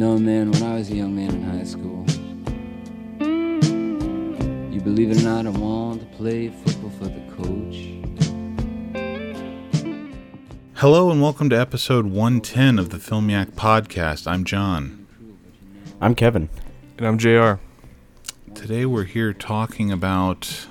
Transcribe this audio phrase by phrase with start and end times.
[0.00, 2.06] No, man, when I was a young man in high school,
[4.72, 7.76] you believe it or not, I wanted to play football for the coach.
[10.76, 14.26] Hello and welcome to episode 110 of the Filmiac podcast.
[14.26, 15.06] I'm John.
[16.00, 16.48] I'm Kevin.
[16.96, 17.60] And I'm JR.
[18.54, 20.66] Today we're here talking about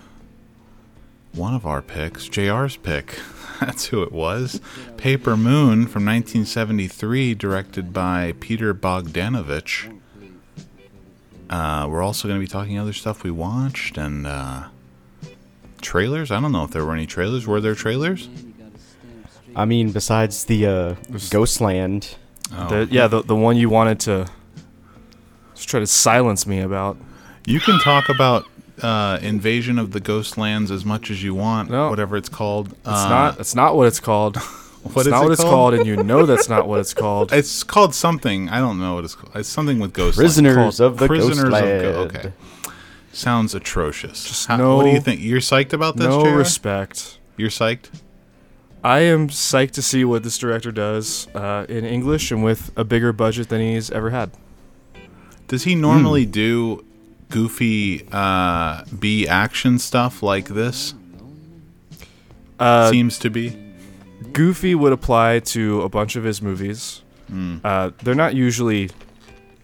[1.34, 3.20] one of our picks, JR's pick.
[3.66, 4.62] That's who it was.
[4.98, 10.00] Paper Moon from 1973, directed by Peter Bogdanovich.
[11.50, 14.66] Uh, we're also going to be talking other stuff we watched and uh,
[15.82, 16.32] trailers.
[16.32, 17.48] I don't know if there were any trailers.
[17.48, 18.30] Were there trailers?
[19.56, 20.96] I mean, besides the uh,
[21.32, 22.16] Ghostland,
[22.56, 22.68] Oh.
[22.68, 24.28] The, yeah, the, the one you wanted to
[25.56, 26.98] just try to silence me about.
[27.46, 28.46] You can talk about
[28.84, 31.90] uh, Invasion of the Ghostlands as much as you want, No.
[31.90, 32.70] whatever it's called.
[32.72, 33.38] It's Uh, not.
[33.38, 34.38] That's not what it's called.
[34.82, 35.54] What it's is not it what it's called?
[35.54, 37.34] called, and you know that's not what it's called.
[37.40, 38.48] It's called something.
[38.48, 39.36] I don't know what it's called.
[39.36, 40.18] It's something with ghosts.
[40.18, 42.32] Prisoners of the Prisoners of Go- okay.
[43.12, 44.24] Sounds atrocious.
[44.26, 45.20] Just How- no- what do you think?
[45.22, 46.38] You're psyched about this, no JR?
[46.38, 47.18] respect.
[47.36, 47.90] You're psyched?
[48.82, 52.86] I am psyched to see what this director does uh, in English and with a
[52.86, 54.32] bigger budget than he's ever had.
[55.50, 56.32] Does he normally Hmm.
[56.32, 56.86] do
[57.30, 60.94] goofy uh, B action stuff like this?
[62.60, 63.58] Uh, Seems to be.
[64.34, 67.02] Goofy would apply to a bunch of his movies.
[67.32, 67.62] Mm.
[67.64, 68.90] Uh, they're not usually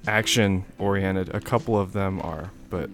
[0.07, 1.33] action oriented.
[1.35, 2.89] A couple of them are, but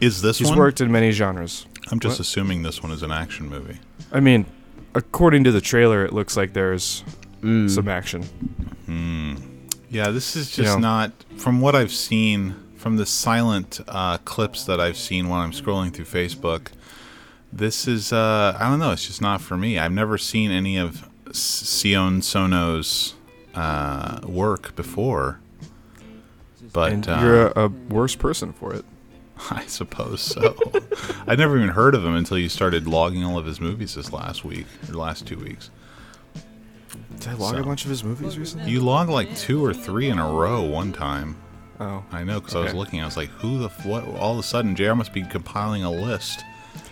[0.00, 0.58] Is this he's one?
[0.58, 1.66] worked in many genres.
[1.90, 2.20] I'm just what?
[2.20, 3.78] assuming this one is an action movie.
[4.12, 4.46] I mean,
[4.94, 7.04] according to the trailer, it looks like there's
[7.42, 7.68] Mm.
[7.68, 8.22] some action.
[8.86, 9.34] Hmm.
[9.90, 10.80] Yeah, this is You just know.
[10.80, 15.52] not from what I've seen from the silent uh, clips that I've seen when I'm
[15.52, 16.72] scrolling through Facebook.
[17.52, 18.90] This is uh, I don't know.
[18.90, 19.78] It's just not for me.
[19.78, 23.14] I've never seen any of Sion Sono's
[23.54, 25.38] uh, work before,
[26.72, 28.84] but and uh, you're a, a worse person for it.
[29.50, 30.56] I suppose so.
[31.28, 34.12] I'd never even heard of him until you started logging all of his movies this
[34.12, 35.70] last week or last two weeks.
[37.20, 38.72] Did I log So- a bunch of his movies recently?
[38.72, 41.36] You logged like two or three in a row one time.
[41.82, 43.00] Oh, I know because I was looking.
[43.00, 44.94] I was like, "Who the f- what?" All of a sudden, Jr.
[44.94, 46.44] must be compiling a list.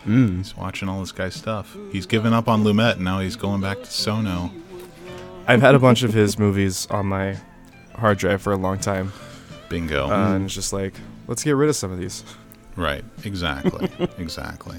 [0.06, 0.38] Mm.
[0.38, 1.76] He's watching all this guy's stuff.
[1.92, 4.50] He's given up on Lumet, and now he's going back to Sono.
[5.46, 7.36] I've had a bunch of his movies on my
[7.94, 9.12] hard drive for a long time,
[9.68, 10.08] Bingo.
[10.10, 10.94] uh, and it's just like,
[11.26, 12.24] let's get rid of some of these.
[12.76, 13.04] right.
[13.24, 13.88] Exactly.
[14.18, 14.78] exactly.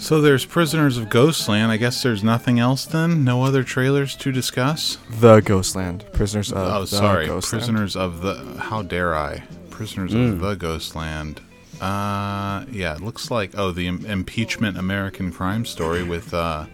[0.00, 1.70] So there's Prisoners of Ghostland.
[1.70, 3.24] I guess there's nothing else then.
[3.24, 4.96] No other trailers to discuss.
[5.10, 7.26] The Ghostland, Prisoners of oh, sorry.
[7.26, 7.60] Ghostland.
[7.62, 8.58] Prisoners of the.
[8.60, 9.42] How dare I?
[9.70, 10.32] Prisoners Mm.
[10.34, 11.40] of the Ghostland.
[11.80, 12.94] Uh, yeah.
[12.96, 16.66] It looks like oh, the im- impeachment American crime story with uh,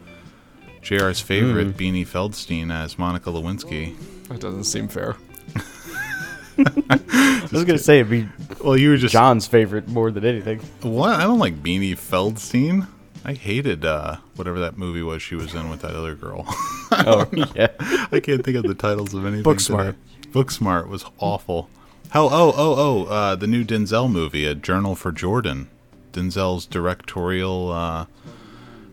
[0.82, 3.96] JR's favorite Beanie Feldstein as Monica Lewinsky.
[4.28, 5.16] That doesn't seem fair.
[6.88, 8.28] I was gonna say it'd be
[8.62, 10.60] Well, you were just John's favorite more than anything.
[10.82, 11.18] what?
[11.18, 12.86] I don't like Beanie Feldstein.
[13.24, 16.44] I hated uh, whatever that movie was she was in with that other girl.
[16.92, 17.68] oh yeah,
[18.12, 19.44] I can't think of the titles of anything.
[19.44, 19.96] Booksmart.
[20.20, 20.30] today.
[20.30, 21.70] Booksmart was awful.
[22.10, 22.26] How?
[22.26, 23.04] Oh, oh, oh!
[23.06, 25.68] Uh, the new Denzel movie, A Journal for Jordan.
[26.12, 28.06] Denzel's directorial uh,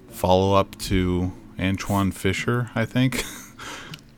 [0.10, 3.24] follow-up to Antwone Fisher, I think.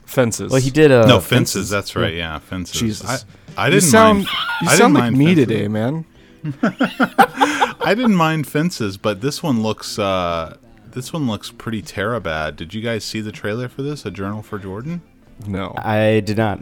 [0.06, 0.52] Fences.
[0.52, 0.92] well he did.
[0.92, 1.70] Uh, no, Fences.
[1.70, 2.14] That's right.
[2.14, 2.80] Yeah, Fences.
[2.80, 3.26] Jesus.
[3.58, 4.28] I, I didn't sound, mind.
[4.28, 4.38] you
[4.68, 5.48] I didn't sound like mind me Fences.
[5.48, 6.06] today, man.
[6.62, 9.98] I didn't mind Fences, but this one looks.
[9.98, 10.58] Uh,
[10.92, 11.82] this one looks pretty
[12.22, 12.56] bad.
[12.56, 14.06] Did you guys see the trailer for this?
[14.06, 15.02] A Journal for Jordan.
[15.48, 15.74] No.
[15.78, 16.60] I did not.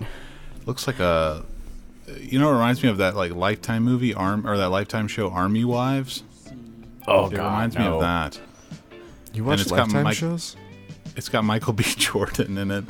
[0.66, 1.44] Looks like a.
[2.20, 5.30] You know, it reminds me of that like Lifetime movie, Arm, or that Lifetime show,
[5.30, 6.24] Army Wives.
[7.08, 8.40] Oh it reminds me of that.
[9.34, 10.56] You watch it's got Lifetime Mike- shows?
[11.16, 11.84] It's got Michael B.
[11.84, 12.86] Jordan in it,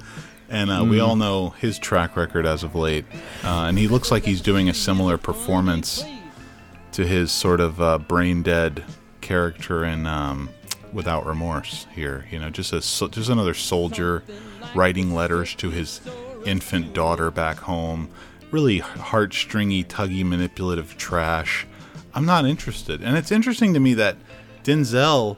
[0.49, 3.05] and uh, we all know his track record as of late.
[3.43, 6.03] Uh, and he looks like he's doing a similar performance
[6.93, 8.83] to his sort of uh, brain dead
[9.21, 10.49] character in um,
[10.93, 11.87] Without Remorse.
[11.93, 14.23] Here, you know, just a so- just another soldier
[14.75, 16.01] writing letters to his
[16.45, 18.09] infant daughter back home.
[18.51, 21.65] Really heartstringy, tuggy, manipulative trash.
[22.13, 24.17] I'm not interested, and it's interesting to me that
[24.63, 25.37] Denzel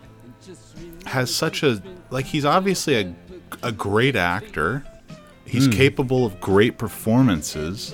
[1.05, 3.13] has such a like he's obviously a
[3.61, 4.83] a great actor.
[5.45, 7.93] He's capable of great performances.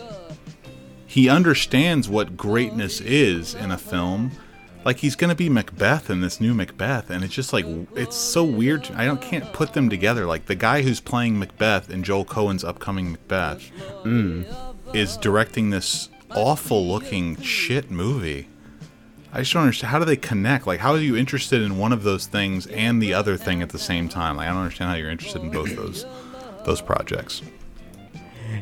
[1.09, 4.31] He understands what greatness is in a film.
[4.85, 7.65] Like he's to be Macbeth in this new Macbeth and it's just like
[7.95, 8.87] it's so weird.
[8.91, 10.27] I don't can't put them together.
[10.27, 13.71] Like the guy who's playing Macbeth in Joel Coen's upcoming Macbeth
[14.03, 14.45] mm,
[14.93, 18.47] is directing this awful looking shit movie.
[19.33, 19.89] I just don't understand.
[19.89, 20.67] How do they connect?
[20.67, 23.69] Like, how are you interested in one of those things and the other thing at
[23.69, 24.37] the same time?
[24.37, 26.05] Like, I don't understand how you're interested in both those
[26.65, 27.41] those projects.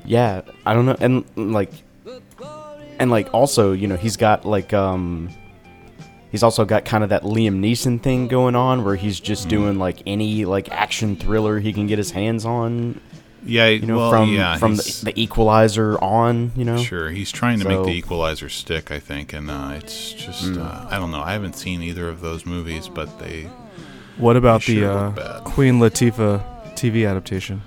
[0.05, 1.71] Yeah, I don't know, and like,
[2.99, 5.29] and like also, you know, he's got like um,
[6.31, 9.79] he's also got kind of that Liam Neeson thing going on where he's just doing
[9.79, 12.99] like any like action thriller he can get his hands on,
[13.45, 16.77] Yeah, you know, well, from yeah, from the, the Equalizer on, you know.
[16.77, 20.61] Sure, he's trying to make the Equalizer stick, I think, and uh, it's just Hmm.
[20.61, 21.21] uh, I don't know.
[21.21, 23.47] I haven't seen either of those movies, but they
[24.17, 25.41] What about They the sure uh.
[25.45, 26.41] Queen Latifah
[26.75, 27.61] TV adaptation?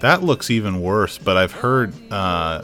[0.00, 1.16] that looks even worse.
[1.18, 2.62] But I've heard uh,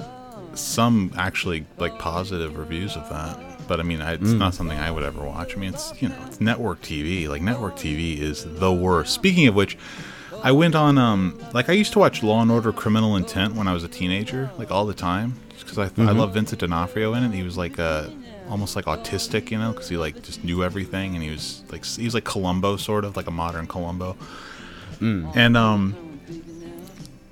[0.60, 3.38] some actually like positive reviews of that.
[3.69, 5.55] But I mean, I, it's not something I would ever watch.
[5.56, 7.28] I mean, it's you know, it's network TV.
[7.28, 9.12] Like network TV is the worst.
[9.14, 9.76] Speaking of which,
[10.43, 13.69] I went on um like I used to watch Law and Order: Criminal Intent when
[13.69, 17.12] I was a teenager, like all the time, just because I I love Vincent D'Onofrio
[17.14, 17.32] in it.
[17.32, 18.08] He was like uh
[18.49, 21.84] almost like autistic, you know, because he like just knew everything, and he was like
[21.84, 24.16] he was like Columbo, sort of like a modern Columbo.
[25.34, 25.94] And um,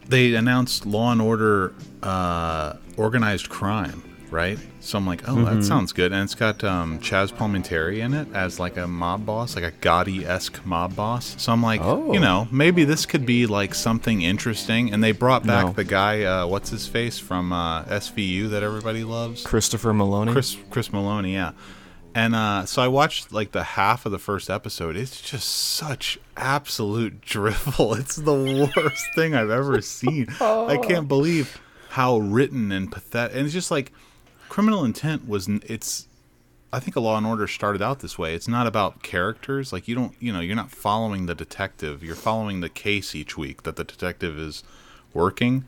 [0.08, 1.72] they announced Law and Order
[2.02, 4.58] uh, Organized Crime, right?
[4.80, 6.12] So I'm like, oh, that sounds good.
[6.12, 9.72] And it's got um, Chaz Palminteri in it as like a mob boss, like a
[9.72, 11.34] Gotti esque mob boss.
[11.38, 12.12] So I'm like, Oh.
[12.12, 14.92] you know, maybe this could be like something interesting.
[14.92, 15.72] And they brought back No.
[15.72, 20.32] the guy, uh, what's his face from uh, SVU that everybody loves, Christopher Meloni.
[20.32, 21.52] Chris Chris Meloni, yeah.
[22.14, 24.96] And uh, so I watched like the half of the first episode.
[24.96, 27.92] It's just such absolute drivel.
[27.94, 30.28] It's the worst thing I've ever seen.
[30.40, 31.60] I can't believe
[31.96, 33.34] how written and pathetic.
[33.34, 33.90] And it's just like
[34.50, 35.48] Criminal Intent was.
[35.48, 36.08] It's.
[36.72, 38.34] I think a Law and Order started out this way.
[38.34, 39.72] It's not about characters.
[39.72, 40.14] Like you don't.
[40.20, 42.04] You know, you're not following the detective.
[42.04, 44.62] You're following the case each week that the detective is
[45.14, 45.64] working.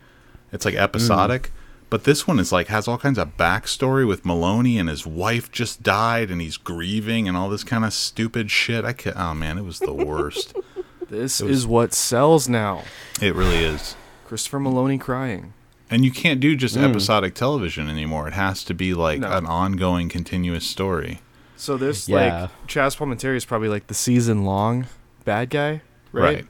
[0.52, 1.44] It's like episodic.
[1.44, 1.50] Mm.
[1.90, 5.50] But this one is like has all kinds of backstory with Meloni and his wife
[5.50, 8.84] just died and he's grieving and all this kind of stupid shit.
[8.84, 10.54] I can oh man, it was the worst.
[11.08, 12.84] This is what sells now.
[13.22, 13.96] it really is.
[14.26, 15.54] Christopher Meloni crying.
[15.90, 18.28] And you can't do just episodic television anymore.
[18.28, 19.30] It has to be like No.
[19.32, 21.20] an ongoing, continuous story.
[21.56, 22.42] So this Yeah.
[22.42, 24.86] like Chaz Palminteri is probably like the season long
[25.24, 25.80] bad guy,
[26.12, 26.46] right?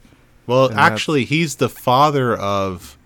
[0.46, 2.96] Well, And that's- actually, he's the father of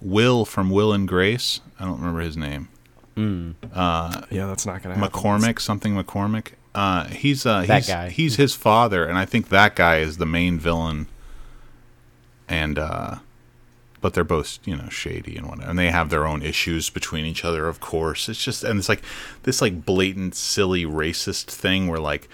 [0.00, 1.60] Will from Will and Grace.
[1.78, 2.68] I don't remember his name.
[3.16, 3.52] Yeah,
[4.30, 5.10] that's not gonna happen.
[5.10, 6.52] McCormack, something McCormack.
[6.74, 8.08] Uh, he's uh, That he's, guy.
[8.08, 11.08] He's his father, and I think that guy is the main villain.
[12.48, 13.16] And uh,
[14.00, 17.24] but they're both you know shady and whatnot, and they have their own issues between
[17.24, 17.68] each other.
[17.68, 19.02] Of course, it's just and it's like
[19.42, 22.28] this like blatant, silly, racist thing where like.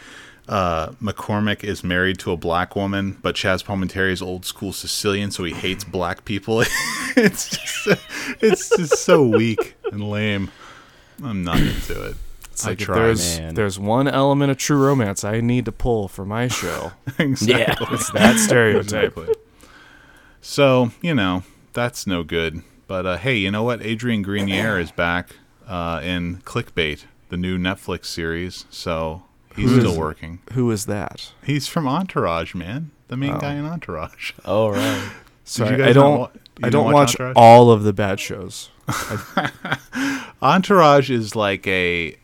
[0.49, 5.33] Uh, McCormack is married to a black woman, but Chaz Palminteri is old school Sicilian,
[5.33, 6.61] so he hates black people.
[7.17, 8.01] it's just,
[8.41, 10.53] it's just so weak and lame.
[11.21, 12.17] I'm not into it.
[12.57, 12.97] It's I like if tried.
[12.97, 13.55] there's Man.
[13.55, 16.93] there's one element of true romance I need to pull for my show.
[17.19, 17.87] exactly.
[17.91, 19.19] it's that stereotype.
[19.19, 19.35] Exactly.
[20.41, 21.43] So you know
[21.77, 22.63] that's no good.
[22.89, 23.81] But uh, hey, you know what?
[23.83, 25.37] Adrian Grenier is back
[25.69, 28.65] uh, in Clickbait, the new Netflix series.
[28.71, 29.23] So
[29.55, 30.41] he's Who still is- working.
[30.55, 31.33] Who is that?
[31.45, 32.91] He's from Entourage, man.
[33.09, 33.39] The main Oh.
[33.39, 34.33] guy in Entourage.
[34.45, 35.11] All right.
[35.45, 36.19] Sorry, you guys I don't.
[36.19, 36.31] wa-
[36.63, 37.35] I don't don't watch watch Entourage?
[37.37, 38.71] all of the bad shows.
[40.43, 42.17] Entourage is like a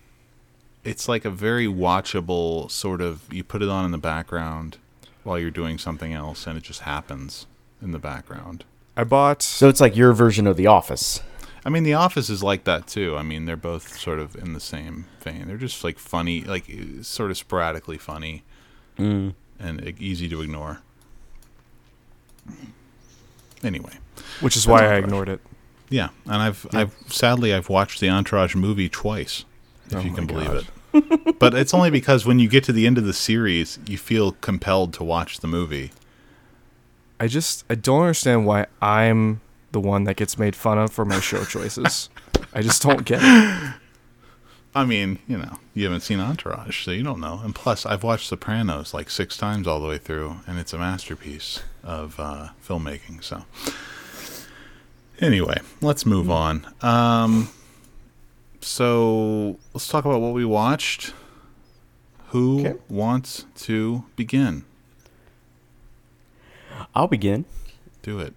[0.84, 4.78] it's like a very watchable sort of you put it on in the background
[5.22, 7.46] while you're doing something else and it just happens
[7.80, 8.64] in the background.
[8.96, 9.42] I bought.
[9.42, 11.20] So it's like your version of The Office.
[11.64, 13.16] I mean The Office is like that too.
[13.16, 15.46] I mean they're both sort of in the same vein.
[15.46, 16.70] They're just like funny like
[17.02, 18.42] sort of sporadically funny
[18.98, 19.32] Mm.
[19.58, 20.80] and easy to ignore.
[23.64, 23.92] Anyway,
[24.40, 25.40] which is why I ignored it.
[25.88, 29.44] yeah, and I've I've sadly I've watched the Entourage movie twice,
[29.86, 30.66] if Oh you can believe God.
[30.94, 31.38] it.
[31.38, 34.32] but it's only because when you get to the end of the series, you feel
[34.32, 35.92] compelled to watch the movie.
[37.22, 41.04] I just I don't understand why I'm the one that gets made fun of for
[41.04, 42.10] my show choices.
[42.52, 43.74] I just don't get it.
[44.74, 47.40] I mean, you know, you haven't seen Entourage, so you don't know.
[47.44, 50.78] And plus, I've watched Sopranos like six times all the way through, and it's a
[50.78, 53.22] masterpiece of uh, filmmaking.
[53.22, 53.44] So,
[55.20, 56.66] anyway, let's move on.
[56.82, 57.50] Um,
[58.60, 61.12] so let's talk about what we watched.
[62.28, 62.78] Who Okay.
[62.88, 64.64] wants to begin?
[66.94, 67.44] I'll begin.
[68.02, 68.34] Do it.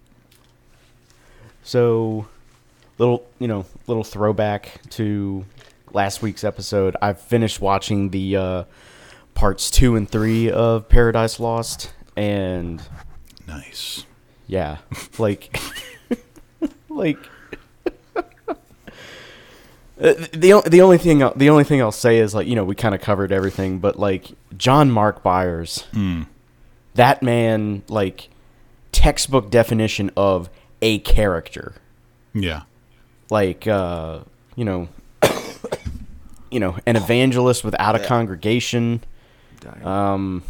[1.62, 2.26] So,
[2.98, 5.44] little, you know, little throwback to
[5.92, 6.96] last week's episode.
[7.02, 8.64] I've finished watching the uh,
[9.34, 12.80] parts two and three of Paradise Lost, and
[13.48, 14.04] Nice.
[14.46, 14.78] yeah,
[15.18, 15.58] like,
[16.88, 17.18] like.
[19.98, 22.64] Uh, The the only thing I'll- the only thing I'll say is like you know
[22.64, 26.26] we kind of covered everything but like John Mark Byers Mm.
[26.96, 28.28] that man like
[29.06, 30.50] textbook definition of
[30.82, 31.74] a character
[32.34, 32.62] Yeah.
[33.30, 34.20] like uh,
[34.56, 34.88] you know,
[36.50, 39.04] you know, an evangelist without a congregation.
[39.60, 39.86] Dying.
[39.86, 40.42] Um,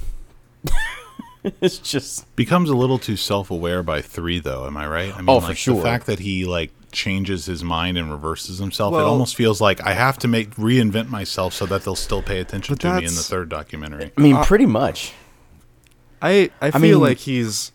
[1.60, 4.66] it's just Becomes a little too self-aware by three, though.
[4.66, 5.12] Am I right?
[5.14, 5.76] I mean, Oh, for like, sure.
[5.76, 9.82] The fact that he like changes his mind and reverses himself, it almost feels like
[9.82, 13.14] I have to make reinvent myself so that they'll still pay attention to me in
[13.14, 14.12] the third documentary.
[14.16, 15.12] I mean, Uh, pretty much.
[16.22, 17.72] I I feel mean- like he's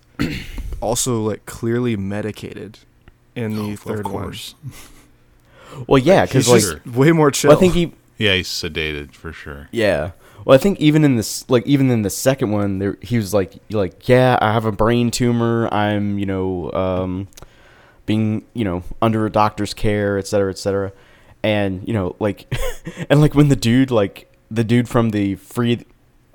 [0.82, 2.80] also like clearly medicated
[3.36, 4.24] in the Of third one.
[4.24, 4.56] course.
[5.88, 7.48] Well, yeah, because like, just way more chill.
[7.50, 9.70] well, I think he, Yeah, he's sedated for sure.
[9.72, 10.12] yeah.
[10.44, 13.34] Well, I think even in this, like, even in the second one, there he was
[13.34, 15.70] like, like, yeah, I have a brain tumor.
[15.72, 17.28] I'm, you know, um,
[18.06, 20.92] being, you know, under a doctor's care, et cetera, et cetera.
[21.44, 22.52] And you know, like,
[23.10, 25.86] and like when the dude, like, the dude from the free,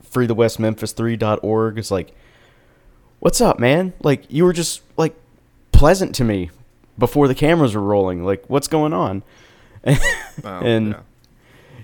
[0.03, 2.15] free the West Memphis three dot org is like,
[3.21, 3.93] what's up, man?
[4.03, 5.15] Like, you were just like
[5.73, 6.51] pleasant to me
[6.99, 8.25] before the cameras were rolling.
[8.25, 9.23] Like, what's going on?
[10.45, 11.01] Oh, and- yeah.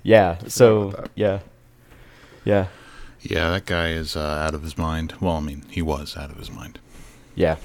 [0.05, 0.49] Yeah.
[0.49, 1.41] So yeah,
[2.45, 2.67] yeah,
[3.21, 5.15] Yeah, that guy is uh, out of his mind.
[5.21, 6.79] Well, I mean, he was out of his mind.
[7.37, 7.57] yeah.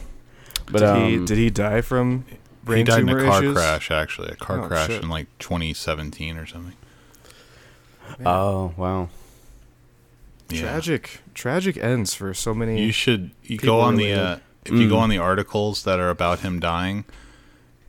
[0.67, 2.25] But did um, he did he die from
[2.63, 3.55] brain he died in tumor a car issues?
[3.57, 5.01] crash, actually, a car Oh, crash shit.
[5.03, 6.75] in like 2017 or something.
[8.25, 9.09] oh wow.
[10.49, 10.61] Yeah.
[10.61, 12.81] Tragic, tragic ends for so many.
[12.83, 15.01] You should you go on the uh, if you go Mm.
[15.01, 17.05] on the articles that are about him dying.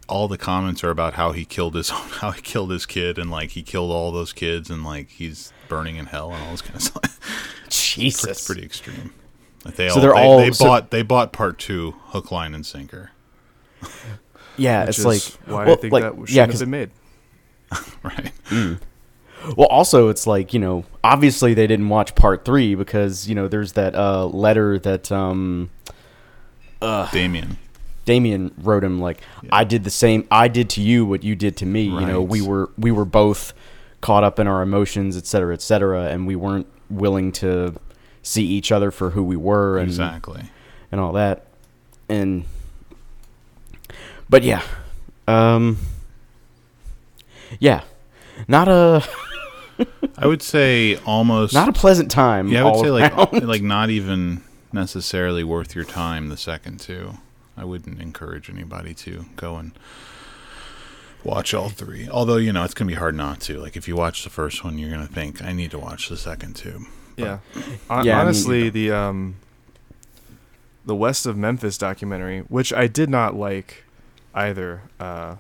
[0.08, 3.30] All the comments are about how he killed his how he killed his kid and
[3.30, 6.62] like he killed all those kids and like he's burning in hell and all this
[6.62, 7.64] kind of stuff.
[7.68, 8.24] Jesus.
[8.24, 9.12] It's pretty extreme.
[9.64, 12.32] Like they So all they're they, all- they so- bought they bought part two hook
[12.32, 13.10] line and sinker.
[14.56, 16.60] Yeah, which it's is like why well, I think like, that shouldn't yeah, have 'cause-
[16.60, 16.90] been made.
[18.02, 18.32] Right.
[19.57, 23.49] Well, also it's like you know, obviously they didn't watch part three because you know
[23.49, 25.71] there's that uh, letter that um,
[26.83, 27.59] uh, Damien.
[28.04, 31.57] Damien wrote him like I did the same I did to you what you did
[31.59, 31.83] to me.
[31.85, 33.52] You know, we were we were both
[34.00, 37.75] caught up in our emotions, et cetera, et cetera, and we weren't willing to
[38.23, 40.42] see each other for who we were and Exactly.
[40.90, 41.45] and all that.
[42.09, 42.45] And
[44.30, 44.62] but yeah.
[45.26, 45.76] Um
[47.61, 47.83] yeah.
[48.47, 49.04] Not a
[50.16, 52.49] I would say almost not a pleasant time.
[52.49, 53.47] Yeah, I would all say like around.
[53.49, 54.42] like not even
[54.73, 56.28] necessarily worth your time.
[56.28, 57.18] The second two,
[57.56, 59.73] I wouldn't encourage anybody to go and
[61.25, 62.08] watch all three.
[62.08, 63.58] Although you know it's gonna be hard not to.
[63.61, 66.16] Like if you watch the first one, you're gonna think I need to watch the
[66.16, 66.87] second two.
[67.16, 67.38] Yeah.
[67.54, 69.37] Hon- Yeah, I mean- honestly, the um,
[70.87, 73.85] the West of Memphis documentary, which I did not like
[74.35, 74.82] either.
[74.99, 75.37] Uh,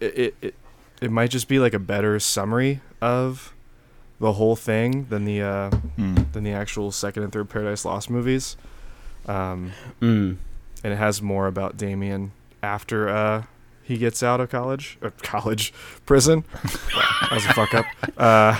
[0.00, 0.54] it, it it
[1.00, 3.52] it might just be like a better summary of
[4.20, 6.14] the whole thing than the uh, Hmm.
[6.32, 8.56] than the actual second and third Paradise Lost movies.
[9.26, 10.36] Um, Mm.
[10.82, 12.32] and it has more about Damien
[12.62, 13.42] after uh
[13.82, 15.72] he gets out of college or college
[16.06, 16.44] prison.
[16.62, 17.84] that was a fuck up.
[18.16, 18.58] Uh,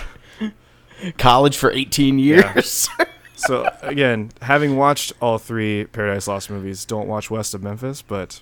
[1.19, 2.53] College for 18 Yeah.
[2.55, 2.89] years.
[3.37, 8.41] so again, having watched all three Paradise Lost movies, don't watch West of Memphis, but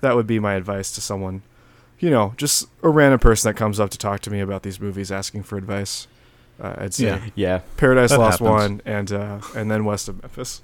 [0.00, 1.42] that would be my advice to someone,
[2.00, 4.80] you know, just a random person that comes up to talk to me about these
[4.80, 6.06] movies, asking for advice.
[6.60, 7.20] Uh, I'd say Yeah.
[7.34, 7.60] yeah.
[7.76, 8.50] Paradise That Lost happens.
[8.50, 10.62] one and uh, and then West of Memphis.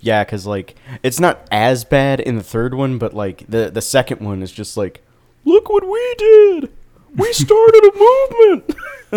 [0.00, 3.82] Yeah, cuz like it's not as bad in the third one, but like the the
[3.82, 5.02] second one is just like
[5.44, 6.70] look what we did.
[7.16, 7.98] We started a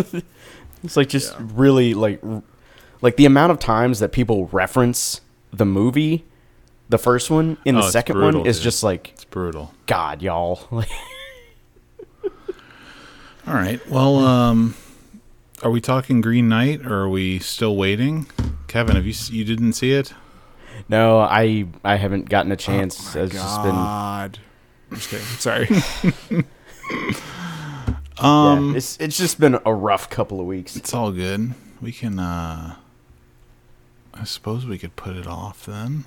[0.02, 0.24] movement.
[0.84, 1.46] it's like just Yeah.
[1.54, 2.42] really like r-
[3.02, 5.22] like the amount of times that people reference
[5.54, 6.26] the movie
[6.90, 8.64] the first one in Oh, the second brutal, one is dude.
[8.64, 9.74] just like It's brutal.
[9.86, 10.68] god y'all
[13.48, 13.80] All right.
[13.90, 14.76] Well, um,
[15.64, 18.28] are we talking Green Knight or are we still waiting?
[18.68, 20.14] Kevin, have you you didn't see it?
[20.90, 24.38] no i i haven't gotten a chance it's just been God.
[24.92, 25.26] I'm just kidding.
[25.26, 26.46] Sorry.
[28.20, 31.54] Um, yeah, it's it's just been a rough couple of weeks It's all good.
[31.80, 32.76] We can uh
[34.14, 36.06] I suppose we could put it off then.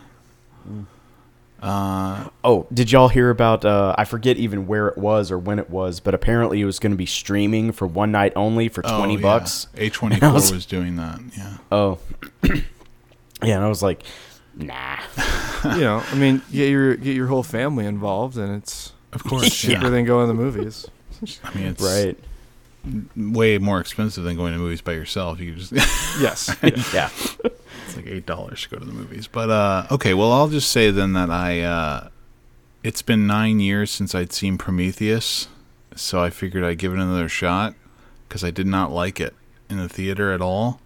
[1.62, 3.64] Uh Oh, did y'all hear about?
[3.66, 6.78] Uh, I forget even where it was or when it was, but apparently it was
[6.78, 9.20] going to be streaming for one night only for oh, twenty yeah.
[9.20, 9.66] bucks.
[9.74, 11.20] A24 I was- was doing that.
[11.36, 11.56] Yeah.
[11.70, 11.98] Oh,
[12.44, 14.02] yeah, and I was like,
[14.56, 14.98] nah.
[15.74, 19.54] you know, I mean, get your get your whole family involved, and it's Of course.
[19.54, 19.88] cheaper yeah.
[19.90, 20.86] than going to the movies.
[21.44, 22.16] I mean, it's Right?
[23.14, 25.38] way more expensive than going to movies by yourself.
[25.40, 25.72] You just
[26.18, 26.56] Yes.
[26.94, 27.10] Yeah.
[27.90, 29.26] It's like eight dollars to go to the movies.
[29.26, 32.08] But uh, okay, well, I'll just say then that I uh,
[32.82, 35.48] it's been nine years since I'd seen Prometheus,
[35.94, 37.74] so I figured I'd give it another shot
[38.28, 39.34] because I did not like it
[39.68, 40.80] in the theater at all.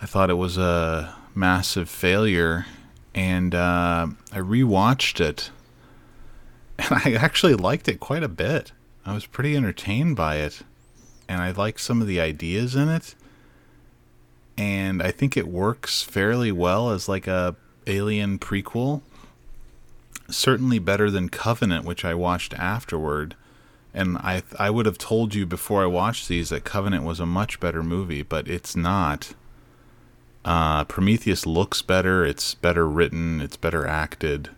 [0.00, 2.66] I thought it was a massive failure,
[3.14, 5.50] and uh, I rewatched it
[6.78, 8.72] and I actually liked it quite a bit.
[9.06, 10.62] I was pretty entertained by it,
[11.28, 13.14] and I liked some of the ideas in it.
[14.56, 17.56] And I think it works fairly well as like a
[17.86, 19.02] alien prequel.
[20.28, 23.34] Certainly better than Covenant, which I watched afterward.
[23.92, 27.26] And I I would have told you before I watched these that Covenant was a
[27.26, 29.34] much better movie, but it's not.
[30.44, 32.24] Uh, Prometheus looks better.
[32.24, 33.40] It's better written.
[33.40, 34.50] It's better acted,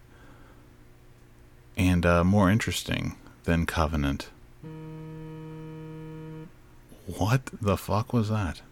[1.77, 4.29] and uh, more interesting than Covenant.
[7.07, 8.63] What the fuck was that?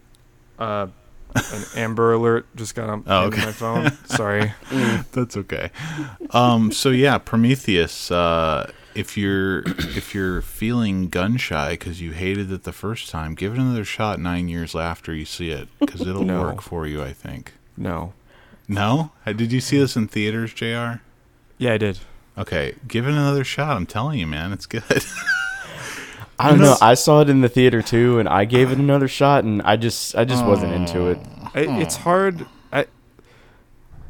[0.59, 0.87] Uh,
[1.35, 3.45] an Amber Alert just got on Oh, okay.
[3.45, 3.91] my phone.
[4.05, 4.53] Sorry.
[5.11, 5.69] That's okay.
[6.31, 8.09] Um, so yeah, Prometheus.
[8.11, 13.35] Uh, if you're if you're feeling gun shy because you hated it the first time,
[13.35, 16.41] give it another shot nine years after you see it because it'll No.
[16.41, 17.03] work for you.
[17.03, 17.53] I think.
[17.75, 18.13] No.
[18.67, 21.01] No, Uh, did you see this in theaters, Jr?
[21.59, 21.99] Yeah, I did.
[22.37, 23.77] Okay, give it another shot.
[23.77, 24.83] I'm telling you, man, it's good.
[26.39, 26.65] I don't know.
[26.65, 29.61] know- I saw it in the theater too, and I gave it another shot, and
[29.61, 31.19] I just, I just wasn't into it.
[31.53, 32.45] I, it's hard.
[32.73, 32.85] I.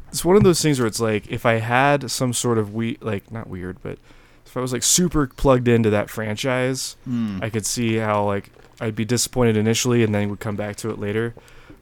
[0.08, 2.96] It's one of those things where it's like if I had some sort of we
[3.00, 3.98] like not weird, but
[4.46, 7.38] if I was like super plugged into that franchise, Hmm.
[7.42, 10.90] I could see how like I'd be disappointed initially and then would come back to
[10.90, 11.34] it later.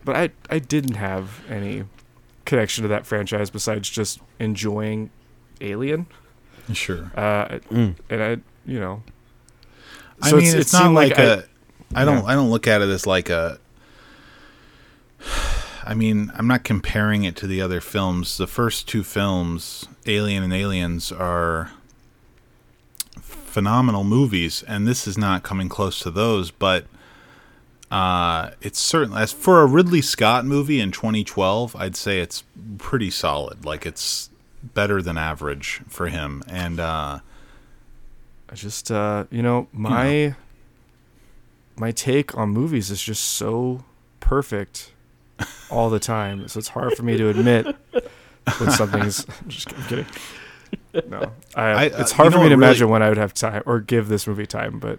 [0.04, 1.84] But I I didn't have any
[2.44, 5.10] connection to that franchise besides just enjoying
[5.60, 6.06] Alien.
[6.72, 7.10] Sure.
[7.16, 7.94] Uh, Mm.
[8.10, 8.30] and I
[8.66, 9.02] you know.
[10.22, 11.42] I so mean, it's- it's, it not like, I- a.
[11.94, 12.18] I don't.
[12.24, 12.24] Yeah.
[12.30, 13.58] I don't look at it as like a.
[15.86, 18.38] I mean, I'm not comparing it to the other films.
[18.38, 21.72] The first two films, Alien and Aliens, are
[23.20, 26.50] phenomenal movies, and this is not coming close to those.
[26.50, 26.86] But
[27.90, 32.44] uh, it's certainly as for a Ridley Scott movie in 2012, I'd say it's
[32.78, 33.64] pretty solid.
[33.64, 34.30] Like it's
[34.62, 36.80] better than average for him, and.
[36.80, 37.18] uh
[38.50, 40.34] I just uh you know my
[41.76, 43.84] my take on movies is just so
[44.20, 44.92] perfect
[45.70, 47.66] all the time so it's hard for me to admit
[48.58, 50.06] when something's I'm just I'm kidding
[51.08, 53.34] no I, I- it's uh, hard for me to really- imagine when I would have
[53.34, 54.98] time or give this movie time but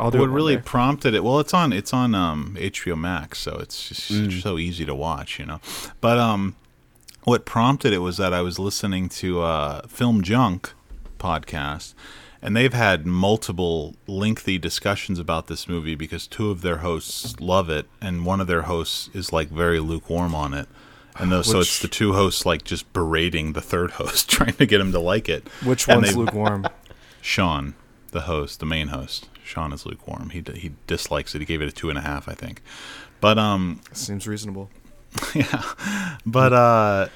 [0.00, 0.62] I'll do what really day.
[0.62, 4.40] prompted it well it's on it's on um hbo max so it's just Mm.
[4.42, 5.60] so easy to watch you know
[6.00, 6.56] but um
[7.24, 10.72] what prompted it was that i was listening to uh film junk
[11.18, 11.94] podcast
[12.40, 17.68] and they've had multiple lengthy discussions about this movie because two of their hosts love
[17.68, 20.68] it and one of their hosts is like very lukewarm on it
[21.18, 24.66] and those, so it's the two hosts like just berating the third host trying to
[24.66, 26.66] get him to like it which and one's they- lukewarm
[27.20, 27.74] Sean,
[28.12, 29.28] the host, the main host.
[29.44, 30.30] Sean is lukewarm.
[30.30, 31.40] He he dislikes it.
[31.40, 32.62] He gave it a two and a half, I think.
[33.20, 34.70] But um, seems reasonable
[35.34, 35.62] yeah.
[36.24, 37.08] But uh,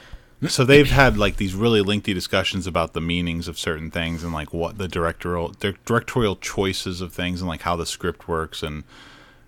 [0.48, 4.32] so they've had like these really lengthy discussions about the meanings of certain things and
[4.32, 8.62] like what the directorial the directorial choices of things and like how the script works
[8.62, 8.84] and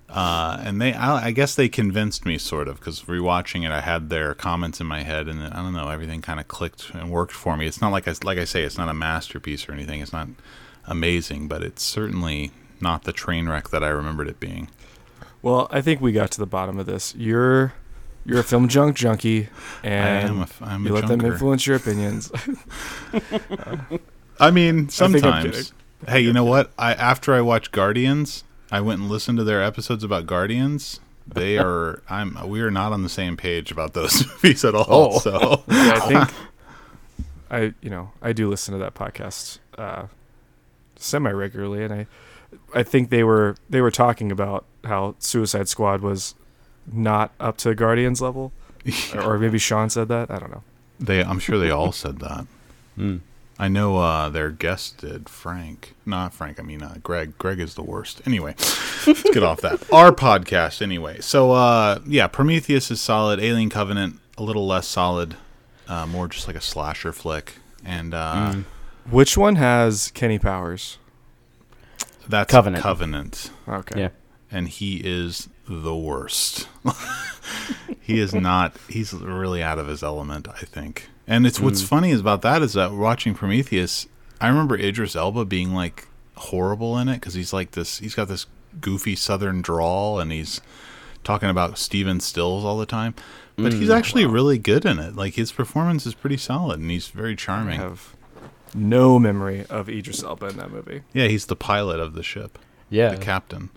[0.09, 3.81] uh, and they I, I guess they convinced me sort of because rewatching it I
[3.81, 7.11] had their comments in my head and I don't know everything kind of clicked and
[7.11, 7.67] worked for me.
[7.67, 10.01] It's not like I like I say it's not a masterpiece or anything.
[10.01, 10.29] It's not
[10.87, 14.69] amazing, but it's certainly not the train wreck that I remembered it being.
[15.43, 17.73] well I think we got to the bottom of this you're
[18.27, 19.49] you're a film junk junkie
[19.83, 22.31] I and am a, I'm you a let them influence your opinions
[24.41, 25.45] I mean, sometimes.
[25.45, 25.73] kidding.
[26.09, 26.73] hey, you know what?
[26.79, 31.01] I after I watched Guardians, I went and listened to their episodes about Guardians.
[31.27, 34.87] They are I'm we are not on the same page about those movies at all.
[35.15, 35.19] Oh.
[35.19, 36.31] So Yeah, I think
[37.51, 40.07] I you know I do listen to that podcast uh,
[40.97, 42.07] semi regularly, and I
[42.75, 46.35] I think they were they were talking about how Suicide Squad was
[46.93, 48.53] not up to Guardians level,
[49.15, 50.31] or, or maybe Sean said that.
[50.31, 50.63] I don't know.
[51.01, 52.47] they I'm sure they all said that.
[52.97, 53.19] Mm.
[53.59, 55.95] I know uh, their guest did, Frank.
[56.07, 57.37] Not Frank, I mean uh, Greg.
[57.39, 58.23] Greg is the worst.
[58.25, 58.55] Anyway,
[59.07, 59.83] let's get off that.
[59.93, 61.21] Our podcast, anyway.
[61.21, 63.41] So, uh, yeah, Prometheus is solid.
[63.41, 65.35] Alien Covenant, a little less solid.
[65.89, 67.55] Uh, more just like a slasher flick.
[67.85, 68.65] And uh, Mm.
[69.11, 70.99] Which one has Kenny Powers?
[72.29, 72.83] that's Covenant.
[72.83, 73.51] Covenant.
[73.69, 74.01] Okay.
[74.03, 74.09] Yeah.
[74.53, 76.69] and he is the worst.
[78.01, 78.77] he is not.
[78.89, 81.09] He's really out of his element, I think.
[81.27, 81.87] And it's what's Mm.
[81.89, 84.07] funny is about that is that watching Prometheus,
[84.41, 87.99] I remember Idris Elba being like horrible in it because he's like this.
[87.99, 88.47] He's got this
[88.81, 90.61] goofy Southern drawl, and he's
[91.23, 93.15] talking about Stephen Stills all the time.
[93.57, 95.15] But he's Mm, actually really good in it.
[95.17, 97.79] Like his performance is pretty solid, and he's very I charming.
[97.81, 98.15] have
[98.75, 101.03] no memory of Idris Elba in that movie.
[101.13, 102.59] Yeah, he's the pilot of the ship.
[102.91, 103.11] Yeah.
[103.11, 103.71] the captain.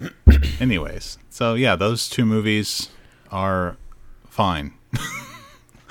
[0.60, 2.88] Anyways, so yeah, those two movies
[3.30, 3.76] are
[4.28, 4.74] fine.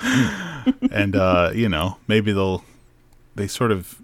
[0.90, 2.64] and uh, you know, maybe they'll
[3.34, 4.00] they sort of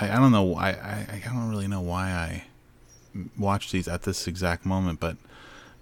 [0.00, 0.54] I, I don't know.
[0.54, 2.44] I, I I don't really know why I
[3.38, 5.16] watched these at this exact moment, but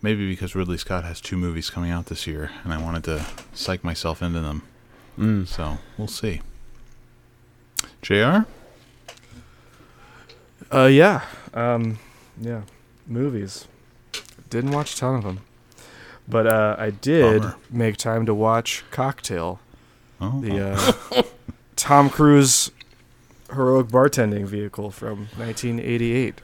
[0.03, 3.27] maybe because Ridley Scott has two movies coming out this year, and I wanted to
[3.53, 4.63] psych myself into them.
[5.19, 5.47] Mm.
[5.47, 6.41] So we'll see.
[8.03, 8.41] Jr.
[10.73, 11.25] Uh, yeah.
[11.53, 11.99] Um,
[12.41, 12.63] yeah.
[13.07, 13.67] Movies.
[14.51, 15.41] Didn't watch a ton of them,
[16.29, 17.57] but uh, I did Bummer.
[17.71, 19.59] make time to watch Cocktail,
[20.21, 20.73] Oh, the
[21.15, 21.23] uh,
[21.77, 22.71] Tom Cruise
[23.53, 26.41] heroic bartending vehicle from 1988,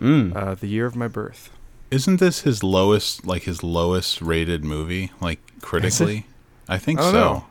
[0.00, 0.34] Mm.
[0.36, 1.50] uh, the year of my birth.
[1.90, 6.26] isn't this his lowest, like his lowest rated movie, like critically?
[6.68, 7.12] I think I so.
[7.12, 7.44] know.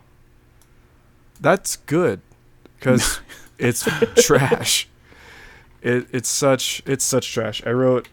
[1.40, 2.20] That's good
[2.78, 3.20] because
[3.58, 3.86] it's
[4.24, 4.88] trash.
[5.82, 7.62] It it's such it's such trash.
[7.66, 8.08] I wrote.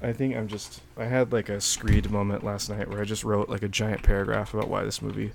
[0.00, 0.80] I think I'm just.
[0.96, 4.02] I had like a screed moment last night where I just wrote like a giant
[4.02, 5.32] paragraph about why this movie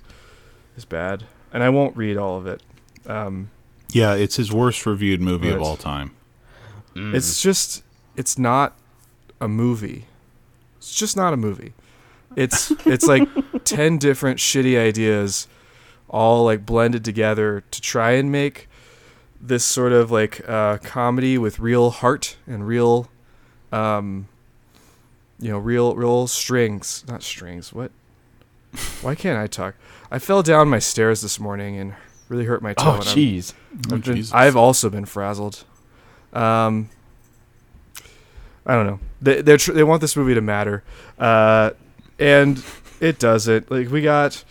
[0.78, 2.62] is bad, and I won't read all of it.
[3.06, 3.50] Um,
[3.92, 6.12] Yeah, it's his worst reviewed movie of all time.
[6.96, 7.14] Mm.
[7.14, 7.84] It's just
[8.16, 8.78] it's not
[9.42, 10.06] a movie.
[10.78, 11.74] It's just not a movie.
[12.36, 13.28] It's it's like
[13.64, 15.48] 10 different shitty ideas
[16.10, 18.70] all like blended together to try and make
[19.42, 23.10] this sort of like uh, comedy with real heart and real
[23.74, 24.28] um
[25.40, 27.92] you know real real strings not strings what
[29.02, 29.76] why can't i talk
[30.12, 31.94] i fell down my stairs this morning and
[32.30, 33.54] really hurt my toe oh, I'm- jeez.
[33.92, 35.64] Oh, I've, been, I've also been frazzled.
[36.32, 36.90] Um,
[38.66, 39.00] I don't know.
[39.22, 40.84] They they're tr- they want this movie to matter,
[41.20, 41.72] uh,
[42.20, 42.64] and
[43.00, 43.70] it doesn't.
[43.70, 44.44] Like we got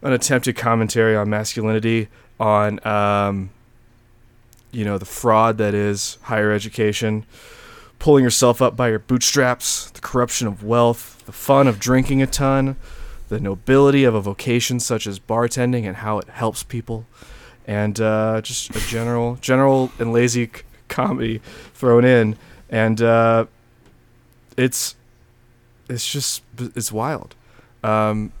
[0.00, 2.08] an attempted commentary on masculinity,
[2.40, 3.50] on um,
[4.70, 7.26] you know the fraud that is higher education,
[8.02, 12.26] pulling yourself up by your bootstraps, the corruption of wealth, the fun of drinking a
[12.26, 12.74] ton,
[13.28, 17.06] the nobility of a vocation such as bartending and how it helps people
[17.64, 21.40] and uh, just a general, general and lazy c- comedy
[21.74, 22.36] thrown in,
[22.68, 23.46] and uh,
[24.56, 24.96] it's
[25.88, 27.36] it's just it's wild.
[27.84, 28.32] Um,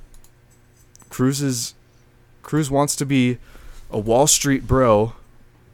[1.08, 1.74] Cruise is
[2.42, 3.38] Cruise wants to be
[3.92, 5.12] a Wall Street bro,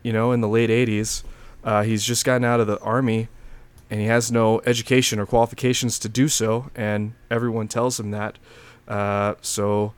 [0.03, 1.23] you know, in the late '80s.
[1.65, 3.29] Uh, he's just gotten out of the army,
[3.91, 8.37] and he has no education or qualifications to do so, and everyone tells him that.
[8.87, 9.93] Uh, so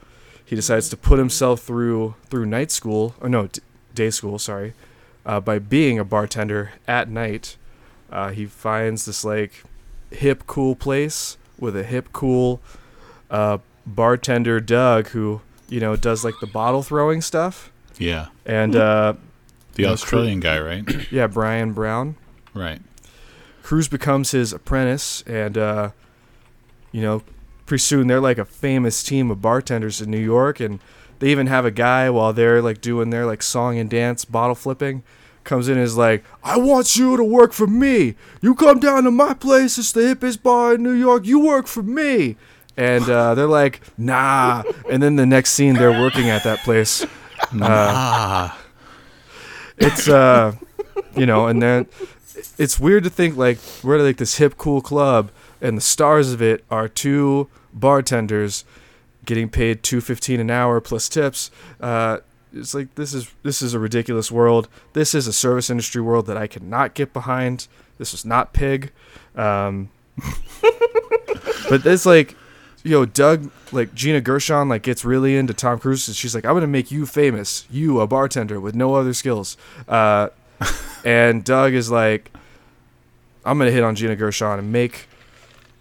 [0.44, 3.60] he decides to put himself through through night school or no d-
[3.94, 4.72] day school sorry
[5.24, 7.56] uh, by being a bartender at night
[8.10, 9.62] uh, he finds this like
[10.10, 12.60] hip cool place with a hip cool
[13.30, 19.14] uh, bartender doug who you know does like the bottle throwing stuff Yeah, and uh,
[19.74, 20.84] the Australian guy, right?
[21.12, 22.16] yeah bryan brown
[22.54, 22.80] right.
[23.70, 25.90] Cruise becomes his apprentice, and uh,
[26.90, 27.22] you know,
[27.66, 30.80] pretty soon they're like a famous team of bartenders in New York, and
[31.20, 34.56] they even have a guy while they're like doing their like song and dance bottle
[34.56, 35.04] flipping,
[35.44, 38.16] comes in and is like, "I want you to work for me.
[38.40, 39.78] You come down to my place.
[39.78, 41.24] It's the hippest bar in New York.
[41.24, 42.34] You work for me."
[42.76, 47.06] And uh, they're like, "Nah." And then the next scene, they're working at that place.
[47.62, 48.60] ah,
[49.76, 50.56] it's uh
[51.16, 51.86] you know and then
[52.58, 56.40] it's weird to think like we're like this hip cool club and the stars of
[56.42, 58.64] it are two bartenders
[59.24, 61.50] getting paid 215 an hour plus tips.
[61.80, 62.18] Uh
[62.52, 64.68] it's like this is this is a ridiculous world.
[64.92, 67.68] This is a service industry world that i cannot get behind.
[67.98, 68.92] This is not pig.
[69.36, 69.90] Um
[71.68, 72.36] but it's like
[72.82, 76.44] you know doug like gina gershon like gets really into tom cruise and she's like
[76.44, 77.66] i'm gonna make you famous.
[77.70, 79.56] You a bartender with no other skills.
[79.86, 80.28] Uh
[81.04, 82.30] and doug is like
[83.44, 85.06] i'm gonna hit on gina gershon and make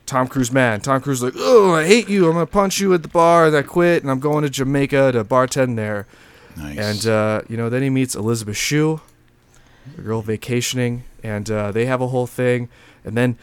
[0.06, 2.94] tom cruise mad tom cruise is like oh i hate you i'm gonna punch you
[2.94, 6.08] at the bar and i quit and i'm going to jamaica to bartend there
[6.60, 6.78] nice.
[6.78, 9.02] and uh, you know, then he meets Elizabeth Shue,
[9.98, 12.70] a girl vacationing, and uh, they have a whole thing.
[13.04, 13.38] And then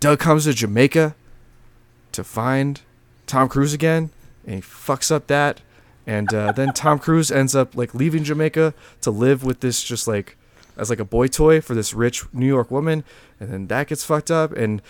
[0.00, 1.14] Doug comes to Jamaica
[2.12, 2.80] to find
[3.26, 4.10] Tom Cruise again,
[4.44, 5.60] and he fucks up that.
[6.06, 10.06] And uh, then Tom Cruise ends up like leaving Jamaica to live with this just
[10.06, 10.36] like
[10.76, 13.04] as like a boy toy for this rich New York woman,
[13.40, 14.82] and then that gets fucked up, and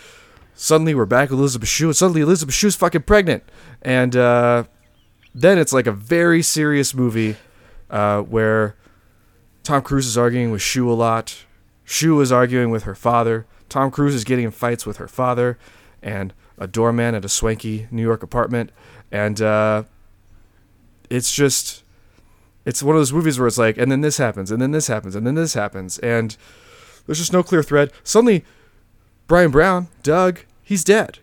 [0.53, 3.43] suddenly we're back with Elizabeth Shue, and suddenly Elizabeth Shue's fucking pregnant,
[3.81, 4.63] and uh,
[5.33, 7.35] then it's like a very serious movie
[7.89, 8.75] uh, where
[9.63, 11.43] Tom Cruise is arguing with Shue a lot.
[11.83, 13.45] Shue is arguing with her father.
[13.69, 15.57] Tom Cruise is getting in fights with her father
[16.01, 18.71] and a doorman at a swanky New York apartment.
[19.11, 19.83] And uh,
[21.09, 21.83] it's just,
[22.67, 24.87] it's one of those movies where it's like, and then this happens, and then this
[24.87, 25.99] happens, and then this happens.
[25.99, 26.35] And
[27.05, 27.93] there's just no clear thread.
[28.03, 28.43] Suddenly,
[29.25, 31.19] Bryan Brown, Doug, he's dead.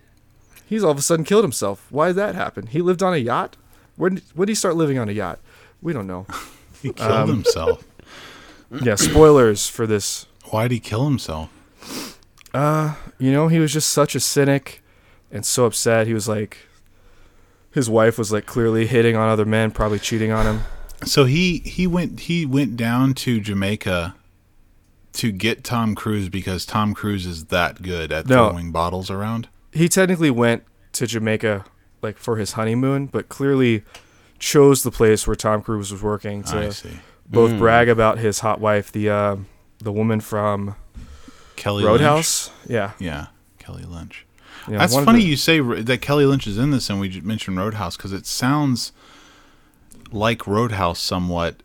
[0.67, 1.87] He's all of a sudden killed himself.
[1.91, 2.69] Why did that happen?
[2.69, 3.59] He lived on a yacht?
[3.97, 5.39] When, when did he start living on a yacht?
[5.83, 6.27] We don't know.
[6.83, 7.85] he killed um, himself.
[8.83, 10.25] yeah, spoilers for this.
[10.45, 11.51] Why did he kill himself?
[12.55, 14.83] Uh, you know, he was just such a cynic
[15.31, 16.07] and so upset.
[16.07, 16.57] He was like,
[17.71, 20.63] his wife was like clearly hitting on other men, probably cheating on him.
[21.05, 24.15] So he he went he went down to Jamaica
[25.15, 28.49] to get Tom Cruise because Tom Cruise is that good at No.
[28.51, 29.49] throwing bottles around.
[29.73, 31.65] He technically went to Jamaica
[32.03, 33.83] like for his honeymoon, but clearly
[34.39, 36.75] chose the place where Tom Cruise was working to
[37.31, 37.59] both Mm.
[37.59, 39.37] brag about his hot wife, the uh,
[39.79, 40.75] the woman from
[41.57, 42.51] Kelly Roadhouse.
[42.69, 42.93] Yeah, Lynch?
[43.01, 43.27] Yeah,
[43.59, 44.27] Kelly Lynch.
[44.69, 47.25] yeah That's funny the- you say that Kelly Lynch is in this, and we just
[47.25, 48.93] mentioned Roadhouse because it sounds
[50.15, 51.57] like Roadhouse somewhat.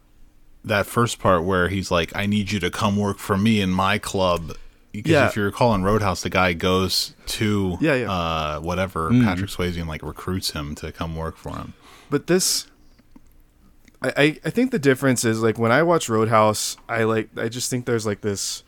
[0.66, 3.70] That first part where he's like, "I need you to come work for me in
[3.70, 4.56] my club."
[4.92, 5.28] Because Yeah.
[5.28, 8.12] if you recall in Roadhouse, the guy goes to Yeah, yeah.
[8.12, 11.74] Uh, whatever Patrick Swayze and like recruits him to come work for him.
[12.10, 12.66] But this,
[14.02, 17.48] I, I I think the difference is like when I watch Roadhouse, I like I
[17.50, 18.64] just think there's like this.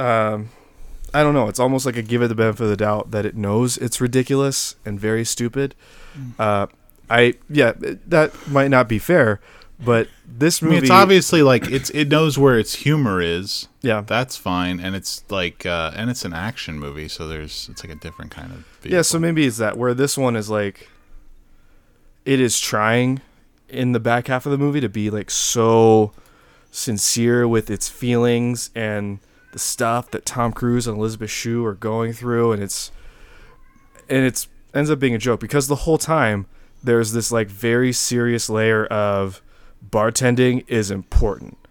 [0.00, 0.48] Um,
[1.14, 1.48] I don't know.
[1.48, 4.00] It's almost like a give it the benefit of the doubt that it knows it's
[4.00, 5.74] ridiculous and very stupid.
[6.38, 6.66] Uh,
[7.12, 7.72] I yeah,
[8.06, 9.40] that might not be fair,
[9.84, 13.68] but this I movie, mean, it's obviously like it's it knows where its humor is.
[13.82, 17.84] yeah, That's fine, and it's like uh, and it's an action movie, so there's it's
[17.84, 18.64] like a different kind of.
[18.84, 20.88] Yeah, so maybe it's that where this one is like
[22.24, 23.20] it is trying
[23.68, 26.12] in the back half of the movie to be like so
[26.70, 29.18] sincere with its feelings and
[29.52, 32.90] the stuff that Tom Cruise and Elizabeth Shue are going through and it's
[34.08, 36.46] and it's ends up being a joke because the whole time
[36.82, 39.42] there's this like very serious layer of
[39.88, 41.58] bartending is important.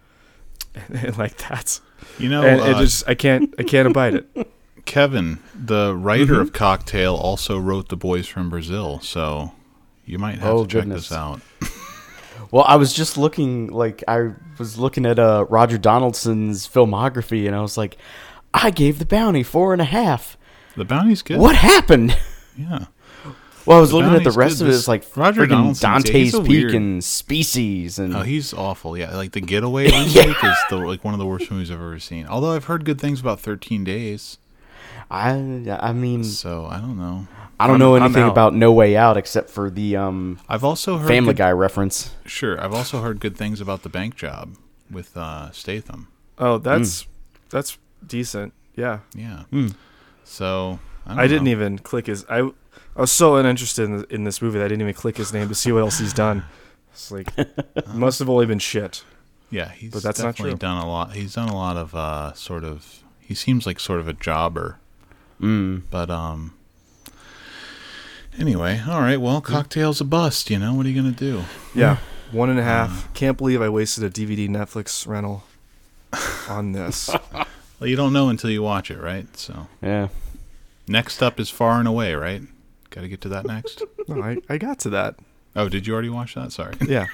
[0.88, 1.82] And, like that's
[2.18, 4.48] you know, and it uh, just I can't I can't abide it.
[4.86, 6.40] Kevin, the writer Mm-hmm.
[6.42, 9.52] of Cocktail, also wrote The Boys from Brazil, so
[10.06, 11.40] you might have Oh, to check this out.
[12.50, 17.56] Well, I was just looking like I was looking at uh, Roger Donaldson's filmography, and
[17.56, 17.96] I was like,
[18.52, 20.36] I gave the bounty four and a half.
[20.76, 21.38] The Bounty's good.
[21.38, 22.18] What happened?
[22.56, 22.86] Yeah.
[23.66, 24.62] Well, I was The looking at the rest good.
[24.64, 24.70] of it.
[24.72, 28.22] This- It's like Roger Roger Donaldson's- Dante's he's a Peak weird- and Species, and Oh,
[28.22, 28.96] he's awful.
[28.98, 31.98] Yeah, like The Getaway remake is the like one of the worst movies I've ever
[31.98, 32.26] seen.
[32.26, 34.38] Although I've heard good things about Thirteen Days,
[35.10, 35.30] I
[35.80, 37.26] I mean so I don't know.
[37.60, 40.98] I don't I'm- know anything about No Way Out except for the um, I've also
[40.98, 42.14] heard Family good- Guy reference.
[42.26, 44.56] Sure, I've also heard good things about The Bank Job
[44.90, 46.08] with uh, Statham.
[46.38, 47.06] Oh, that's
[47.50, 48.52] that's decent.
[48.74, 49.00] Yeah.
[49.14, 49.42] Yeah.
[49.50, 49.68] Hmm.
[50.24, 52.24] So I, I didn't even click his.
[52.28, 52.50] I,
[52.96, 55.48] I was so uninterested in, in this movie that I didn't even click his name
[55.48, 56.44] to see what else he's done.
[56.92, 57.28] It's like
[57.94, 59.04] must have only been shit.
[59.50, 60.54] Yeah, he's But that's not true.
[60.56, 61.12] done a lot.
[61.12, 63.02] He's done a lot of uh, sort of.
[63.20, 64.78] He seems like sort of a jobber,
[65.40, 65.82] Mm.
[65.90, 66.54] but um.
[68.38, 69.20] Anyway, all right.
[69.20, 70.48] Well, cocktail's a bust.
[70.50, 71.44] You know what are you gonna do?
[71.74, 71.98] Yeah,
[72.30, 73.12] one and a half.
[73.14, 75.44] Can't believe I wasted a DVD Netflix rental
[76.48, 77.10] on this.
[77.78, 79.26] Well, you don't know until you watch it, right?
[79.36, 80.08] So Yeah.
[80.88, 82.42] next up is Far and Away, right?
[82.92, 83.82] Got to get to that next.
[84.08, 85.14] No, I, I got to that.
[85.56, 86.52] oh, did you already watch that?
[86.52, 86.74] Sorry.
[86.88, 87.06] Yeah.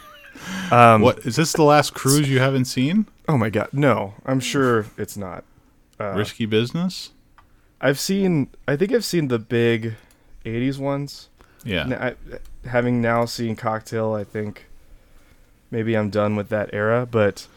[0.71, 1.53] Um, what is this?
[1.53, 3.07] The last cruise you haven't seen?
[3.29, 4.15] Oh my god, no!
[4.25, 5.43] I'm sure it's not.
[5.99, 7.11] Uh, Risky business.
[7.81, 8.49] I've seen.
[8.69, 9.95] I think I've seen the big
[10.45, 11.29] '80s ones.
[11.65, 12.13] Yeah.
[12.33, 14.67] I, having now seen Cocktail, I think
[15.73, 17.05] maybe I'm done with that era.
[17.05, 17.49] But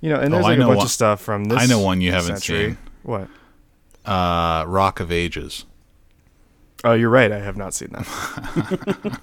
[0.00, 1.58] you know, and Oh, there's I like a bunch one- of stuff from this.
[1.60, 2.66] I know one you haven't century.
[2.68, 2.78] seen.
[3.02, 3.28] What?
[4.04, 5.64] Uh, Rock of Ages.
[6.84, 7.32] Oh, you're right.
[7.32, 8.04] I have not seen them.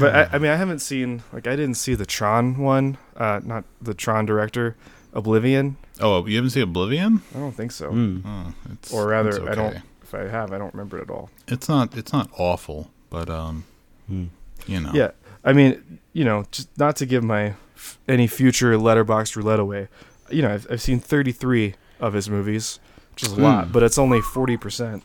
[0.00, 2.96] but I, I mean, I haven't seen like I didn't see the Tron one.
[3.16, 4.76] Uh, not the Tron director,
[5.12, 5.76] Oblivion.
[6.00, 7.22] Oh, you haven't seen Oblivion?
[7.34, 7.90] I don't think so.
[7.90, 8.22] Mm.
[8.24, 9.76] Oh, it's, Or rather, it's I don't.
[10.02, 11.30] If I have, I don't remember it at all.
[11.48, 11.96] It's not.
[11.96, 13.64] It's not awful, but um,
[14.10, 14.28] Mm.
[14.66, 14.90] you know.
[14.92, 15.10] Yeah,
[15.44, 19.86] I mean, you know, just not to give my f- any future Letterboxd roulette away.
[20.30, 22.80] You know, I've, I've seen 33 of his movies,
[23.12, 23.72] which is a lot, Hmm.
[23.72, 25.02] but it's only 40 percent.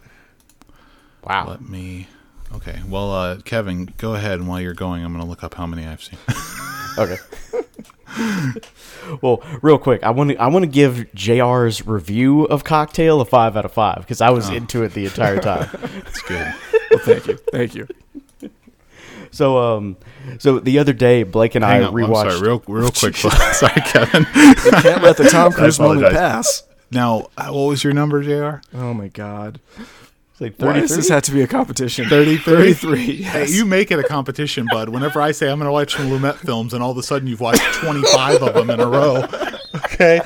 [1.26, 1.48] Wow.
[1.50, 2.08] Let me.
[2.54, 2.80] Okay.
[2.88, 5.86] Well, uh, Kevin, go ahead, and while you're going, I'm gonna look up how many
[5.86, 6.20] I've seen.
[6.98, 7.18] Okay.
[9.22, 13.26] well, real quick, I want to I want to give JR's review of Cocktail a
[13.26, 14.54] five out of five because I was Oh.
[14.54, 15.68] into it the entire time.
[16.08, 16.54] It's good.
[16.92, 17.88] Well, thank you, thank you.
[19.32, 19.98] so, um,
[20.40, 21.90] so the other day, Blake and Hang I on.
[21.90, 22.32] I'm rewatched.
[22.32, 23.16] sorry, real, real quick.
[23.18, 24.24] sorry, Kevin.
[24.82, 26.64] Can't let the Tom Cruise moment pass.
[26.92, 28.62] Now, uh, what was your number, Jr?
[28.78, 29.60] Oh my God!
[30.38, 32.10] It's like Why does this have to be a competition?
[32.10, 33.06] 30, 33.
[33.06, 33.54] Hey, Yes.
[33.56, 34.90] you make it a competition, bud.
[34.90, 37.28] Whenever I say I'm going to watch some Lumet films, and all of a sudden
[37.28, 39.24] you've watched 25 of them in a row.
[39.76, 40.22] Okay,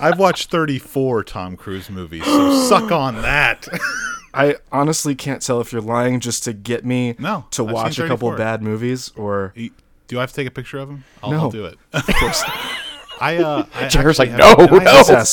[0.00, 3.68] I've watched 34 Tom Cruise movies, so suck on that.
[4.34, 7.98] I honestly can't tell if you're lying just to get me No, to I've watch
[7.98, 8.36] a couple 34.
[8.36, 9.52] bad movies or
[10.08, 11.04] Do I have to take a picture of him?
[11.22, 11.38] I'll, No.
[11.42, 11.78] I'll do it.
[11.92, 12.42] of course.
[13.20, 14.66] I uh, I Jared's like, no, no.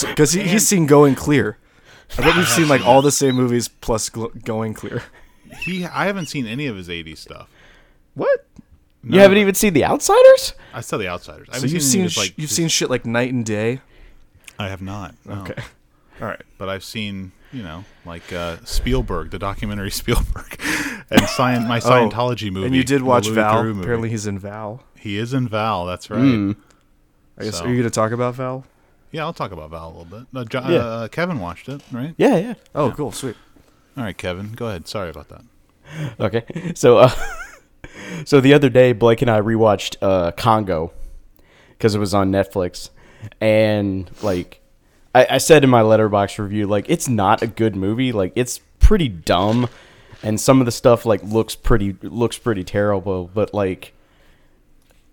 [0.07, 1.57] because he, he's seen Going Clear.
[2.17, 5.03] I bet we've seen like all the same movies plus gl- Going Clear.
[5.63, 7.49] He, I haven't seen any of his '80s stuff.
[8.13, 8.45] What?
[9.03, 10.53] You haven't even seen The Outsiders?
[10.73, 11.49] I saw The Outsiders.
[11.49, 13.33] I So haven't you've any seen of sh- like you've his- seen shit like Night
[13.33, 13.81] and Day.
[14.57, 15.13] I have not.
[15.25, 15.41] no.
[15.41, 15.61] Okay.
[16.21, 16.41] All right.
[16.57, 20.55] but I've seen you know like uh, Spielberg, the documentary Spielberg,
[21.09, 22.63] and Scient- my Scientology movie.
[22.63, 23.67] Oh, And you did watch Val.
[23.77, 24.83] Apparently, he's in Val.
[24.97, 25.85] he is in Val.
[25.85, 26.19] That's right.
[26.21, 26.51] Hmm.
[27.37, 27.57] I guess.
[27.57, 28.63] So- Are you going to talk about Val?
[29.11, 30.27] Yeah, I'll talk about Val a little bit.
[30.33, 30.77] Uh, Jo- Yeah.
[30.77, 32.13] uh, Kevin watched it, right?
[32.17, 32.53] Yeah, yeah.
[32.73, 33.35] Oh, cool, sweet.
[33.97, 34.87] All right, Kevin, go ahead.
[34.87, 35.41] Sorry about that.
[36.21, 36.71] Okay.
[36.75, 37.11] So, uh,
[38.25, 40.93] so the other day, Blake and I rewatched uh, Congo
[41.71, 42.89] because it was on Netflix,
[43.41, 44.61] and like
[45.13, 48.11] I, I said in my Letterboxd review, like it's not a good movie.
[48.13, 49.67] Like it's pretty dumb,
[50.23, 53.29] and some of the stuff like looks pretty looks pretty terrible.
[53.33, 53.93] But like,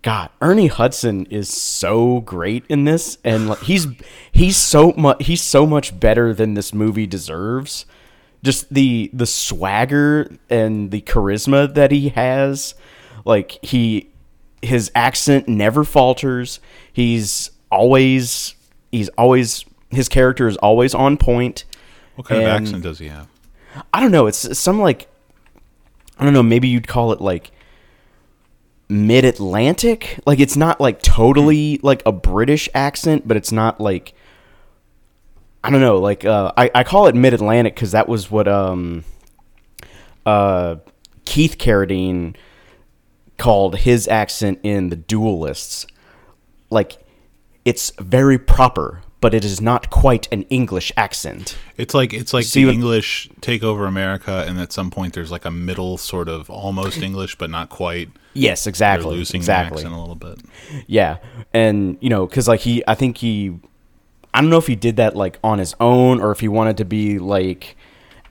[0.01, 3.87] God, Ernie Hudson is so great in this, and like he's
[4.31, 7.85] he's so much he's so much better than this movie deserves.
[8.41, 12.75] Just the the swagger and the charisma that he has,
[13.25, 14.09] like he
[14.61, 16.61] his accent never falters.
[16.93, 18.55] He's always
[18.91, 21.65] he's always his character is always on point.
[22.15, 23.27] What kind of accent does he have?
[23.93, 24.27] I don't know.
[24.27, 25.09] It's some like
[26.17, 26.43] I don't know.
[26.43, 27.51] Maybe you'd call it like
[28.89, 30.19] mid Atlantic.
[30.25, 34.13] Like it's not like totally like a British accent, but it's not like
[35.63, 35.99] I don't know.
[35.99, 39.03] Like uh, I I call it mid Atlantic because that was what um
[40.25, 40.77] uh
[41.25, 42.35] Keith Carradine
[43.37, 45.85] called his accent in The Duelists.
[46.69, 46.97] Like
[47.65, 51.57] it's very proper, but it is not quite an English accent.
[51.77, 55.31] It's like it's like See the English take over America, and at some point there's
[55.31, 58.09] like a middle sort of almost English, but not quite.
[58.33, 59.15] Yes, They're exactly.
[59.15, 59.81] losing exactly.
[59.81, 60.39] the accent a little bit.
[60.87, 61.17] Yeah,
[61.53, 63.57] and you know, because like he, I think he,
[64.33, 66.77] I don't know if he did that like on his own or if he wanted
[66.77, 67.75] to be like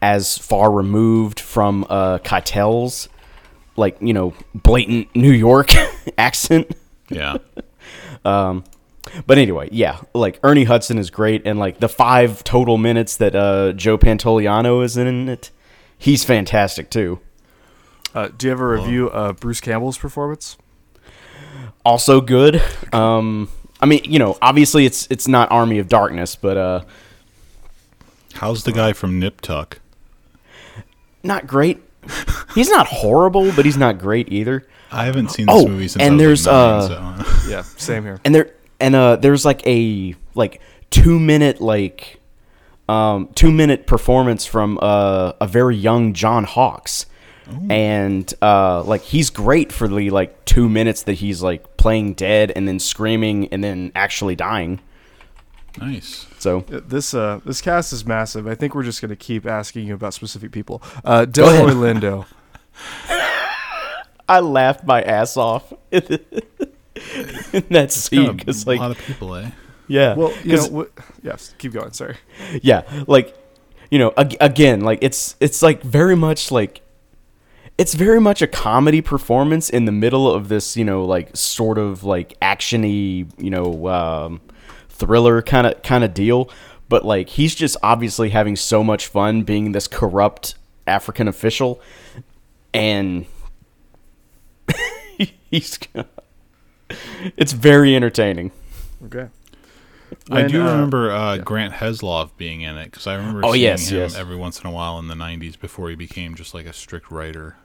[0.00, 3.08] as far removed from uh Keitel's
[3.76, 5.74] like you know blatant New York
[6.18, 6.70] accent.
[7.10, 7.38] Yeah.
[9.26, 13.34] But anyway, yeah, like Ernie Hudson is great, and like the five total minutes that
[13.34, 15.50] uh Joe Pantoliano is in it,
[15.98, 17.20] he's fantastic too.
[18.14, 20.56] Uh, do you ever review uh, Bruce Campbell's performance?
[21.84, 22.62] Also good.
[22.92, 23.48] Um,
[23.80, 26.84] I mean, you know, obviously it's it's not Army of Darkness, but uh.
[28.34, 29.80] How's the guy from Nip Tuck?
[31.24, 31.82] not great.
[32.54, 34.66] He's not horrible, but he's not great either.
[34.90, 37.50] I haven't seen this Oh, movie since and I was there's, like nine, uh, so.
[37.50, 38.20] Yeah, same here.
[38.24, 40.60] And there and uh there's like a like
[40.90, 42.20] 2 minute like
[42.88, 47.06] um 2 minute performance from uh a very young John Hawkes.
[47.70, 52.52] And uh like he's great for the like 2 minutes that he's like playing dead
[52.54, 54.80] and then screaming and then actually dying.
[55.80, 56.26] nice.
[56.38, 58.46] So Uh, This uh, this cast is massive.
[58.46, 60.82] I think we're just gonna keep asking you about specific people.
[61.04, 61.32] Uh, ahead.
[61.32, 62.26] Delroy Lindo.
[64.28, 65.72] I laughed my ass off
[67.52, 69.50] in that scene Got a cuz like lot of people, eh?
[69.86, 70.14] yeah.
[70.14, 70.90] Well, you know, 'cause- what,
[71.22, 71.54] yes.
[71.58, 71.92] Keep going.
[71.92, 72.16] Sorry.
[72.62, 73.36] yeah like
[73.90, 76.82] you know ag- again like it's it's like very much like
[77.78, 81.78] it's very much a comedy performance in the middle of this you know like sort
[81.78, 84.40] of like actiony you know um
[84.90, 86.50] thriller kind of kind of deal
[86.90, 90.54] but like he's just obviously having so much fun being this corrupt
[90.86, 91.80] african official
[92.74, 93.24] and
[95.50, 95.78] he's
[97.36, 98.50] it's very entertaining
[99.06, 99.28] Okay.
[100.30, 103.62] I do uh, remember uh, Grant Heslov being in it because I remember Oh, seeing
[103.64, 104.16] yes, him yes.
[104.16, 107.10] every once in a while in the '90s before he became just like a strict
[107.10, 107.56] writer.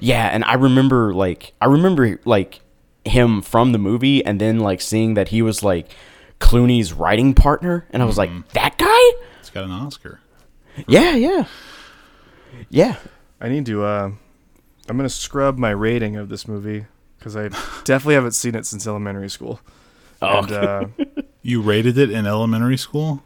[0.00, 2.60] Yeah, and I remember like I remember like
[3.04, 5.88] him from the movie and then like seeing that he was like
[6.40, 8.36] Clooney's writing partner and I was Mm-hmm.
[8.36, 10.20] like, "That guy?" He's got an Oscar.
[10.86, 11.46] Yeah, yeah.
[12.70, 12.96] Yeah.
[13.40, 13.84] I need to.
[13.84, 14.10] Uh,
[14.88, 16.86] I'm gonna scrub my rating of this movie
[17.26, 17.48] because I
[17.82, 19.60] definitely haven't seen it since elementary school.
[20.22, 20.38] Oh.
[20.44, 20.84] And uh,
[21.42, 23.22] You rated it in elementary school?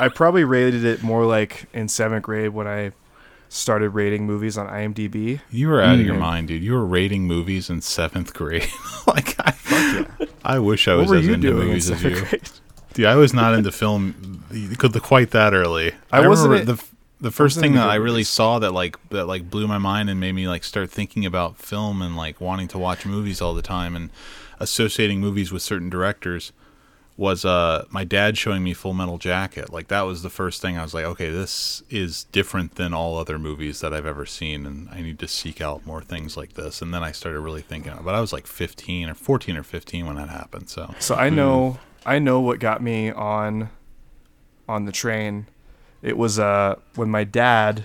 [0.00, 2.90] I probably rated it more like in seventh grade when I
[3.48, 5.40] started rating movies on IMDb.
[5.52, 6.06] You were out of Mm.
[6.06, 6.64] your mind, dude.
[6.64, 8.68] You were rating movies in seventh grade.
[9.06, 10.06] like, I,
[10.44, 12.10] I wish I was as into movies as you.
[12.24, 12.42] grade?
[12.94, 14.42] Dude, I was not into film
[15.02, 15.92] quite that early.
[16.12, 16.84] I wasn't remember in- the
[17.20, 18.28] the first thing that I really movies.
[18.28, 21.58] saw that like that like blew my mind and made me like start thinking about
[21.58, 24.10] film and like wanting to watch movies all the time and
[24.60, 26.52] associating movies with certain directors
[27.16, 29.72] was uh my dad showing me Full Metal Jacket.
[29.72, 33.16] Like that was the first thing I was like, okay, this is different than all
[33.16, 36.54] other movies that I've ever seen and I need to seek out more things like
[36.54, 36.82] this.
[36.82, 40.06] And then I started really thinking, but I was like 15 or 14 or 15
[40.06, 40.68] when that happened.
[40.68, 43.70] So So I know I know what got me on
[44.68, 45.46] on the train.
[46.04, 47.84] It was uh when my dad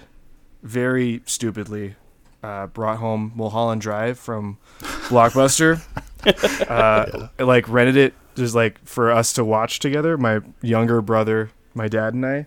[0.61, 1.95] very stupidly
[2.43, 5.82] uh, brought home Mulholland Drive from Blockbuster.
[6.70, 10.17] uh, like rented it just like for us to watch together.
[10.17, 12.45] My younger brother, my dad, and I.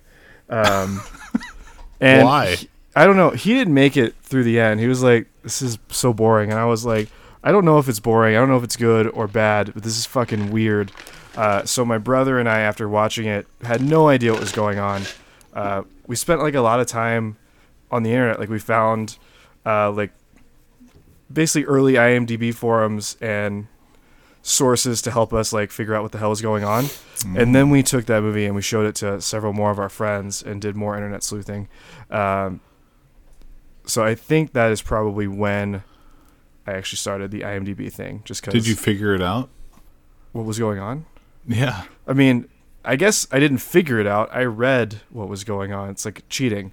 [0.49, 1.03] Um,
[2.01, 2.55] and Why?
[2.57, 3.31] he- I don't know.
[3.31, 4.79] He didn't make it through the end.
[4.79, 7.09] He was like, "This is so boring," and I was like,
[7.43, 8.37] "I don't know if it's boring.
[8.37, 10.93] I don't know if it's good or bad, but this is fucking weird."
[11.35, 14.79] Uh, so my brother and I, after watching it, had no idea what was going
[14.79, 15.05] on.
[15.53, 17.37] Uh, we spent like a lot of time
[17.91, 18.39] on the internet.
[18.39, 19.19] Like we found
[19.67, 20.13] uh, like
[21.33, 23.67] basically early IMDb forums and
[24.43, 26.87] sources to help us like figure out what the hell was going on.
[27.37, 29.89] And then we took that movie and we showed it to several more of our
[29.89, 31.69] friends and did more internet sleuthing.
[32.11, 32.61] Um,
[33.87, 35.85] so I think that is probably when
[36.67, 38.23] I actually started the IMDb thing.
[38.25, 39.51] Just because Did you figure it out?
[40.33, 41.05] what was going on?
[41.47, 41.85] Yeah.
[42.07, 42.49] I mean,
[42.85, 44.29] I guess I didn't figure it out.
[44.33, 45.89] I read what was going on.
[45.91, 46.73] It's like cheating.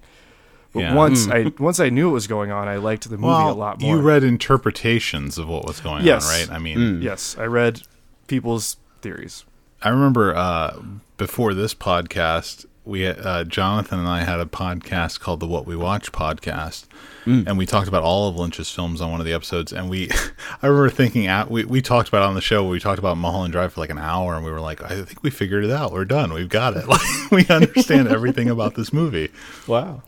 [0.72, 0.94] But Yeah.
[0.94, 3.54] once I once I knew what was going on, I liked the movie well, a
[3.54, 3.96] lot more.
[3.96, 6.26] you read interpretations of what was going Yes.
[6.26, 6.50] on, right?
[6.56, 7.82] I mean, Yes, I read
[8.28, 9.44] people's theories.
[9.82, 10.76] I remember uh,
[11.16, 15.76] before this podcast, we uh, Jonathan and I had a podcast called the What We
[15.76, 16.86] Watch podcast,
[17.26, 19.72] and we talked about all of Lynch's films on one of the episodes.
[19.72, 20.10] And we,
[20.62, 22.66] I remember thinking, at, we we talked about it on the show.
[22.66, 25.22] We talked about Mulholland Drive for like an hour, and we were like, I think
[25.22, 25.92] we figured it out.
[25.92, 26.32] We're done.
[26.32, 26.84] We've got it.
[26.88, 29.30] Like we understand everything about this movie.
[29.66, 30.02] Wow.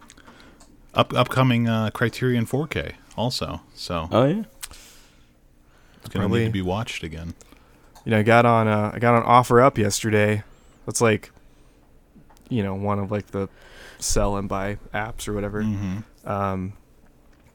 [0.95, 4.43] Up upcoming uh, Criterion 4K also, so Oh yeah.
[4.69, 7.35] it's going to Probably- need to be watched again.
[8.05, 10.43] You know, I got on uh, I got on OfferUp yesterday.
[10.87, 11.31] That's like,
[12.53, 13.49] you know, one of like the
[13.99, 15.63] sell and buy apps or whatever.
[15.63, 16.29] Mm-hmm.
[16.29, 16.75] Um,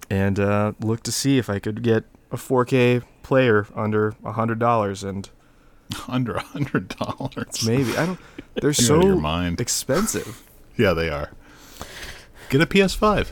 [0.10, 4.60] and uh, looked to see if I could get a 4K player under a hundred
[4.60, 5.30] dollars, and
[6.08, 7.66] Under a hundred dollars.
[7.66, 8.20] maybe I don't.
[8.56, 9.62] They're of your so mind.
[9.62, 10.44] expensive.
[10.78, 11.32] Yeah, they are.
[12.50, 13.32] Get a PS5.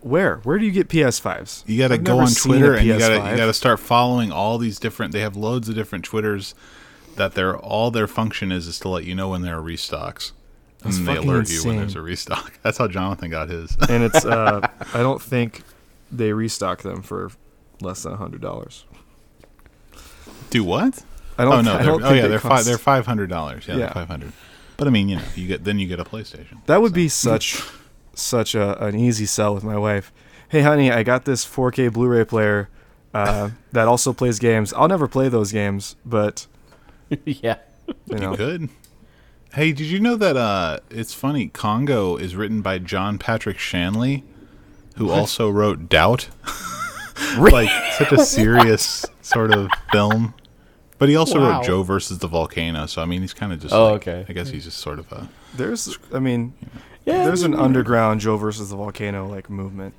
[0.00, 0.38] Where?
[0.38, 1.62] Where do you get PS5s?
[1.64, 4.32] You got to go on Twitter and you got to you got to start following
[4.32, 5.12] all these different.
[5.12, 6.56] They have loads of different Twitters
[7.14, 10.32] that their all their function is is to let you know when there are restocks,
[10.82, 12.52] That's and they fucking alert you when there's a restock.
[12.62, 13.76] That's how Jonathan got his.
[13.88, 15.62] and it's uh, I don't think
[16.12, 17.30] they restock them for
[17.80, 18.84] less than a hundred dollars.
[20.50, 21.02] Do what?
[21.38, 21.52] I don't.
[21.54, 21.72] Oh no!
[21.76, 22.50] They're, don't oh think yeah, they they're five.
[22.50, 23.66] cost- They're five hundred dollars.
[23.66, 23.78] Yeah, Yeah.
[23.86, 24.32] they're five hundred.
[24.76, 26.64] But I mean, you know, you get then you get a PlayStation.
[26.66, 27.62] That would be such
[28.14, 30.12] such a, an easy sell with my wife.
[30.48, 32.68] Hey, honey, I got this 4K Blu-ray player
[33.12, 34.72] uh, that also plays games.
[34.74, 36.46] I'll never play those games, but
[37.24, 37.56] yeah.
[38.06, 38.68] you know, You could.
[39.56, 40.36] Hey, did you know that?
[40.36, 41.48] uh It's funny.
[41.48, 44.22] Congo is written by John Patrick Shanley,
[44.96, 46.28] who also wrote Doubt.
[47.38, 50.34] like such a serious sort of film.
[50.98, 51.56] But he also Wow.
[51.58, 52.84] wrote Joe versus the volcano.
[52.84, 53.72] So I mean, he's kind of just.
[53.72, 54.26] Oh, like- okay.
[54.28, 55.26] I guess he's just sort of a.
[55.54, 56.52] there's, I mean,
[57.06, 57.24] Yeah.
[57.24, 59.94] there's an underground Joe versus the volcano like movement.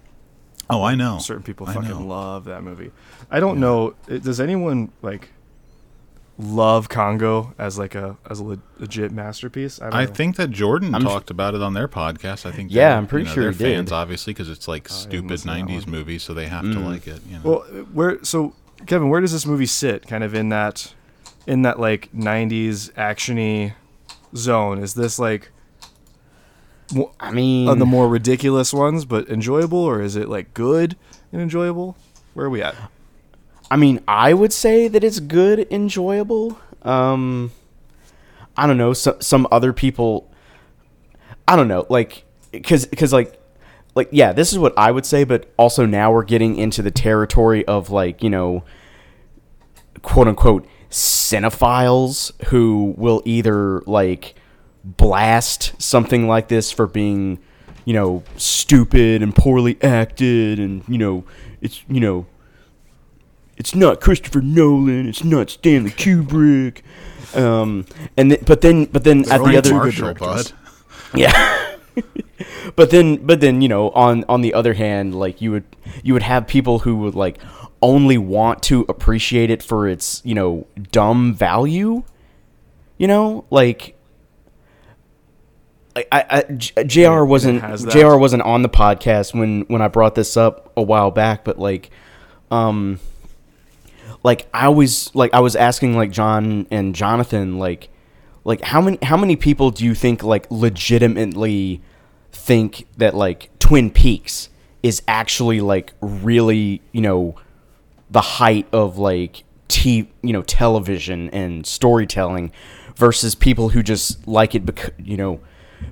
[0.70, 1.18] Oh, I know.
[1.18, 2.01] Certain people I fucking know.
[2.01, 2.91] love that movie.
[3.32, 3.95] I don't know.
[4.08, 5.30] Does anyone like
[6.40, 9.82] love Congo as like a as a legit masterpiece?
[9.82, 10.14] I, don't I know.
[10.14, 12.46] think that Jordan I'm- talked about it on their podcast.
[12.46, 12.72] I think.
[12.72, 13.76] Yeah, I'm pretty you know, sure they're he did.
[13.78, 15.92] fans, obviously, because it's like I stupid listen to that '90s one.
[15.92, 16.86] movie, so they have to Mm.
[16.86, 17.22] like it.
[17.28, 17.42] You know.
[17.44, 17.60] Well,
[17.94, 18.54] where so
[18.86, 20.08] Kevin, where does this movie sit?
[20.08, 20.94] Kind of in that,
[21.48, 23.74] in that like '90s actiony
[24.36, 24.78] zone.
[24.80, 25.52] Is this like
[27.20, 30.96] I mean, uh, the more ridiculous ones, but enjoyable, or is it like good
[31.34, 31.98] and enjoyable?
[32.34, 32.76] Where are we at?
[33.70, 36.57] I mean, I would say that it's good, enjoyable.
[36.84, 37.51] Um,
[38.55, 38.93] I don't know.
[38.93, 40.32] So, some other people,
[41.47, 43.39] I don't know, like, because, because, like,
[43.97, 45.24] like, yeah, this is what I would say.
[45.24, 48.63] But also now we're getting into the territory of like, you know,
[50.03, 54.36] quote unquote cinephiles who will either like
[54.86, 57.39] blast something like this for being,
[57.86, 61.24] you know, stupid and poorly acted, and you know,
[61.59, 62.28] it's you know
[63.58, 66.82] it's not Christopher Nolan, it's not Stanley Kubrick.
[67.36, 67.86] Um,
[68.16, 70.51] and th- but then but then at the other Marshall, directors.
[70.53, 71.20] bud.
[71.20, 71.76] yeah.
[72.76, 75.64] but then but then you know on on the other hand like you would
[76.03, 77.39] you would have people who would like
[77.82, 82.03] only want to appreciate it for its you know dumb value
[82.97, 83.95] you know like
[85.95, 87.24] I, I, I- J- Jr.
[87.24, 87.64] wasn't.
[87.89, 88.16] Jr.
[88.18, 91.89] wasn't on the podcast when when I brought this up a while back, but like,
[92.51, 92.99] um,
[94.24, 97.89] like I always like I was asking like John and Jonathan like
[98.43, 101.82] like how many how many people do you think like legitimately
[102.32, 104.49] think that like Twin Peaks
[104.84, 107.36] is actually like really you know
[108.09, 112.51] the height of like t you know television and storytelling
[112.95, 115.39] versus people who just like it because you know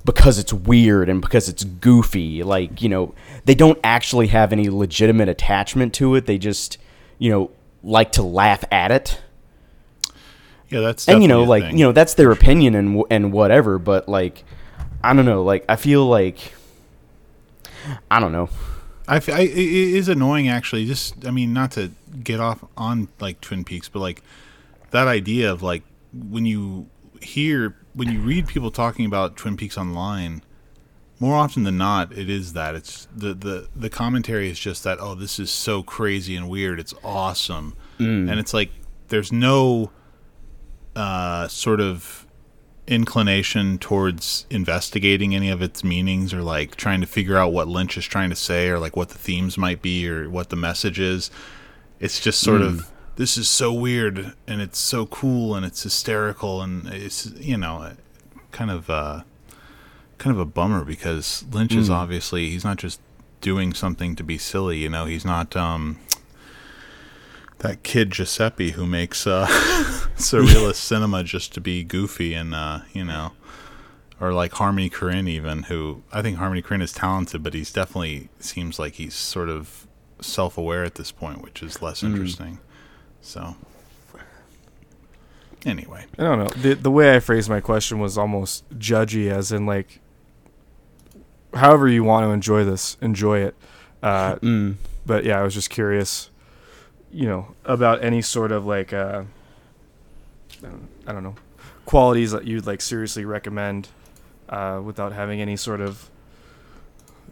[0.03, 2.43] because it's weird and because it's goofy.
[2.43, 3.13] Like you know
[3.45, 6.25] they don't actually have any legitimate attachment to it.
[6.25, 6.77] They just
[7.17, 7.51] you know
[7.85, 9.21] like to laugh at it.
[10.69, 11.77] Yeah, that's and you know like thing.
[11.77, 13.77] you know that's their opinion and and whatever.
[13.79, 14.43] But like
[15.03, 15.43] I don't know.
[15.43, 16.53] Like I feel like
[18.09, 18.49] I don't know.
[19.07, 20.85] I, f- I- it is annoying actually.
[20.85, 21.91] Just I mean, not to
[22.23, 24.23] get off on like Twin Peaks, but like
[24.91, 26.87] that idea of like when you
[27.21, 30.41] hear when you read people talking about Twin Peaks online,
[31.19, 32.75] more often than not, it is that.
[32.75, 36.79] It's the the the commentary is just that oh this is so crazy and weird,
[36.79, 37.75] it's awesome,
[38.29, 38.71] and it's like
[39.07, 39.91] there's no
[40.95, 42.25] uh, sort of
[42.87, 47.97] inclination towards investigating any of its meanings or like trying to figure out what Lynch
[47.97, 50.99] is trying to say or like what the themes might be or what the message
[50.99, 51.31] is.
[51.99, 56.61] It's just sort of this is so weird and it's so cool and it's hysterical
[56.61, 57.93] and it's you know
[58.51, 59.21] kind of uh
[60.17, 62.99] kind of a bummer because Lynch is obviously he's not just
[63.41, 65.99] doing something to be silly, you know, he's not um
[67.59, 69.47] that kid Giuseppe who makes uh,
[70.17, 73.31] surrealist cinema just to be goofy and uh, you know,
[74.19, 78.29] or like Harmony Korine even who I think Harmony Korine is talented, but he's definitely
[78.39, 79.87] seems like he's sort of
[80.21, 82.59] self-aware at this point, which is less interesting.
[83.21, 83.55] So
[85.65, 86.49] anyway, I don't know.
[86.49, 89.99] The the way I phrased my question was almost judgy, as in like,
[91.55, 93.55] however you want to enjoy this, enjoy it.
[94.03, 94.75] Uh, Mm.
[95.05, 96.29] but yeah, I was just curious,
[97.11, 99.23] you know, about any sort of like, uh,
[101.07, 101.35] I don't- know,
[101.85, 103.89] qualities that you'd like seriously recommend,
[104.49, 106.09] uh, without having any sort of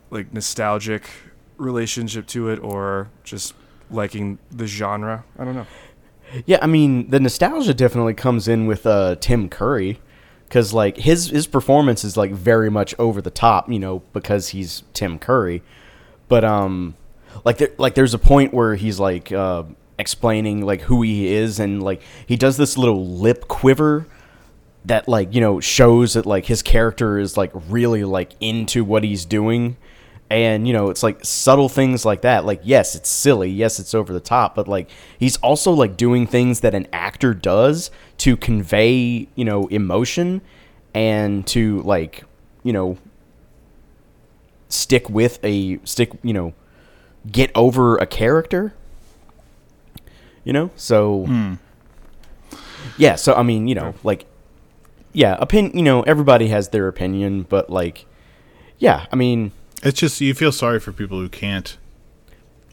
[0.09, 1.09] like nostalgic
[1.57, 3.53] relationship to it, or just
[3.89, 5.23] liking the genre.
[5.37, 5.65] I don't know.
[6.45, 9.99] Yeah, I mean the nostalgia definitely comes in with uh, Tim Curry,
[10.53, 14.49] because like his his performance is like very much over the top, you know, because
[14.49, 15.63] he's Tim Curry.
[16.27, 16.93] But um,
[17.43, 19.63] like there like there's a point where he's like uh,
[19.97, 24.05] explaining like who he is, and like he does this little lip quiver
[24.85, 29.03] that like you know shows that like his character is like really like into what
[29.03, 29.75] he's doing
[30.33, 32.43] and you know it's like subtle things like that.
[32.43, 33.51] Like yes it's silly.
[33.51, 34.55] Yes it's over the top.
[34.55, 39.67] But like he's also like doing things that an actor does to convey you know
[39.67, 40.41] emotion
[40.95, 42.23] and to like
[42.63, 42.97] you know
[44.69, 46.53] stick with a stick you know
[47.31, 48.73] get over a character.
[50.43, 50.71] You know?
[50.75, 51.53] So hmm.
[52.97, 54.25] yeah so i mean you know like
[55.13, 58.05] yeah opinion you know everybody has their opinion but like
[58.77, 59.53] yeah i mean
[59.83, 61.77] it's just you feel sorry for people who can't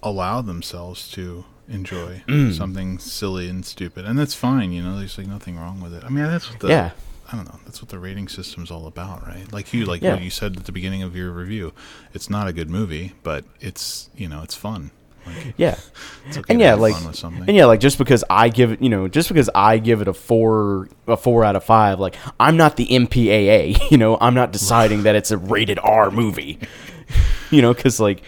[0.03, 2.53] allow themselves to enjoy mm.
[2.53, 4.73] something silly and stupid, and that's fine.
[4.73, 6.05] You know, there's like nothing wrong with it.
[6.05, 6.91] I mean, that's what the Yeah.
[7.33, 7.61] I don't know.
[7.65, 9.53] That's what the rating system's all about, right?
[9.53, 10.15] Like you, like Yeah.
[10.15, 11.73] what you said at the beginning of your review.
[12.13, 14.91] It's not a good movie, but it's you know it's fun.
[15.27, 15.77] Like, yeah
[16.29, 17.45] it's okay and yeah like fun with something.
[17.47, 20.09] and yeah like just because i give it you know just because i give it
[20.09, 24.33] a four a four out of five like i'm not the mpaa you know i'm
[24.33, 26.59] not deciding that it's a rated r movie
[27.57, 28.23] you know because like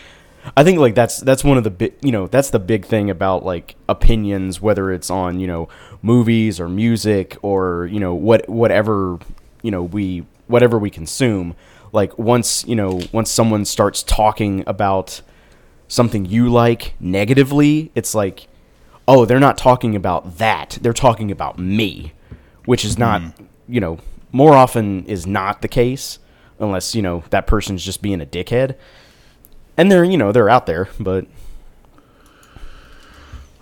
[0.56, 3.10] i think like that's that's one of the big you know that's the big thing
[3.10, 5.68] about like opinions whether it's on you know
[6.02, 9.18] movies or music or you know what whatever
[9.62, 11.54] you know we whatever we consume
[11.92, 15.22] like once you know once someone starts talking about
[15.92, 18.48] something you like negatively, it's like,
[19.06, 20.78] oh, they're not talking about that.
[20.80, 22.14] They're talking about me,
[22.64, 23.44] which is not, mm-hmm.
[23.68, 23.98] you know,
[24.32, 26.18] more often is not the case
[26.58, 28.76] unless, you know, that person's just being a dickhead.
[29.76, 31.26] And they're, you know, they're out there, but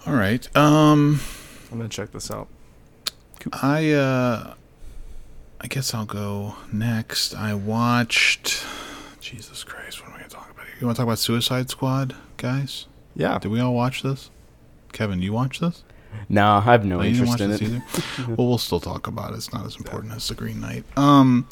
[0.06, 0.48] all right.
[0.56, 1.20] Um,
[1.70, 2.48] I'm gonna check this out.
[3.52, 4.54] I uh,
[5.60, 7.34] I guess I'll go next.
[7.34, 8.64] I watched.
[9.20, 10.74] Jesus Christ, what am I going to talk about here?
[10.80, 12.86] You want to talk about Suicide Squad, guys?
[13.14, 13.38] Yeah.
[13.38, 14.30] Did we all watch this?
[14.92, 15.84] Kevin, do you watch this?
[16.28, 18.18] No, I have no Oh, you didn't interest watch in this it.
[18.18, 18.34] either.
[18.36, 19.36] well, we'll still talk about it.
[19.36, 20.84] It's not as important as the Green Knight.
[20.96, 21.46] Um.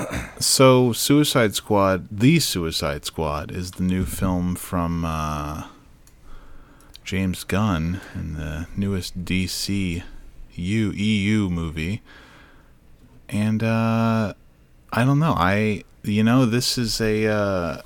[0.40, 5.64] So, Suicide Squad, the Suicide Squad, is the new film from uh,
[7.04, 10.02] James Gunn and the newest DC
[10.54, 12.00] EU movie.
[13.28, 14.32] And uh,
[14.92, 15.34] I don't know.
[15.36, 17.82] I you know this is a uh,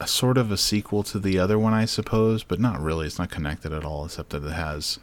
[0.00, 3.06] a sort of a sequel to the other one, I suppose, but not really.
[3.06, 4.98] It's not connected at all, except that it has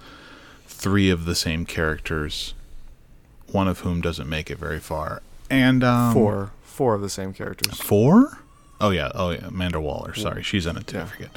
[0.65, 2.53] three of the same characters,
[3.51, 5.21] one of whom doesn't make it very far.
[5.49, 6.51] And um, Four.
[6.63, 7.77] Four of the same characters.
[7.79, 8.37] Four?
[8.79, 10.13] Oh yeah, oh yeah, Amanda Waller.
[10.13, 10.99] Sorry, she's in it too.
[10.99, 11.29] I forget.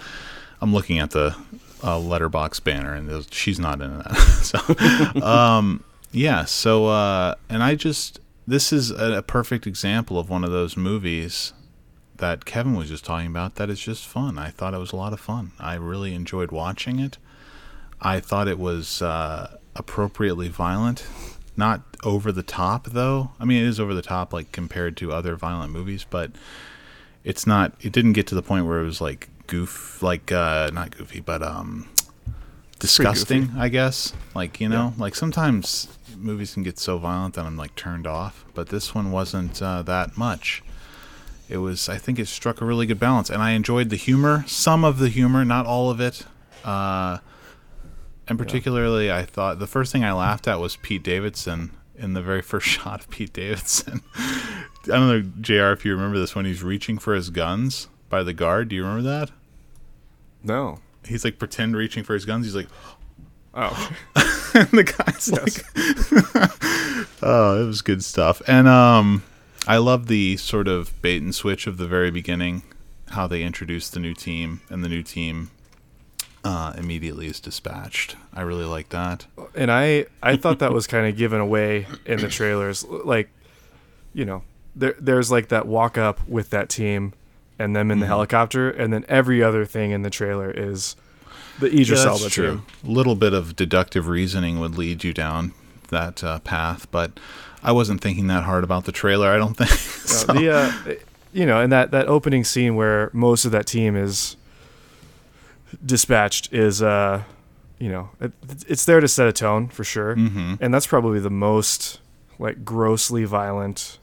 [0.61, 1.35] I'm looking at the
[1.83, 4.15] uh, Letterboxd banner, and she's not in that.
[5.17, 5.83] so, um,
[6.13, 10.51] Yeah, so uh and I just this is a, a perfect example of one of
[10.53, 11.53] those movies
[12.19, 14.39] that Kevin was just talking about that is just fun.
[14.39, 15.53] I thought it was a lot of fun.
[15.59, 17.19] I really enjoyed watching it.
[18.01, 21.05] I thought it was uh appropriately violent.
[21.57, 23.31] Not over the top though.
[23.39, 26.33] I mean it is over the top like compared to other violent movies, but
[27.25, 30.71] it's not it didn't get to the point where it was like goof like uh
[30.73, 31.89] not goofy, but um
[32.83, 34.13] disgusting, I guess.
[34.35, 38.45] Like, you know, like sometimes movies can get so violent that I'm like turned off,
[38.55, 40.63] but this one wasn't uh, that much.
[41.49, 44.45] It was, I think it struck a really good balance, and I enjoyed the humor,
[44.49, 46.25] some of the humor, not all of it.
[46.65, 47.19] Uh,
[48.29, 52.23] and particularly, I thought the first thing I laughed at was Pete Davidson in the
[52.23, 54.03] very first shot of Pete Davidson.
[54.15, 58.23] I don't know, JR, if you remember this when he's reaching for his guns by
[58.23, 58.69] the guard.
[58.69, 59.31] Do you remember that?
[60.43, 60.81] No.
[61.05, 62.47] He's like pretend reaching for his guns.
[62.47, 62.69] He's like,
[63.55, 63.91] Oh.
[64.55, 65.65] and the guy's like,
[67.23, 68.41] oh, it was good stuff.
[68.47, 69.23] And um,
[69.67, 72.63] I love the sort of bait and switch of the very beginning,
[73.11, 75.51] how they introduce the new team, and the new team
[76.45, 78.17] uh, immediately is dispatched.
[78.35, 79.27] I really like that.
[79.55, 82.85] and I I thought that was kind of given away in the trailers.
[82.85, 83.29] Like,
[84.13, 84.43] you know,
[84.75, 87.13] there there's like that walk up with that team
[87.59, 90.97] and them in the helicopter, and then every other thing in the trailer is
[91.61, 92.67] the Idris Yeah, Elba team.
[92.85, 95.53] A little bit of deductive reasoning would lead you down
[95.91, 97.21] that uh, path, but
[97.63, 99.29] I wasn't thinking that hard about the trailer.
[99.31, 100.29] I don't think.
[100.29, 100.95] No, the uh,
[101.33, 104.37] you know, and that that opening scene where most of that team is
[105.85, 107.23] dispatched is uh,
[107.79, 108.33] you know, it,
[108.69, 110.59] it's there to set a tone for sure, Mhm.
[110.61, 112.01] and that's probably the most
[112.39, 113.99] like grossly violent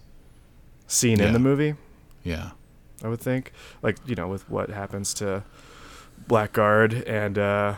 [0.88, 1.28] scene Yeah.
[1.28, 1.76] in the movie.
[2.24, 2.52] Yeah.
[3.04, 3.54] I would think.
[3.82, 5.44] Like, you know, with what happens to
[6.28, 7.76] Blackguard and uh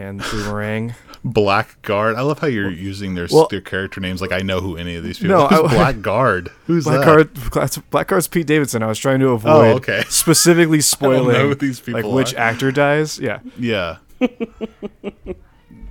[0.00, 0.94] and Boomerang.
[1.24, 2.16] Blackguard.
[2.16, 4.20] I love how you're using their well- their character names.
[4.22, 5.36] Like I know who any of these people.
[5.36, 6.48] No, Who's I- Blackguard?
[6.66, 7.04] Who's that?
[7.52, 8.82] Blackguard Blackguard's Pete Davidson.
[8.82, 10.02] I was trying to avoid Oh, okay.
[10.08, 13.18] specifically know spoiling who these like people which actor dies.
[13.18, 13.40] Yeah.
[13.58, 13.98] Yeah.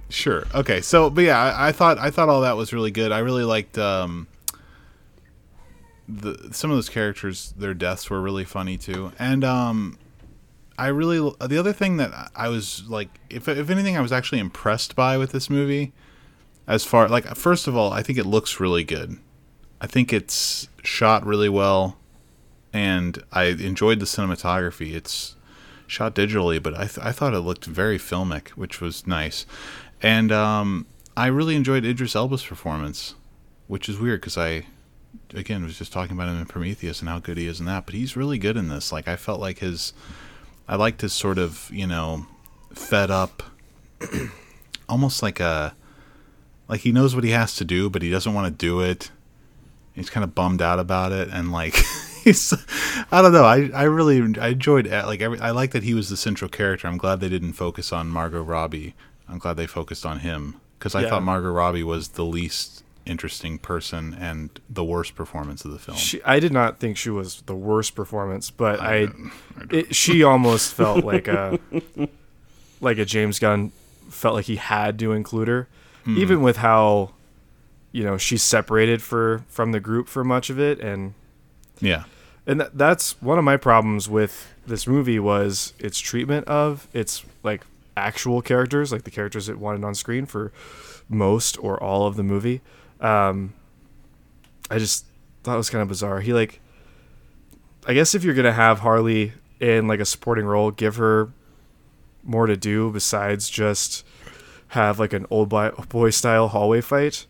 [0.09, 0.45] sure.
[0.55, 0.81] Okay.
[0.81, 3.11] So, but yeah, I, I thought I thought all that was really good.
[3.11, 4.27] I really liked um,
[6.07, 7.53] the some of those characters.
[7.57, 9.97] Their deaths were really funny too, and um,
[10.79, 14.39] I really the other thing that I was like, if if anything, I was actually
[14.39, 15.91] impressed by with this movie.
[16.67, 19.17] As far like, first of all, I think it looks really good.
[19.81, 21.97] I think it's shot really well,
[22.71, 24.93] and I enjoyed the cinematography.
[24.93, 25.35] It's
[25.85, 29.45] shot digitally, but I, th- I thought it looked very filmic, which was nice.
[30.01, 30.85] And um,
[31.17, 33.15] I really enjoyed Idris Elba's performance,
[33.67, 34.65] which is weird because I,
[35.33, 37.85] again, was just talking about him in Prometheus and how good he is in that.
[37.85, 38.91] But he's really good in this.
[38.91, 39.93] Like I felt like his,
[40.69, 42.27] I like his sort of you know,
[42.73, 43.43] fed up,
[44.87, 45.75] almost like a,
[46.67, 49.11] like he knows what he has to do, but he doesn't want to do it.
[49.93, 51.73] He's kind of bummed out about it, and like
[52.23, 52.53] he's,
[53.11, 53.43] I don't know.
[53.45, 55.39] I, I really I enjoyed uh, like every.
[55.39, 56.87] I like that he was the central character.
[56.87, 58.93] I'm glad they didn't focus on Margot Robbie.
[59.27, 61.09] I'm glad they focused on him because I Yeah.
[61.09, 65.97] thought Margot Robbie was the least interesting person and the worst performance of the film.
[65.97, 68.93] She, I did not think she was the worst performance, but I.
[68.95, 69.31] I didn't.
[69.71, 71.59] it, she almost felt like a
[72.81, 73.71] like a James Gunn
[74.09, 75.67] felt like he had to include her,
[76.05, 76.17] Hmm.
[76.17, 77.11] even with how
[77.91, 81.13] you know she's separated for from the group for much of it, and
[81.81, 82.03] yeah,
[82.47, 87.25] and that, that's one of my problems with this movie was its treatment of its
[87.43, 87.65] like
[87.97, 90.51] actual characters, like the characters it wanted on screen for
[91.09, 92.61] most or all of the movie.
[93.01, 93.53] Um,
[94.69, 95.05] I just
[95.43, 96.19] thought it was kind of bizarre.
[96.21, 96.59] He like,
[97.87, 101.31] I guess if you're gonna have Harley in like a supporting role, give her
[102.23, 104.05] more to do besides just
[104.69, 107.25] have like an old boy, boy style hallway fight.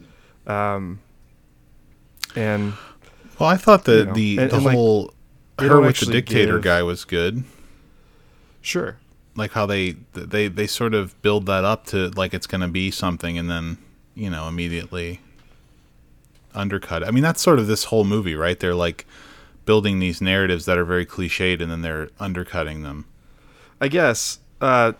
[0.47, 0.99] Um,
[2.35, 2.73] and
[3.39, 5.13] well, I thought the You know, the and- the and, whole
[5.57, 7.43] they her with the dictator give- guy was good.
[8.61, 8.97] sure,
[9.35, 12.67] like how they they they sort of build that up to like it's going to
[12.67, 13.77] be something and then
[14.15, 15.21] you know immediately
[16.55, 18.59] undercut i mean that's sort of this whole movie right?
[18.59, 19.05] They're like
[19.65, 23.05] building these narratives that are very cliched and then they're undercutting them.
[23.79, 24.93] I guess uh,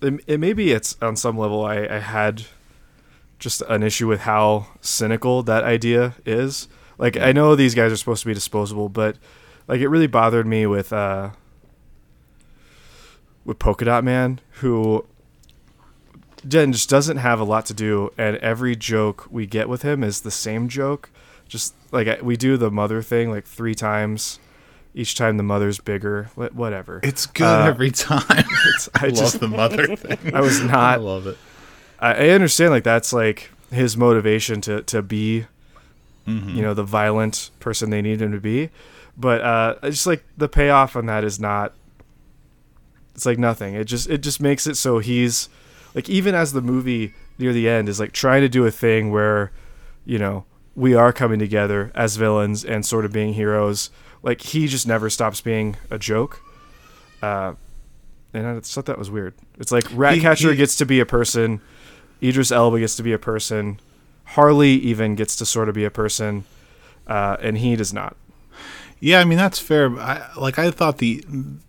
[0.00, 2.44] it, it maybe it's on some level I, I had
[3.38, 6.68] just an issue with how cynical that idea is.
[6.96, 9.16] Like I know these guys are supposed to be disposable, but
[9.68, 11.30] like it really bothered me with uh,
[13.44, 15.04] with Polka Dot Man, who
[16.46, 20.02] Jen just doesn't have a lot to do, and every joke we get with him
[20.02, 21.10] is the same joke.
[21.48, 24.38] Just like we do the mother thing like three times.
[24.94, 27.00] Each time the mother's bigger, whatever.
[27.02, 28.44] it's good Uh, every time I
[28.94, 30.74] i just love the mother thing I was not.
[30.76, 31.38] i love it
[31.98, 35.46] I, I understand like that's like his motivation to to be,
[36.28, 36.54] Mhm.
[36.56, 38.68] you know, the violent person they need him to be,
[39.16, 41.72] but uh, I just like the payoff on that is not.
[43.14, 43.74] It's like nothing.
[43.74, 45.48] It just it just makes it so he's
[45.94, 49.10] like even as the movie near the end is like trying to do a thing
[49.10, 49.52] where,
[50.04, 53.90] you know, we are coming together as villains and sort of being heroes.
[54.22, 56.40] Like he just never stops being a joke.
[57.20, 57.54] Uh,
[58.34, 59.34] and I thought that was weird.
[59.58, 61.60] It's like Ratcatcher he- gets to be a person,
[62.22, 63.80] Idris Elba gets to be a person,
[64.24, 66.44] Harley even gets to sort of be a person,
[67.06, 68.16] uh, and he does not.
[69.00, 69.90] Yeah, I mean that's fair.
[69.98, 71.24] I, like I thought the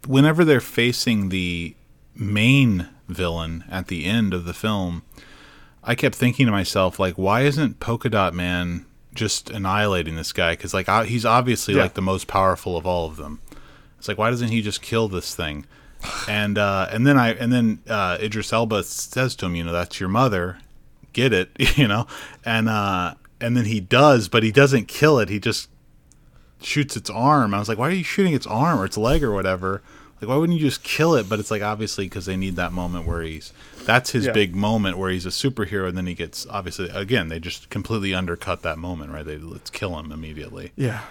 [0.07, 1.76] whenever they're facing the
[2.15, 5.04] main villain at the end of the film,
[5.84, 10.54] I kept thinking to myself like, why isn't Polka Dot Man just annihilating this guy?
[10.54, 11.84] Because like I- he's obviously Yeah.
[11.84, 13.39] like the most powerful of all of them.
[13.97, 15.66] It's like why doesn't he just kill this thing?
[16.28, 19.72] And uh, and then I and then uh, Idris Elba says to him, you know,
[19.72, 20.58] that's your mother,
[21.14, 22.08] get it, you know,
[22.43, 25.30] and uh, and then he does, but he doesn't kill it.
[25.30, 25.70] He just
[26.62, 27.54] shoots its arm.
[27.54, 29.82] I was like, why are you shooting its arm or its leg or whatever?
[30.24, 31.28] Like, why wouldn't you just kill it?
[31.28, 33.51] But it's like obviously because they need that moment where he's
[33.86, 34.32] that's his Yeah.
[34.32, 38.13] big moment where he's a superhero, and then he gets obviously again they just completely
[38.13, 39.26] undercut that moment, right?
[39.26, 40.71] They let's kill him immediately.
[40.76, 41.01] Yeah,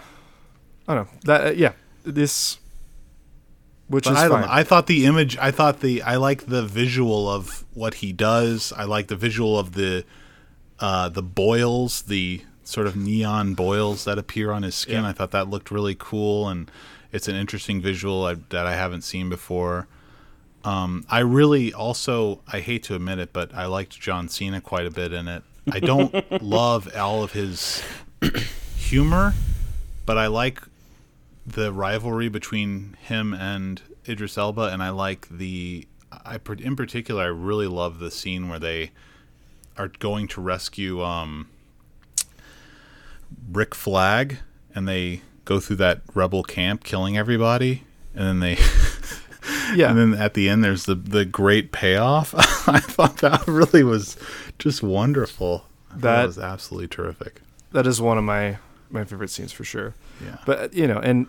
[0.89, 1.47] I don't know that.
[1.47, 1.73] Uh, yeah,
[2.05, 2.59] this,
[3.89, 4.41] which But is I don't fine.
[4.43, 4.49] know.
[4.53, 5.37] I thought the image.
[5.39, 6.03] I thought the.
[6.03, 8.73] I like the visual of what he does.
[8.77, 10.05] I like the visual of the,
[10.81, 15.03] uh, the boils, the sort of neon boils that appear on his skin.
[15.03, 15.09] Yeah.
[15.09, 16.71] I thought that looked really cool, and
[17.13, 19.87] it's an interesting visual I, that I haven't seen before.
[20.65, 22.41] Um, I really also.
[22.51, 25.43] I hate to admit it, but I liked John Cena quite a bit in it.
[25.71, 27.83] I don't love all of his
[28.77, 29.35] humor,
[30.07, 30.63] but I like
[31.47, 35.87] the rivalry between him and Idris Elba, and I like the.
[36.13, 38.93] I in particular, I really love the scene where they
[39.77, 41.49] are going to rescue um,
[43.51, 44.39] Rick Flag,
[44.75, 45.23] and they
[45.55, 47.85] go through that rebel camp, killing everybody,
[48.15, 48.57] and then they.
[49.75, 52.35] yeah, And then at the end, there's the the great payoff.
[52.69, 54.17] I thought that really was
[54.59, 55.67] just wonderful.
[55.91, 57.41] That- that was absolutely terrific.
[57.73, 58.59] that is one of my
[58.91, 59.95] my favorite scenes for sure.
[60.25, 60.39] Yeah.
[60.47, 61.27] But you know, and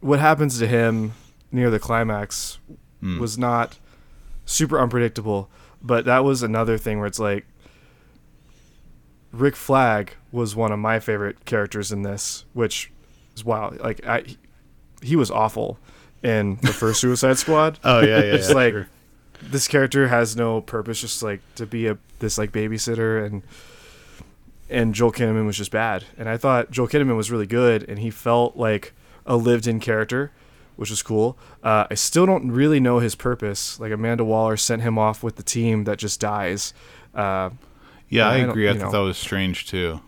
[0.00, 1.12] what happens to him
[1.50, 2.58] near the climax
[3.02, 3.18] Mm.
[3.18, 3.78] was not
[4.44, 5.50] super unpredictable.
[5.82, 7.44] But that was another thing where it's like
[9.32, 12.91] Rick Flag was one of my favorite characters in this, which
[13.44, 13.78] wild.
[13.80, 14.24] Like I,
[15.02, 15.78] he was awful
[16.22, 17.78] in the first Suicide Squad.
[17.84, 18.24] Oh yeah, yeah.
[18.34, 18.88] It's yeah, like- sure.
[19.42, 23.42] this character has no purpose, just like to be a this like babysitter and
[24.70, 26.04] and Joel Kinnaman was just bad.
[26.16, 28.94] And I thought Joel Kinnaman was really good, and he felt like
[29.26, 30.30] a lived-in character,
[30.76, 31.36] which was cool.
[31.62, 33.78] Uh, I still don't really know his purpose.
[33.78, 36.72] Like Amanda Waller sent him off with the team that just dies.
[37.14, 37.50] Uh,
[38.08, 38.68] Yeah, I I agree.
[38.68, 38.98] I thought know.
[39.00, 40.00] that was strange too.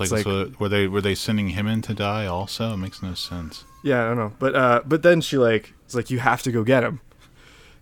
[0.00, 2.72] It's like, It's like- so were they were they sending him in to die also?
[2.74, 3.64] It makes no sense.
[3.84, 6.52] yeah, I don't know, but uh, but then she like it's like you have to
[6.52, 7.00] go get him.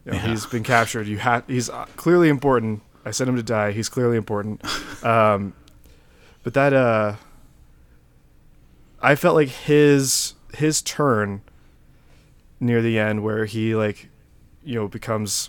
[0.05, 0.29] You know, Yeah.
[0.29, 1.07] He's been captured.
[1.07, 1.45] You have.
[1.47, 2.83] He's uh, clearly important.
[3.05, 3.73] I sent him to die.
[3.73, 4.63] He's clearly important.
[5.03, 5.55] Um,
[6.43, 7.15] but that uh,
[9.01, 11.41] I felt like his his turn
[12.61, 14.09] near the end, where he like,
[14.63, 15.49] you know, becomes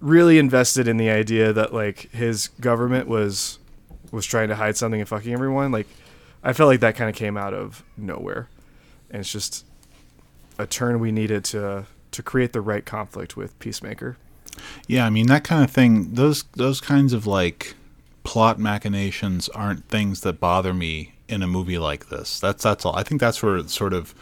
[0.00, 3.58] really invested in the idea that like his government was
[4.16, 5.70] was trying to hide something and fucking everyone.
[5.70, 5.86] Like,
[6.42, 8.48] I felt like that kind of came out of nowhere,
[9.10, 9.64] and it's just
[10.58, 14.16] a turn we needed to to create the right conflict with Peacemaker.
[14.88, 16.14] Yeah, I mean that kind of thing.
[16.14, 17.74] Those those kinds of like
[18.24, 22.40] plot machinations aren't things that bother me in a movie like this.
[22.40, 22.96] That's that's all.
[22.96, 24.14] I think that's where sort of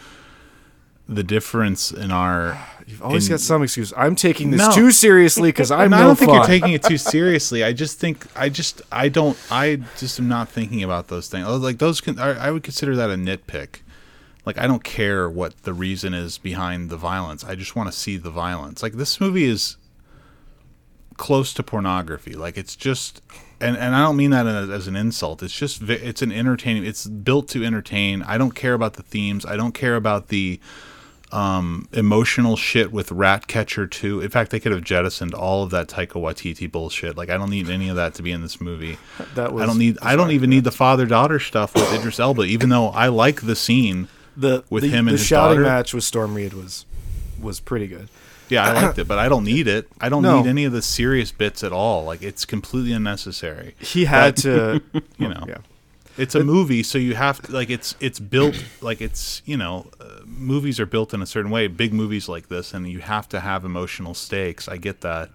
[1.08, 2.58] the difference in our.
[2.86, 3.92] You've always in- got some excuse.
[3.96, 4.72] I'm taking this No.
[4.72, 7.64] too seriously because I'm And I don't think you're taking it too seriously.
[7.64, 11.46] I just think I just I don't I just am not thinking about those things.
[11.48, 13.80] Oh, Like those can I, I would consider that a nitpick.
[14.44, 17.42] Like I don't care what the reason is behind the violence.
[17.44, 18.82] I just want to see the violence.
[18.82, 19.76] Like this movie is
[21.16, 22.34] close to pornography.
[22.34, 23.22] Like it's just
[23.60, 25.42] and and I don't mean that as, as an insult.
[25.42, 26.84] It's just it's an entertaining.
[26.84, 28.22] It's built to entertain.
[28.22, 29.46] I don't care about the themes.
[29.46, 30.60] I don't care about the
[31.32, 34.20] um, emotional shit with Ratcatcher 2.
[34.20, 37.16] In fact, they could have jettisoned all of that Taika Waititi bullshit.
[37.16, 38.98] Like I don't need any of that to be in this movie.
[39.34, 42.20] that was I don't need I don't even need the father daughter stuff with Idris
[42.20, 42.42] Elba.
[42.44, 44.08] Even though I like the scene.
[44.36, 45.68] the with the, him and the his shouting daughter.
[45.68, 46.86] match with Storm Reed was
[47.40, 48.08] was pretty good.
[48.50, 49.88] Yeah, I liked it, but I don't need it.
[50.00, 50.42] I don't No.
[50.42, 52.04] need any of the serious bits at all.
[52.04, 53.74] Like it's completely unnecessary.
[53.80, 54.82] He had to,
[55.18, 55.44] You know.
[55.48, 55.58] yeah.
[56.16, 59.86] It's a movie, so you have to like it's it's built like it's you know
[60.00, 61.66] uh, movies are built in a certain way.
[61.66, 64.68] Big movies like this, and you have to have emotional stakes.
[64.68, 65.30] I get that,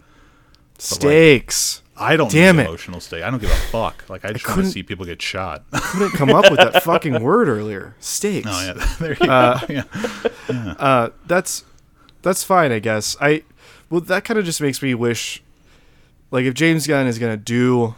[0.77, 1.81] Steaks.
[1.97, 2.65] I don't Damn need it.
[2.67, 3.23] emotional stake.
[3.23, 4.05] I don't give a fuck.
[4.09, 5.63] Like I just want to couldn't- see people get shot.
[5.73, 7.95] couldn't come up with that fucking word earlier.
[7.99, 8.47] Stakes.
[8.49, 9.67] oh yeah, there you Uh, go.
[10.49, 10.75] Yeah.
[10.79, 11.65] uh, that's
[12.21, 13.17] that's fine, I guess.
[13.19, 13.43] I
[13.89, 15.43] well, that kind of just makes me wish,
[16.31, 17.95] like, if James Gunn is gonna do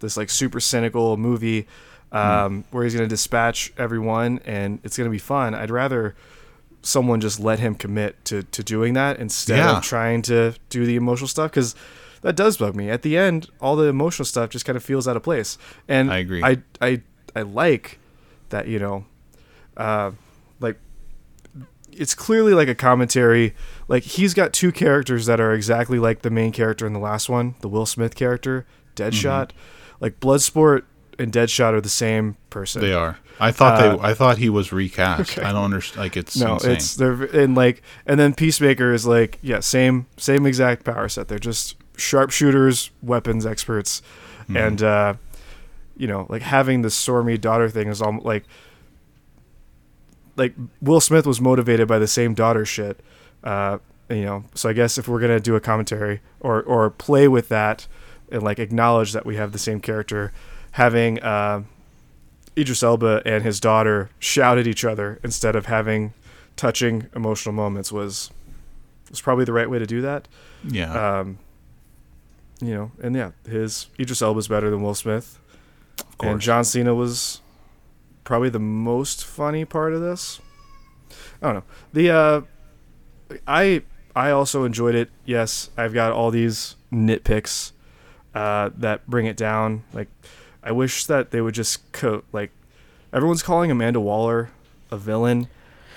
[0.00, 1.66] this like super cynical movie,
[2.10, 6.16] um, where he's gonna dispatch everyone and it's gonna be fun, I'd rather
[6.84, 9.78] someone just let him commit to to doing that instead Yeah.
[9.78, 11.74] of trying to do the emotional stuff because.
[12.22, 12.88] That does bug me.
[12.88, 16.10] At the end, all the emotional stuff just kind of feels out of place, and
[16.10, 16.42] I agree.
[16.42, 17.02] I I
[17.36, 17.98] I like
[18.48, 19.04] that you know,
[19.76, 20.12] uh,
[20.58, 20.78] like
[21.92, 23.54] it's clearly like a commentary.
[23.88, 27.28] Like he's got two characters that are exactly like the main character in the last
[27.28, 28.64] one, the Will Smith character,
[28.96, 29.48] Deadshot.
[29.48, 29.56] Mm-hmm.
[30.00, 30.84] Like Bloodsport
[31.18, 32.80] and Deadshot are the same person.
[32.80, 33.18] They are.
[33.40, 34.02] I thought Uh, they.
[34.02, 35.32] I thought he was recast.
[35.38, 35.46] okay.
[35.46, 36.00] I don't understand.
[36.00, 36.72] Like it's no, insane.
[36.72, 41.28] it's they're and like and then Peacemaker is like yeah, same same exact power set.
[41.28, 44.02] They're just sharpshooters, weapons experts,
[44.44, 44.56] Mm-hmm.
[44.58, 45.14] and uh,
[45.96, 48.44] you know like having the Stormy daughter thing is all like
[50.36, 53.00] like Will Smith was motivated by the same daughter shit.
[53.42, 53.78] Uh,
[54.10, 57.48] you know, so I guess if we're gonna do a commentary or or play with
[57.48, 57.86] that
[58.30, 60.32] and like acknowledge that we have the same character,
[60.72, 61.62] having uh,
[62.56, 66.12] Idris Elba and his daughter shout at each other instead of having
[66.56, 68.30] touching emotional moments was
[69.10, 70.28] was probably the right way to do that.
[70.68, 71.20] yeah.
[71.20, 71.38] Um,
[72.60, 75.38] you know, and yeah, his Idris Elba's better than Will Smith,
[75.98, 76.32] of course.
[76.32, 76.40] and.
[76.40, 77.40] John Cena was
[78.22, 80.40] probably the most funny part of this.
[81.42, 81.64] I don't know.
[81.92, 82.40] The uh,
[83.46, 83.82] I
[84.16, 85.10] I also enjoyed it.
[85.24, 87.72] Yes, I've got all these nitpicks
[88.34, 89.84] uh, that bring it down.
[89.92, 90.08] Like,
[90.64, 92.50] I wish that they would just co- like
[93.12, 94.50] everyone's calling Amanda Waller
[94.90, 95.48] a villain.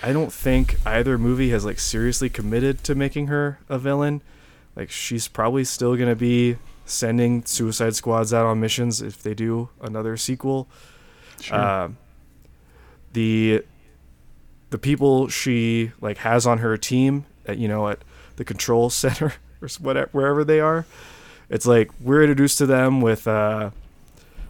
[0.02, 4.20] I don't think either movie has like seriously committed to making her a villain.
[4.76, 9.70] Like she's probably still gonna be sending Suicide Squads out on missions if they do
[9.80, 10.68] another sequel.
[11.40, 11.58] Sure.
[11.58, 11.96] Um,
[13.14, 13.64] the
[14.70, 18.04] the people she like has on her team at you know at
[18.36, 20.84] the control center or whatever wherever they are,
[21.48, 23.70] it's like we're introduced to them with uh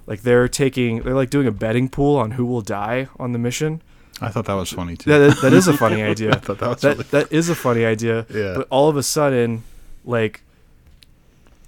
[0.09, 3.39] like they're taking they're like doing a betting pool on who will die on the
[3.39, 3.83] mission.
[4.21, 5.11] I thought that was funny too.
[5.11, 6.33] That is, that is a funny idea.
[6.33, 7.05] I thought that was that really.
[7.11, 8.27] that is a funny idea.
[8.31, 8.55] Yeah.
[8.57, 9.63] But all of a sudden,
[10.05, 10.43] like,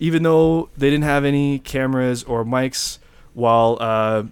[0.01, 2.99] even though they didn't have any cameras or mics,
[3.35, 4.25] while uh,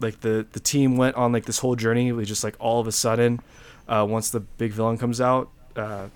[0.00, 2.88] like the the team went on like this whole journey, we just like all of
[2.88, 3.40] a sudden,
[3.88, 6.08] uh, once the big villain comes out, uh,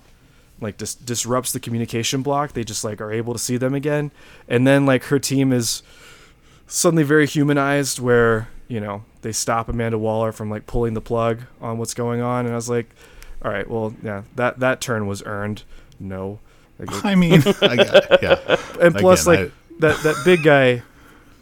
[0.59, 4.11] like dis- disrupts the communication block, they just like are able to see them again,
[4.49, 5.81] and then like her team is
[6.69, 11.41] suddenly very humanized, where you know they stop Amanda Waller from like pulling the plug
[11.61, 12.89] on what's going on, and I was like,
[13.43, 15.63] all right, well, yeah, that that turn was earned.
[15.99, 16.39] No,
[16.77, 18.57] like, I mean, I got, yeah.
[18.81, 20.83] and plus, Again, like that that big guy,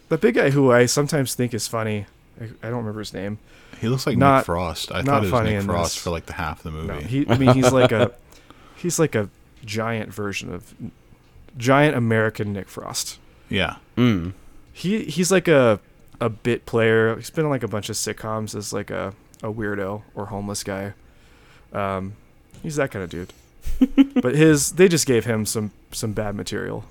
[0.09, 2.05] that big guy who I sometimes think is funny.
[2.41, 3.37] I, I don't remember his name.
[3.81, 4.91] He looks like Not- Nick Frost.
[4.91, 6.03] I thought it was Nick Frost this.
[6.03, 6.87] for like the half of the movie.
[6.87, 7.27] No, he.
[7.29, 8.11] I mean, he's like a
[8.75, 9.29] he's like a
[9.65, 10.73] giant version of
[11.57, 13.19] giant American Nick Frost.
[13.49, 13.77] yeah.
[13.97, 14.33] Mm.
[14.77, 15.79] He he's like a
[16.21, 17.15] a bit player.
[17.15, 20.63] He's been in like a bunch of sitcoms as like a a weirdo or homeless
[20.63, 20.93] guy.
[21.73, 22.13] Um,
[22.61, 23.33] he's that kind of dude.
[24.21, 26.83] but his they just gave him some some bad material.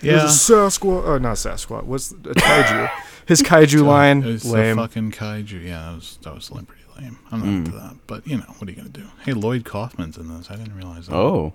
[0.00, 0.56] He was Yeah.
[0.56, 1.04] a Sasquatch.
[1.04, 1.84] Oh, not Sasquatch.
[1.84, 2.90] What's a kaiju?
[3.26, 4.76] His kaiju line, It's lame.
[4.76, 5.64] the fucking kaiju.
[5.64, 7.18] Yeah, that was that was lame, pretty lame.
[7.30, 9.06] I'm not into that, but you know what are you gonna do?
[9.24, 10.50] Hey, Lloyd Kaufman's in this.
[10.50, 11.14] I didn't realize that.
[11.16, 11.52] Oh.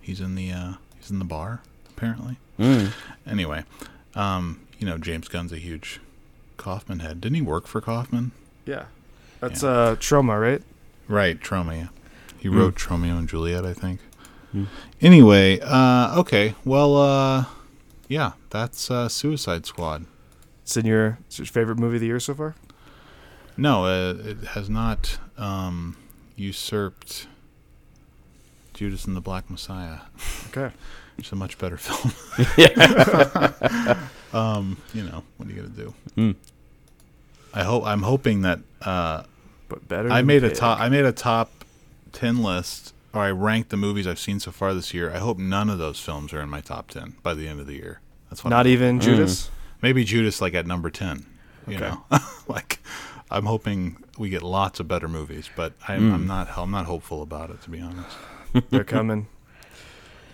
[0.00, 1.62] he's in the uh, he's in the bar
[1.96, 2.38] apparently.
[2.60, 2.92] Mm.
[3.26, 3.64] Anyway,
[4.14, 5.98] um, you know James Gunn's a huge
[6.58, 7.20] Kaufman head.
[7.20, 8.32] Didn't he work for Kaufman?
[8.66, 8.84] Yeah,
[9.40, 9.70] that's Yeah.
[9.70, 10.62] uh Troma, right?
[11.08, 11.88] Right, Tromeo.
[12.38, 12.56] He Hmm.
[12.58, 14.00] wrote Tromeo and Juliet, I think.
[14.52, 14.64] Hmm.
[15.00, 16.54] Anyway, uh, okay.
[16.64, 17.44] Well, uh,
[18.08, 20.04] yeah, that's uh, Suicide Squad.
[20.62, 22.54] It's in your, it's your favorite movie of the year so far.
[23.56, 25.96] No, uh, it has not um,
[26.36, 27.26] usurped
[28.74, 30.00] Judas and the Black Messiah.
[30.48, 30.74] Okay.
[31.20, 32.12] It's a much better film.
[34.32, 35.94] um, you know, what are you gonna do?
[36.16, 36.34] Mm.
[37.54, 39.24] I hope I'm hoping that uh,
[39.68, 40.10] But better.
[40.10, 40.80] I than made a top.
[40.80, 41.64] I made a top
[42.12, 45.12] ten list, or I ranked the movies I've seen so far this year.
[45.12, 47.66] I hope none of those films are in my top ten by the end of
[47.66, 48.00] the year.
[48.28, 48.50] That's what.
[48.50, 49.50] Not I'm, even Judas.
[49.82, 51.26] maybe Judas like at number ten.
[51.66, 51.90] You Okay.
[51.90, 52.04] know,
[52.48, 52.80] like
[53.30, 56.14] I'm hoping we get lots of better movies, but I'm, Mm.
[56.14, 56.48] I'm not.
[56.56, 58.16] I'm not hopeful about it to be honest.
[58.70, 59.26] They're coming.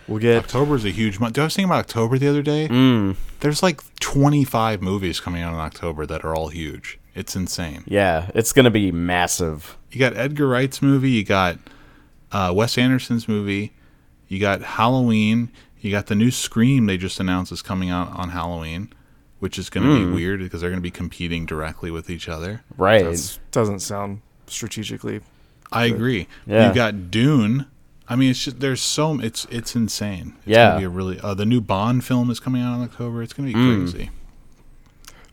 [0.08, 0.36] We'll get.
[0.38, 1.34] October is a huge month.
[1.34, 2.68] Do I was thinking about October the other day.
[2.68, 3.16] Mm.
[3.40, 6.98] There's like 25 movies coming out in October that are all huge.
[7.14, 7.82] It's insane.
[7.86, 9.76] Yeah, it's gonna be massive.
[9.90, 11.10] You got Edgar Wright's movie.
[11.10, 11.58] You got
[12.30, 13.72] uh, Wes Anderson's movie.
[14.28, 15.50] You got Halloween.
[15.80, 18.92] You got the new Scream they just announced is coming out on Halloween,
[19.38, 20.10] which is going to Hmm.
[20.10, 22.62] be weird because they're going to be competing directly with each other.
[22.76, 23.04] Right.
[23.04, 25.20] That doesn't sound strategically.
[25.72, 26.26] I agree.
[26.46, 26.68] Yeah.
[26.68, 27.66] You got Dune.
[28.08, 30.34] I mean, it's just there's so it's it's insane.
[30.38, 30.68] It's Yeah.
[30.68, 33.22] gonna be a really uh, the new Bond film is coming out in October.
[33.22, 33.90] It's gonna be Mm.
[33.90, 34.10] crazy.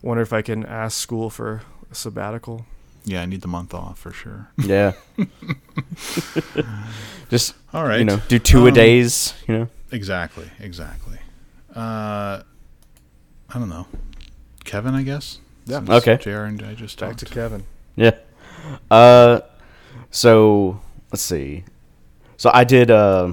[0.02, 2.66] Wonder if I can ask school for a sabbatical.
[3.06, 4.48] Yeah, I need the month off for sure.
[4.58, 4.92] yeah.
[7.30, 7.98] Just All right.
[7.98, 9.34] you know, do two a Um, days.
[9.48, 9.68] You know.
[9.90, 10.50] Exactly.
[10.60, 11.18] Exactly.
[11.74, 12.42] Uh,
[13.50, 13.86] I don't know.
[14.64, 15.38] Kevin, I guess.
[15.66, 15.78] Yeah.
[15.78, 16.16] Since Okay.
[16.18, 16.30] Jr.
[16.44, 17.20] and I just Back talked.
[17.20, 17.64] to Kevin.
[17.96, 18.12] Yeah.
[18.90, 19.40] Uh,
[20.10, 20.80] so
[21.12, 21.64] let's see.
[22.44, 23.32] So I did a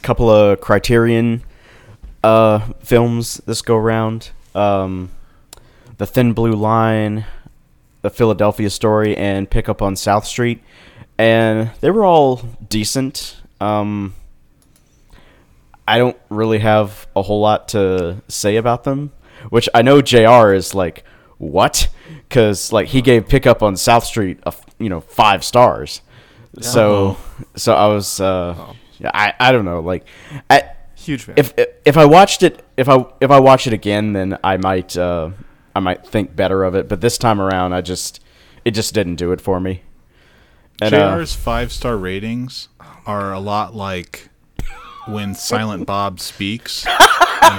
[0.00, 1.42] couple of Criterion
[2.24, 4.30] uh films this go round.
[4.54, 5.10] Um,
[5.98, 7.26] the Thin Blue Line,
[8.00, 10.62] the Philadelphia Story, and Pick Up on South Street,
[11.18, 12.36] and they were all
[12.70, 13.36] decent.
[13.60, 14.14] Um,
[15.86, 19.12] I don't really have a whole lot to say about them,
[19.50, 20.54] which I know Jr.
[20.54, 21.04] is like,
[21.36, 21.90] what?
[22.26, 26.00] Because like he gave Pickup on South Street a you know five stars.
[26.64, 27.16] So
[27.56, 30.06] so I was uh, yeah, I I don't know like
[30.50, 31.34] I, Huge fan.
[31.38, 31.54] if
[31.84, 35.30] if I watched it if I if I watch it again then I might uh,
[35.74, 36.88] I might think better of it.
[36.88, 38.20] But this time around I just
[38.64, 39.82] it just didn't do it for me.
[40.80, 42.68] And, uh, JR's five star ratings
[43.06, 44.28] are a lot like
[45.08, 46.92] when Silent Bob speaks in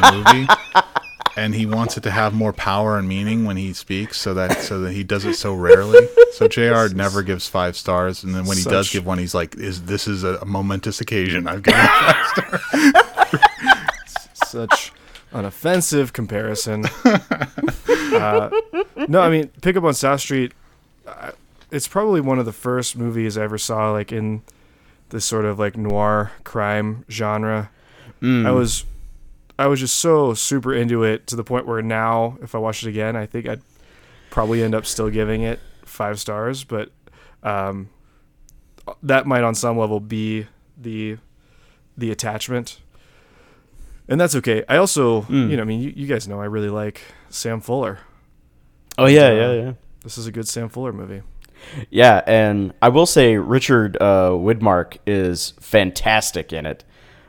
[0.03, 0.47] a movie,
[1.39, 4.61] and he wants it to have more power and meaning when he speaks, so that
[4.61, 6.07] so that he does it so rarely.
[6.33, 6.93] So Jr.
[6.95, 10.07] never gives five stars, and then when he does give one, he's like, "Is this
[10.07, 11.47] is a momentous occasion?
[11.47, 13.43] I've given five stars."
[14.33, 14.91] Such
[15.31, 16.85] an offensive comparison.
[17.05, 18.49] uh,
[19.07, 20.53] no, I mean, Pick Up on South Street.
[21.07, 21.31] Uh,
[21.71, 24.41] it's probably one of the first movies I ever saw, like in
[25.09, 27.69] this sort of like noir crime genre.
[28.21, 28.85] mm, I was,
[29.59, 32.81] I was just so super into it to the point where now, if I watch
[32.83, 33.61] it again, I think I'd
[34.29, 36.63] probably end up still giving it five stars.
[36.63, 36.91] But
[37.43, 37.89] um,
[39.03, 40.47] that might, on some level, be
[40.77, 41.17] the
[41.97, 42.79] the attachment,
[44.07, 44.63] and that's okay.
[44.69, 45.49] I also, Mm.
[45.49, 47.99] you know, I mean, you, you guys know I really like Sam Fuller.
[48.97, 49.73] oh yeah uh, yeah yeah.
[50.03, 51.21] This is a good Sam Fuller movie.
[51.89, 56.85] Yeah, and I will say Richard uh, Widmark is fantastic in it.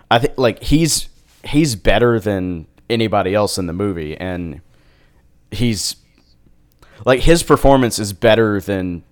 [0.09, 1.09] I think like he's
[1.45, 4.61] he's better than anybody else in the movie, and
[5.51, 5.97] he's
[7.05, 9.03] like his performance is better than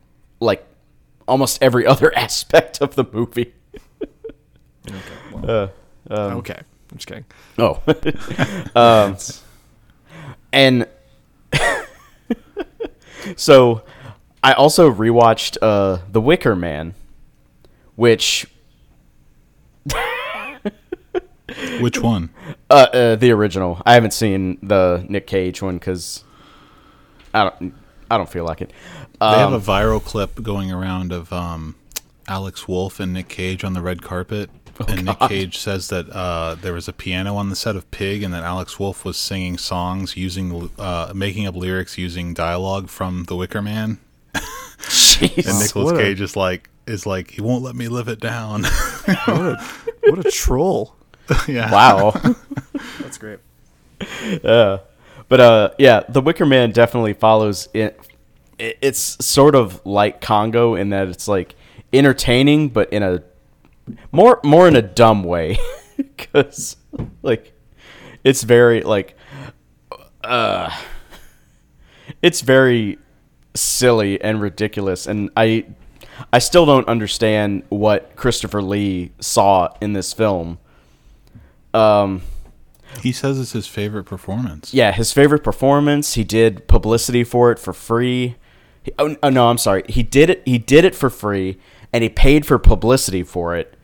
[0.41, 0.66] like
[1.26, 3.53] almost every other aspect of the movie.
[5.47, 5.68] Uh,
[6.11, 6.61] um, okay,
[6.91, 7.24] I'm just kidding.
[7.59, 7.83] Oh.
[8.74, 9.16] um,
[10.53, 10.87] and
[13.37, 13.83] so
[14.43, 16.95] I also rewatched uh, The Wicker Man,
[17.97, 18.47] which
[21.81, 22.31] Which one?
[22.70, 23.81] uh, uh, the original.
[23.87, 26.24] I haven't seen the Nick Cage one because
[27.35, 27.74] I don't.
[28.11, 28.72] I don't feel like it.
[29.20, 31.74] They Um, have a viral clip going around of um,
[32.26, 34.49] Alex Wolff and Nick Cage on the red carpet.
[34.81, 37.91] Oh, and Nick Cage says that uh, there was a piano on the set of
[37.91, 42.89] Pig, and that Alex Wolff was singing songs using, uh, making up lyrics using dialogue
[42.89, 43.99] from The Wicker Man.
[44.79, 45.47] jeez.
[45.49, 48.20] And Nicholas what a- Cage is like, is like, he won't let me live it
[48.20, 48.62] down.
[48.62, 49.64] What a
[50.11, 50.95] what a troll.
[51.49, 51.70] yeah.
[51.70, 52.11] wow.
[53.01, 53.39] That's great.
[54.45, 54.79] Uh,
[55.29, 57.99] but uh, yeah, The Wicker Man definitely follows it.
[58.59, 61.55] it- It's sort of like Congo in that it's like
[61.93, 63.22] entertaining, but in a
[64.12, 65.59] more more in a dumb way,
[65.97, 66.76] because
[67.22, 67.53] like
[68.24, 69.16] it's very like
[70.24, 70.70] uh,
[72.22, 72.99] it's very
[73.55, 75.66] silly and ridiculous, and I
[76.33, 80.59] I still don't understand what Christopher Lee saw in this film.
[81.74, 82.22] Um.
[83.02, 84.72] He says it's his favorite performance.
[84.72, 86.14] Yeah, his favorite performance.
[86.14, 88.36] He did publicity for it for free.
[88.82, 89.84] He, oh, oh, no, I'm sorry.
[89.88, 90.42] He did it.
[90.46, 91.58] He did it for free,
[91.92, 93.76] and he paid for publicity for it.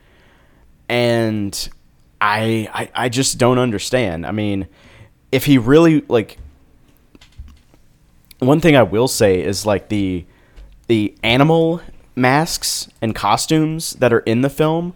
[0.89, 1.69] And
[2.19, 4.25] I, I, I just don't understand.
[4.25, 4.67] I mean,
[5.31, 6.39] if he really like,
[8.39, 10.25] one thing I will say is like the,
[10.87, 11.79] the animal
[12.15, 14.95] masks and costumes that are in the film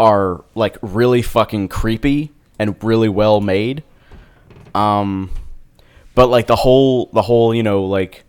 [0.00, 3.82] are like really fucking creepy and really well made.
[4.74, 5.30] Um,
[6.14, 8.24] but like the whole the whole you know like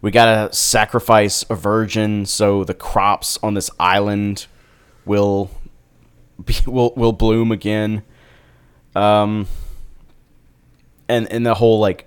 [0.00, 4.46] we gotta sacrifice a virgin so the crops on this island
[5.04, 5.50] will
[6.44, 8.02] be, will will bloom again.
[8.94, 9.48] Um,
[11.08, 12.04] and and the whole like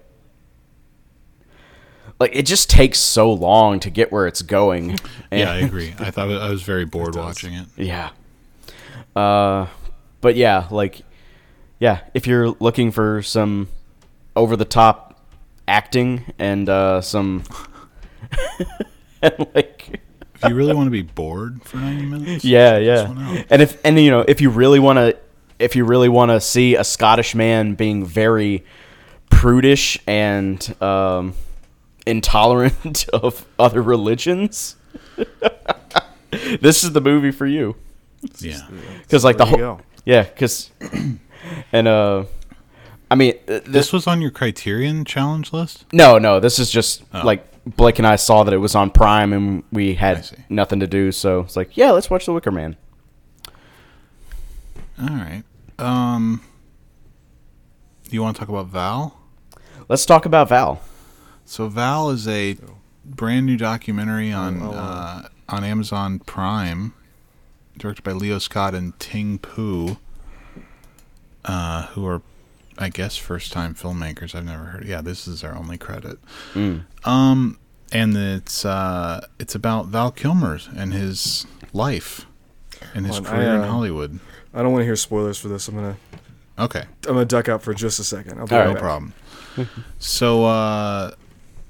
[2.19, 4.91] like it just takes so long to get where it's going.
[5.31, 5.93] And- Yeah, I agree.
[5.99, 7.67] I thought I was very bored watching it.
[7.77, 8.11] yeah.
[9.15, 9.67] Uh,
[10.21, 11.01] but yeah, like
[11.79, 13.67] yeah, if you're looking for some
[14.35, 15.19] over the top
[15.67, 17.43] acting and uh, some
[19.21, 20.01] and like
[20.35, 23.43] If you really want to be bored for 90 minutes, yeah, check this one yeah.
[23.49, 25.17] And if and you know, if you really want to
[25.59, 28.65] if you really want to see a Scottish man being very
[29.29, 31.33] prudish and um,
[32.05, 34.75] intolerant of other religions,
[36.61, 37.75] this is the movie for you.
[38.39, 38.59] Yeah.
[39.01, 39.79] Because like the whole go.
[40.05, 40.69] yeah, because
[41.71, 42.25] and uh,
[43.09, 45.85] I mean uh, this This was on your Criterion challenge list?
[45.93, 47.21] no no this is just Oh.
[47.25, 50.87] like Blake and I saw that it was on Prime and we had nothing to
[50.87, 52.75] do, so it's like yeah, let's watch The Wicker Man.
[54.99, 55.43] All right.
[55.79, 56.41] Um,
[58.09, 59.17] you want to talk about Val?
[59.87, 60.81] Let's talk about Val.
[61.45, 62.57] So Val is a
[63.03, 66.93] brand new documentary on Oh, oh, uh, on Amazon Prime,
[67.77, 69.97] directed by Leo Scott and Ting Poo,
[71.45, 72.21] uh, who are,
[72.77, 74.35] I guess, first time filmmakers.
[74.35, 74.85] I've never heard.
[74.85, 76.19] Yeah, this is their only credit.
[76.53, 76.83] Mm.
[77.05, 77.57] Um,
[77.91, 82.25] and it's uh, it's about Val Kilmer and his life
[82.93, 84.19] and his Hold on, career I, in uh, Hollywood.
[84.53, 85.67] I don't want to hear spoilers for this.
[85.67, 85.97] I'm gonna
[86.59, 86.83] Okay.
[87.07, 88.39] I'm gonna duck out for just a second.
[88.39, 88.81] I'll be All right no back.
[88.83, 89.13] problem.
[89.99, 91.11] so, uh,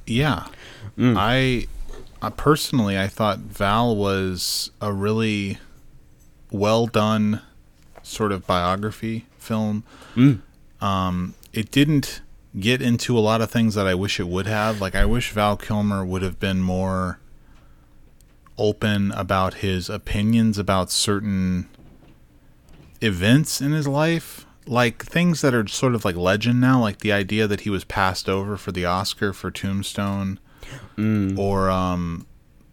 [0.06, 0.47] yeah,
[0.97, 1.16] Mm.
[1.18, 1.68] I,
[2.22, 5.58] I personally, I thought Val was a really
[6.52, 7.41] well done
[8.04, 9.84] sort of biography film.
[10.16, 10.41] Mm.
[10.82, 12.22] Um, it didn't
[12.60, 14.82] get into a lot of things that I wish it would have.
[14.82, 17.20] Like, I wish Val Kilmer would have been more
[18.58, 21.68] open about his opinions about certain
[23.02, 27.12] events in his life like things that are sort of like legend now like the
[27.12, 30.39] idea that he was passed over for the oscar for tombstone
[30.95, 31.38] Mm.
[31.39, 32.28] or um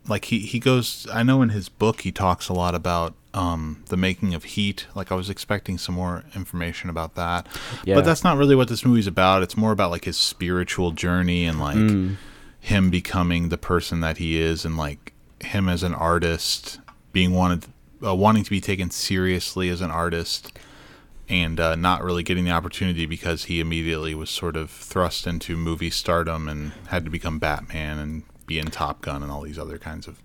[0.09, 3.83] like he he goes i know in his book he talks a lot about um
[3.89, 7.47] the making of heat like i was expecting some more information about that
[7.85, 7.95] Yeah.
[7.97, 11.45] but that's not really what this movie's about it's more about like his spiritual journey
[11.45, 12.17] and like Mm.
[12.61, 16.81] him becoming the person that he is and like him as an artist
[17.13, 17.67] being wanted
[18.05, 20.59] uh, wanting to be taken seriously as an artist
[21.29, 25.57] and uh, not really getting the opportunity because he immediately was sort of thrust into
[25.57, 29.59] movie stardom and had to become Batman and be in Top Gun and all these
[29.59, 30.23] other kinds of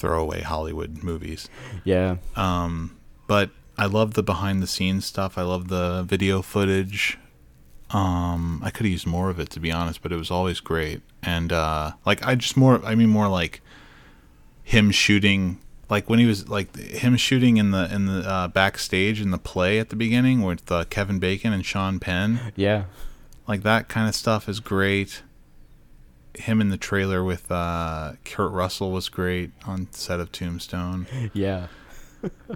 [0.00, 1.48] throwaway Hollywood movies.
[1.84, 2.16] Yeah.
[2.34, 2.96] Um,
[3.26, 5.38] but I love the behind the scenes stuff.
[5.38, 7.18] I love the video footage.
[7.90, 10.60] Um, I could have used more of it to be honest, but it was always
[10.60, 11.02] great.
[11.22, 13.60] And uh, like I just more, I mean more like
[14.62, 19.20] him shooting, like when he was like him shooting in the in the uh, backstage
[19.20, 22.52] in the play at the beginning with uh, Kevin Bacon and Sean Penn.
[22.56, 22.84] Yeah.
[23.46, 25.22] Like that kind of stuff is great.
[26.34, 31.06] Him in the trailer with uh, Kurt Russell was great on set of Tombstone.
[31.32, 31.68] Yeah.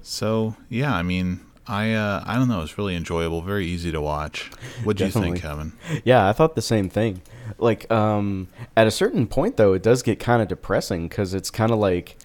[0.03, 4.01] So yeah, I mean, I uh, I don't know, it's really enjoyable, very easy to
[4.01, 4.51] watch.
[4.85, 5.72] What do you think, Kevin?
[6.05, 7.22] Yeah, I thought the same thing.
[7.59, 11.51] Like, um, at a certain point though, it does get kind of depressing because it's
[11.51, 12.16] kind of like,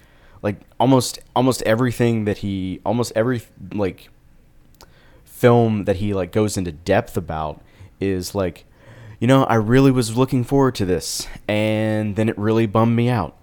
[0.42, 3.40] like almost almost everything that he almost every
[3.72, 4.10] like
[5.24, 7.62] film that he like goes into depth about
[8.00, 8.66] is like,
[9.20, 13.08] you know, I really was looking forward to this, and then it really bummed me
[13.08, 13.36] out.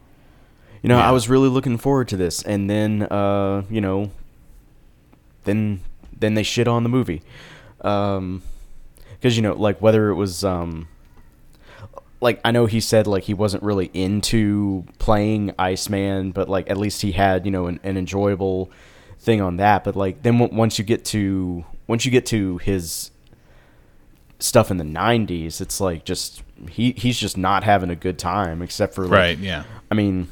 [0.83, 1.07] You know, Yeah.
[1.09, 4.11] I was really looking forward to this, and then uh, you know,
[5.45, 5.79] then
[6.19, 7.21] then they shit on the movie.
[7.81, 8.41] Um,
[9.13, 10.87] because you know like whether it was um
[12.21, 16.77] like I know he said like he wasn't really into playing Iceman, but like at
[16.77, 18.71] least he had you know an, an enjoyable
[19.19, 19.83] thing on that.
[19.83, 23.11] But like then w- once you get to once you get to his
[24.39, 28.61] stuff in the '90s, it's like just he he's just not having a good time,
[28.61, 29.63] except for like, Right, yeah.
[29.91, 30.27] I mean,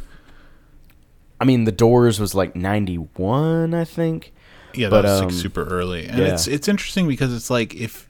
[1.39, 4.33] I mean the Doors was like '91, I think.
[4.73, 6.05] Yeah, But, that was um, like super early.
[6.07, 6.33] And yeah.
[6.33, 8.09] it's it's interesting because it's like if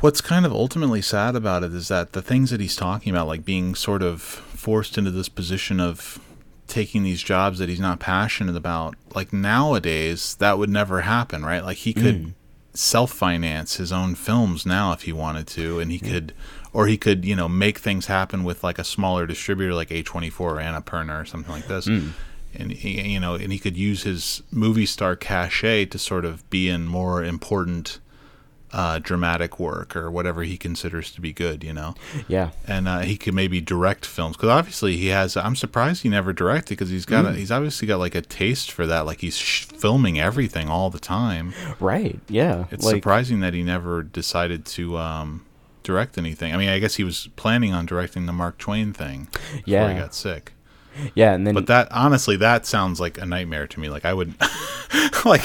[0.00, 3.26] what's kind of ultimately sad about it is that the things that he's talking about
[3.26, 6.20] like being sort of forced into this position of
[6.66, 11.64] taking these jobs that he's not passionate about like nowadays that would never happen right
[11.64, 12.34] like he could
[12.74, 16.32] self-finance his own films now if he wanted to and he could
[16.72, 20.40] or he could you know make things happen with like a smaller distributor like a24
[20.40, 21.86] or annapurna or something like this.
[21.86, 22.08] Hmm.
[22.56, 26.48] And he, you know and he could use his movie star cachet to sort of
[26.50, 28.00] be in more important
[28.74, 31.94] uh, dramatic work or whatever he considers to be good you know
[32.26, 35.36] Yeah, and uh, he could maybe direct films because obviously he has.
[35.36, 37.24] I'm surprised he never directed because he's got.
[37.24, 39.06] A, he's obviously got like a taste for that.
[39.06, 41.54] Like he's sh- filming everything all the time.
[41.78, 42.18] right.
[42.28, 45.44] Yeah, It's like, surprising that he never decided to um,
[45.84, 46.52] direct anything.
[46.52, 49.92] I mean, I guess he was planning on directing the Mark Twain thing before Yeah.
[49.94, 50.52] he got sick.
[51.14, 53.88] Yeah, and then But that honestly, that sounds like a nightmare to me.
[53.88, 54.34] Like I would,
[55.24, 55.44] like,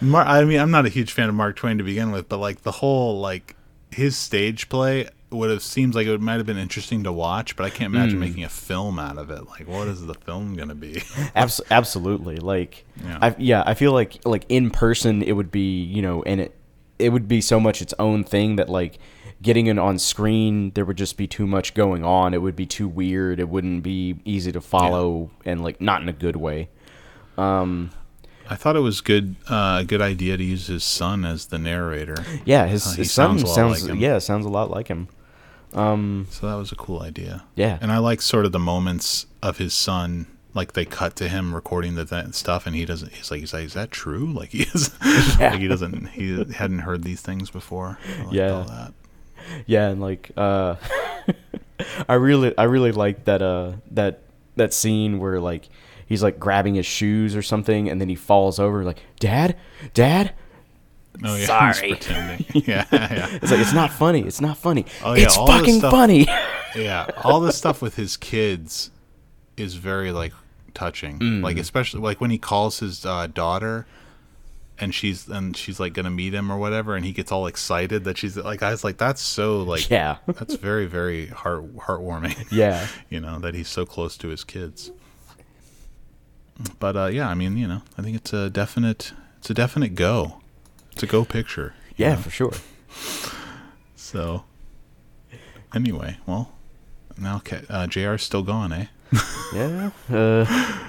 [0.00, 2.38] Mar- I mean, I'm not a huge fan of Mark Twain to begin with, but
[2.38, 3.56] like the whole like
[3.90, 7.54] his stage play would have seems like it would, might have been interesting to watch,
[7.56, 8.20] but I can't imagine Hmm.
[8.20, 9.46] making a film out of it.
[9.46, 11.02] Like, what is the film gonna be?
[11.36, 12.36] Abs- absolutely.
[12.38, 13.18] Like, Yeah.
[13.22, 16.54] I yeah, I feel like like in person it would be you know, and it
[17.00, 18.98] it would be so much its own thing that like
[19.42, 22.34] getting it on screen there would just be too much going on.
[22.34, 23.40] It would be too weird.
[23.40, 26.68] It wouldn't be easy to follow and like not in a good way.
[27.38, 27.90] um
[28.48, 31.58] I thought it was good, uh, a good idea to use his son as the
[31.58, 32.16] narrator.
[32.44, 35.06] Yeah, his, Uh, his son sounds sounds, like yeah sounds a lot like him.
[35.72, 37.44] Um, So that was a cool idea.
[37.54, 37.78] Yeah.
[37.80, 41.54] And I like sort of the moments of his son, like they cut to him
[41.54, 43.12] recording the th- stuff, and he doesn't.
[43.12, 44.32] He's like, he's like, is that true?
[44.34, 44.90] Like he is,
[45.40, 46.08] like he doesn't.
[46.08, 47.98] He hadn't heard these things before.
[48.08, 48.88] I liked Yeah.
[49.66, 50.76] Yeah, and like uh
[52.08, 54.22] I really I really like that uh that
[54.56, 55.68] that scene where like
[56.06, 59.56] he's like grabbing his shoes or something and then he falls over like, "Dad?
[59.94, 60.34] Dad?"
[61.24, 61.88] Oh yeah, Sorry.
[61.88, 62.46] he's pretending.
[62.66, 64.20] yeah, yeah, It's like it's not funny.
[64.22, 64.84] It's not funny.
[65.02, 66.26] Oh, yeah, it's all fucking stuff- funny.
[66.76, 67.06] yeah.
[67.24, 68.90] All the stuff with his kids
[69.60, 70.32] is very like
[70.74, 71.18] touching.
[71.18, 71.42] Mm.
[71.42, 73.86] Like especially like when he calls his uh, daughter.
[74.82, 78.04] And she's and she's like gonna meet him or whatever, and he gets all excited
[78.04, 80.16] that she's like I was like that's so like yeah.
[80.26, 82.50] That's very, very heart heartwarming.
[82.50, 82.88] Yeah.
[83.10, 84.90] you know that he's so close to his kids.
[86.78, 89.94] But uh, yeah, I mean, you know, I think it's a definite, it's a definite
[89.94, 90.40] go.
[90.92, 91.74] It's a go picture.
[91.96, 92.20] Yeah, know?
[92.22, 92.52] for sure.
[93.96, 94.44] So,
[95.74, 96.52] anyway, well,
[97.16, 98.86] now uh, Jr's still gone, eh?
[99.54, 99.90] Yeah.
[100.08, 100.44] Uh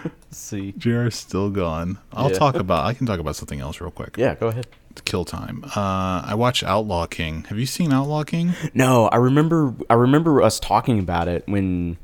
[0.06, 0.74] let's see.
[0.78, 1.98] Jr's still gone.
[2.14, 2.38] I'll Yeah.
[2.38, 2.86] talk about.
[2.86, 4.16] I can talk about something else real quick.
[4.18, 4.68] Yeah, go ahead.
[4.92, 5.64] It's kill time.
[5.76, 7.46] Uh, I watch Outlaw King.
[7.50, 8.54] Have you seen Outlaw King?
[8.74, 11.98] No, I remember I remember us talking about it when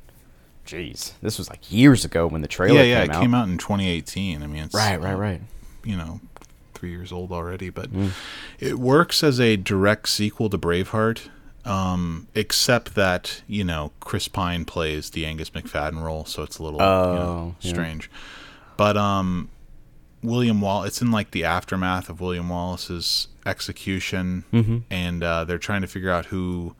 [0.66, 3.02] jeez, this was like years ago when the trailer yeah, yeah.
[3.04, 3.22] came it out.
[3.22, 4.42] came out in 2018.
[4.44, 5.42] I mean, it's Right, right, right.
[5.84, 6.20] you know,
[6.74, 8.12] three years old already, but Mm.
[8.60, 11.30] it works as a direct sequel to Braveheart,
[11.68, 16.64] um, except that you know Chris Pine plays the Angus Macfadyen role, so it's a
[16.64, 17.70] little you know, Oh, yeah.
[17.72, 18.10] strange.
[18.78, 19.50] But um,
[20.24, 24.78] William Wall, it's in like the aftermath of William Wallace's execution, Mm-hmm.
[24.90, 26.76] and uh, they're trying to figure out who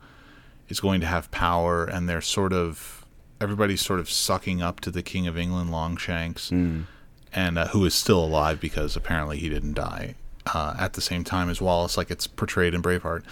[0.68, 3.04] is going to have power, and they're sort of
[3.40, 6.84] everybody's sort of sucking up to the King of England, Longshanks Mm.
[7.32, 10.14] and uh, who is still alive because apparently he didn't die
[10.52, 13.22] uh, at the same time as Wallace, like it's portrayed in Braveheart.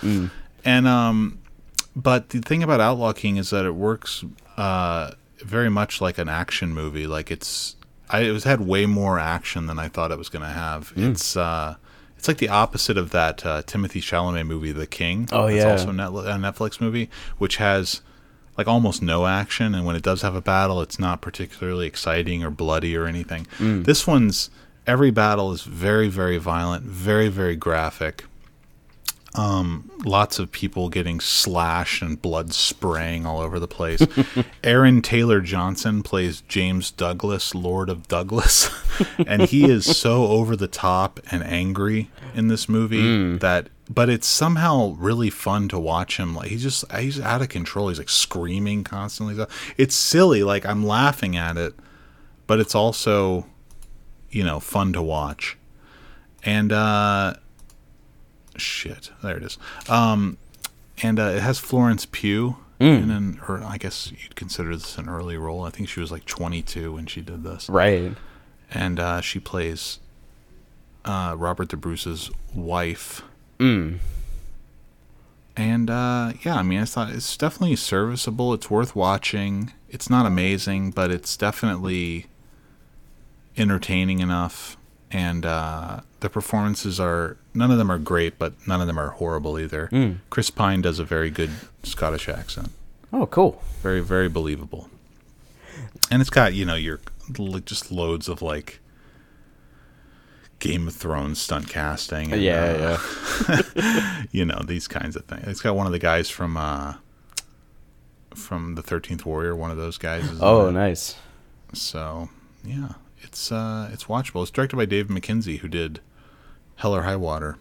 [0.65, 1.39] And um,
[1.97, 4.23] but the thing about Outlaw King is that it works
[4.59, 7.07] uh, very much like an action movie.
[7.07, 7.75] Like it's,
[8.11, 10.93] I, it was had way more action than I thought it was going to have.
[10.95, 11.77] It's uh,
[12.19, 15.29] it's like the opposite of that uh, Timothée Chalamet movie, The King.
[15.33, 15.71] Oh, it's yeah.
[15.71, 17.09] also a Net- a Netflix movie,
[17.39, 18.03] which has
[18.57, 22.43] like almost no action and when it does have a battle it's not particularly exciting
[22.43, 23.47] or bloody or anything
[23.83, 24.51] this one's
[24.87, 28.25] every battle is very very violent very very graphic
[29.37, 34.05] um, lots of people getting slashed and blood spraying all over the place.
[34.65, 38.71] Aaron Taylor Johnson plays James Douglas, Lord of Douglas,
[39.27, 43.69] and he is so over the top and angry in this movie that.
[43.89, 46.35] But it's somehow really fun to watch him.
[46.35, 47.89] Like he's just he's out of control.
[47.89, 49.47] He's like screaming constantly.
[49.77, 50.43] It's silly.
[50.43, 51.73] Like I'm laughing at it,
[52.49, 53.47] but it's also,
[54.29, 55.57] you know, fun to watch.
[56.43, 57.35] And uh
[58.61, 59.11] shit.
[59.23, 59.59] There it is.
[59.89, 60.39] Um
[61.03, 65.09] and uh, it has florence pugh and then her i guess you'd consider this an
[65.09, 65.65] early role.
[65.65, 67.69] I think she was like 22 when she did this.
[67.69, 68.13] Right.
[68.73, 69.99] and uh, she plays
[71.05, 73.23] uh, robert De bruce's wife.
[73.59, 73.99] Mm.
[75.57, 78.53] and uh, yeah i mean I thought it's definitely serviceable.
[78.55, 79.73] It's worth watching.
[79.89, 82.27] It's not amazing but it's definitely
[83.57, 84.77] entertaining enough
[85.11, 89.11] and uh, the performances are none of them are great but none of them are
[89.11, 90.19] horrible either Mm.
[90.31, 91.51] chris pine does a very good
[91.83, 92.71] scottish accent
[93.13, 93.63] Oh, cool.
[93.83, 94.91] very very believable
[96.11, 97.01] and it's got you know your
[97.39, 98.81] like just loads of like
[100.59, 102.99] game of thrones stunt casting and, Yeah,
[103.49, 104.23] uh, yeah.
[104.33, 106.95] you know these kinds of things it's got one of the guys from uh
[108.35, 111.15] from the 13th warrior one of those guys is Oh, nice.
[111.73, 112.29] so
[112.65, 116.01] yeah it's uh it's watchable it's directed by dave mackenzie who did
[116.77, 117.57] hell or high water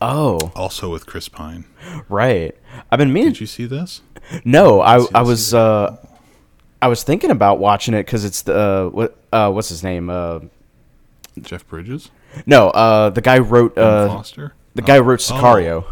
[0.00, 1.64] Oh, also with chris pine
[2.08, 2.56] right.
[2.90, 3.32] I've been meaning.
[3.32, 4.02] did you see this
[4.44, 5.96] No, I I was uh,
[6.82, 10.10] I was thinking about watching it because it's the uh, what uh, what's his name?
[10.10, 10.40] Uh,
[11.40, 12.10] jeff bridges
[12.44, 15.34] no, uh, the guy wrote uh, foster the guy wrote Oh.
[15.34, 15.84] Sicario.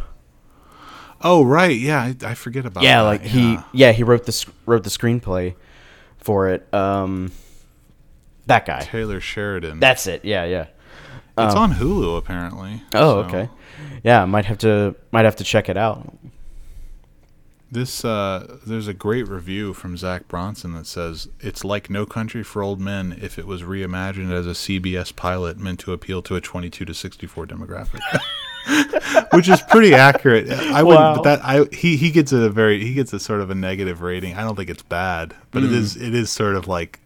[1.22, 3.08] oh right yeah i, I forget about yeah, that.
[3.08, 5.54] like he yeah he wrote the sc- wrote the screenplay
[6.18, 6.72] for it.
[6.74, 7.30] Um,
[8.50, 8.80] that guy.
[8.82, 9.80] Taylor Sheridan.
[9.80, 10.24] That's it.
[10.24, 10.66] Yeah, yeah.
[11.38, 12.82] it's um, on Hulu apparently.
[12.94, 13.48] Oh, so okay.
[14.04, 16.12] Yeah, might have to might have to check it out.
[17.72, 22.42] This uh, there's a great review from Zach Bronson that says it's like No Country
[22.42, 26.34] for Old Men if it was reimagined as a CBS pilot meant to appeal to
[26.34, 28.00] a 22 to 64 demographic.
[29.32, 30.50] Which is pretty accurate.
[30.50, 31.14] I would Wow.
[31.14, 34.02] but that I he he gets a very he gets a sort of a negative
[34.02, 34.34] rating.
[34.34, 35.66] I don't think it's bad, but Hmm.
[35.68, 36.98] it is it is sort of like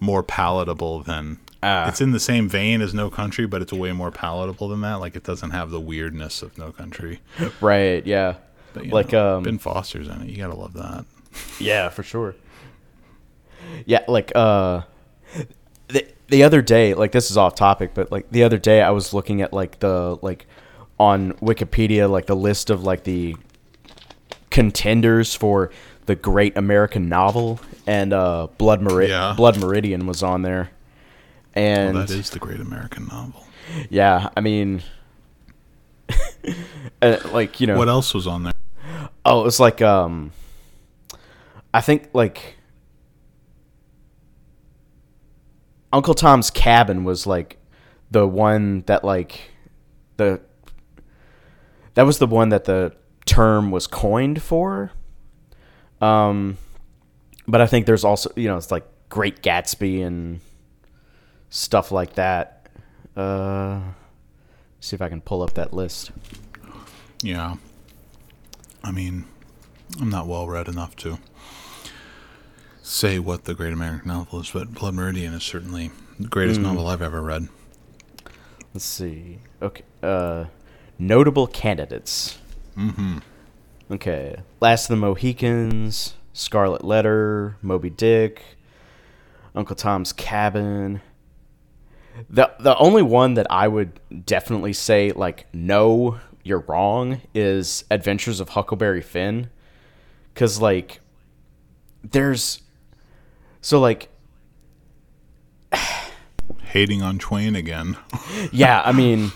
[0.00, 1.88] more palatable than Ah.
[1.88, 4.94] it's in the same vein as No Country, but it's way more palatable than that.
[4.94, 7.20] Like it doesn't have the weirdness of No Country.
[7.60, 8.04] Right.
[8.06, 8.34] Yeah.
[8.72, 10.28] But, Like, know, um, Ben Foster's in it.
[10.30, 11.04] You gotta love that.
[11.60, 12.34] Yeah, for sure.
[13.84, 14.82] Yeah, like uh
[15.88, 18.90] the the other day, like this is off topic, but like the other day I
[18.90, 20.46] was looking at like the like
[20.98, 23.36] on Wikipedia like the list of like the
[24.50, 25.70] contenders for
[26.06, 27.60] the great American novel
[27.90, 29.34] and uh Blood Meri- Yeah.
[29.36, 30.70] Blood Meridian was on there.
[31.54, 33.44] And Well, that is the great American novel.
[33.88, 34.82] yeah, I mean
[37.02, 38.52] uh, like, you know What else was on there?
[39.24, 40.30] Oh, it was like um
[41.74, 42.56] I think like
[45.92, 47.58] Uncle Tom's Cabin was like
[48.10, 49.50] the one that like
[50.16, 50.40] the
[51.94, 52.94] that was the one that the
[53.26, 54.92] term was coined for.
[56.00, 56.56] Um
[57.50, 60.40] but I think there's also, you know, it's like Great Gatsby and
[61.48, 62.68] stuff like that.
[63.16, 63.80] Uh
[64.80, 66.10] see if I can pull up that list.
[67.22, 67.56] Yeah.
[68.82, 69.26] I mean,
[70.00, 71.18] I'm not well read enough to
[72.82, 76.86] say what the great American novel is, but Blood Meridian is certainly the greatest novel
[76.86, 77.48] I've ever read.
[78.72, 79.40] Let's see.
[79.60, 79.84] Okay.
[80.02, 80.46] Uh,
[80.98, 82.38] notable candidates.
[82.76, 83.18] Mm-hmm.
[83.90, 84.36] Okay.
[84.60, 88.42] Last of the Mohicans, Scarlet Letter, Moby Dick,
[89.54, 91.02] Uncle Tom's Cabin.
[92.28, 98.40] The the only one that I would definitely say like no, you're wrong is Adventures
[98.40, 99.50] of Huckleberry Finn,
[100.32, 101.00] because like
[102.02, 102.62] there's
[103.60, 104.08] so like
[106.64, 107.96] Hating on Twain again.
[108.50, 109.32] yeah I mean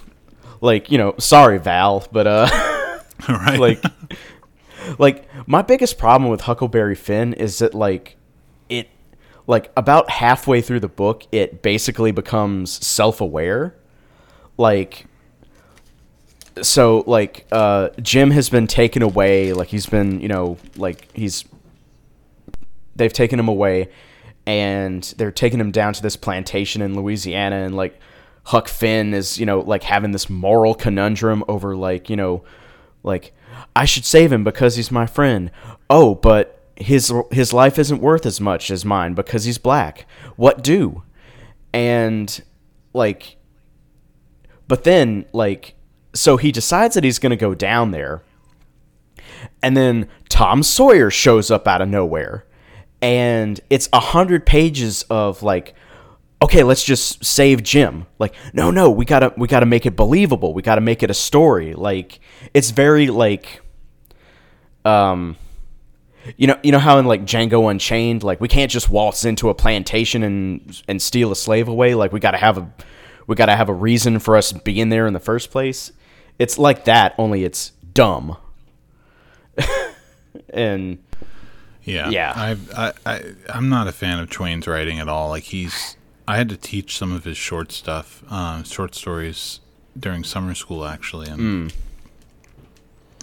[0.60, 2.48] like you know sorry Val but uh.
[3.28, 3.59] right?
[3.60, 3.82] like
[4.98, 8.16] like my biggest problem with huckleberry finn is that like
[8.69, 8.89] it
[9.47, 13.74] like about halfway through the book it basically becomes self-aware.
[14.56, 15.06] Like
[16.62, 21.44] so like uh jim has been taken away like he's been you know like he's
[22.94, 23.89] they've taken him away
[24.47, 27.98] and they're taking him down to this plantation in Louisiana and like
[28.44, 32.44] Huck Finn is, you know, like having this moral conundrum over like, you know,
[33.02, 33.34] like
[33.76, 35.51] I should save him because he's my friend.
[35.90, 40.06] Oh, but his his life isn't worth as much as mine because he's black.
[40.36, 41.02] What do?
[41.72, 42.42] And
[42.92, 43.36] like
[44.66, 45.74] but then like
[46.14, 48.22] so he decides that he's going to go down there.
[49.62, 52.46] And then Tom Sawyer shows up out of nowhere.
[53.02, 55.74] And it's a hundred pages of like,
[56.40, 58.06] okay, let's just save Jim.
[58.18, 60.55] Like, no, no, we gotta we gotta make it believable.
[60.55, 61.74] We gotta make it a story.
[61.74, 62.20] Like,
[62.55, 63.60] it's very like,
[64.85, 65.36] um,
[66.36, 69.48] you know, you know how in like Django Unchained, like we can't just waltz into
[69.48, 71.94] a plantation and and steal a slave away.
[71.94, 72.73] Like, we gotta have a
[73.27, 75.93] we gotta have a reason for us being there in the first place.
[76.39, 78.36] It's like that, only it's dumb.
[80.52, 80.98] and
[81.85, 82.32] Yeah, Yeah.
[82.35, 85.28] I've, I, I, I'm not a fan of Twain's writing at all.
[85.28, 85.97] Like he's,
[86.27, 89.61] I had to teach some of his short stuff, uh, short stories
[89.98, 91.73] during summer school actually, and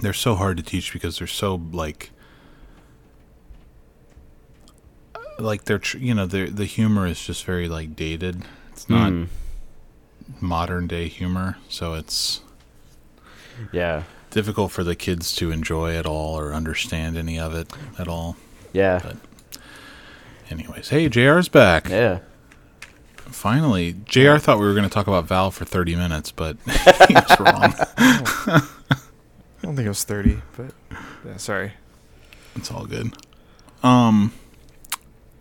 [0.01, 2.11] they're so hard to teach because they're so like,
[5.39, 8.43] like they're, tr- you know, the the humor is just very like dated.
[8.71, 9.23] It's not hmm.
[10.39, 12.41] modern day humor, so it's
[13.71, 18.07] yeah, difficult for the kids to enjoy at all or understand any of it at
[18.07, 18.35] all.
[18.73, 19.17] yeah, But-
[20.49, 21.87] Anyways, hey, JR's back.
[21.87, 22.19] yeah.
[23.15, 26.57] Finally, JR thought we were going to talk about Val for 30 minutes, but
[27.07, 28.61] he was wrong.
[29.61, 30.73] I don't think it was 30, but
[31.25, 31.73] yeah, sorry.
[32.55, 33.13] It's all good.
[33.83, 34.33] Um,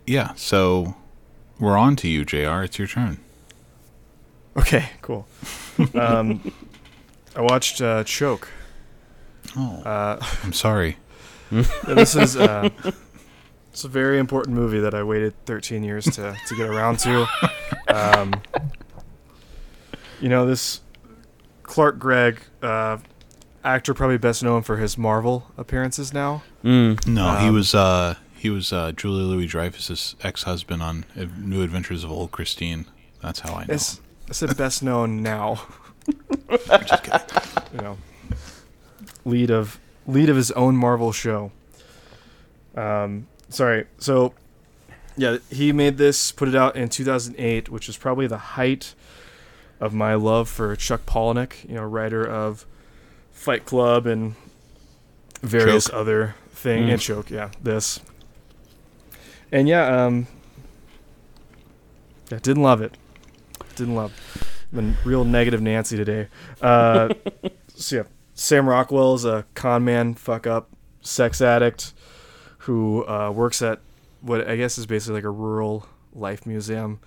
[0.05, 0.95] yeah, so
[1.59, 2.61] we're on to you, JR.
[2.63, 3.19] It's your turn.
[4.57, 5.27] Okay, cool.
[5.95, 6.51] Um,
[7.35, 8.49] I watched uh, Choke.
[9.57, 10.97] Oh, Uh, I'm sorry.
[11.87, 12.69] this is uh,
[13.71, 17.27] it's a very important movie that I waited 13 years to to get around to.
[17.89, 18.33] Um,
[20.21, 20.79] you know this
[21.63, 22.99] Clark Gregg, uh,
[23.63, 26.43] actor probably best known for his Marvel appearances now.
[26.63, 27.05] Mm.
[27.07, 31.61] No, he Um, was uh He was uh, Julia Louis Dreyfus's ex-husband on uh, New
[31.61, 32.85] Adventures of Old Christine.
[33.21, 33.73] That's how I know.
[33.75, 35.63] It's, I said best known now.
[36.49, 37.19] I'm just kidding.
[37.73, 37.97] you know,
[39.25, 41.51] lead of lead of his own Marvel show.
[42.75, 43.85] Um, sorry.
[43.99, 44.33] So,
[45.15, 48.95] yeah, he made this, put it out in 2008, which is probably the height
[49.79, 51.67] of my love for Chuck Palahniuk.
[51.69, 52.65] You know, writer of
[53.31, 54.35] Fight Club and
[55.41, 55.93] various Choke.
[55.95, 56.91] other thing Mm.
[56.93, 57.29] and Choke.
[57.29, 57.99] Yeah, this.
[59.51, 60.27] And yeah, um,
[62.29, 62.95] yeah, didn't love it.
[63.75, 64.13] Didn't love.
[64.73, 66.27] Been real negative Nancy today.
[66.61, 67.09] Uh,
[67.75, 68.03] so yeah,
[68.33, 70.69] Sam Rockwell is a con man, fuck up,
[71.01, 71.93] sex addict
[72.59, 73.79] who uh, works at
[74.21, 76.99] what I guess is basically like a rural life museum.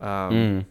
[0.00, 0.64] Um, Mm.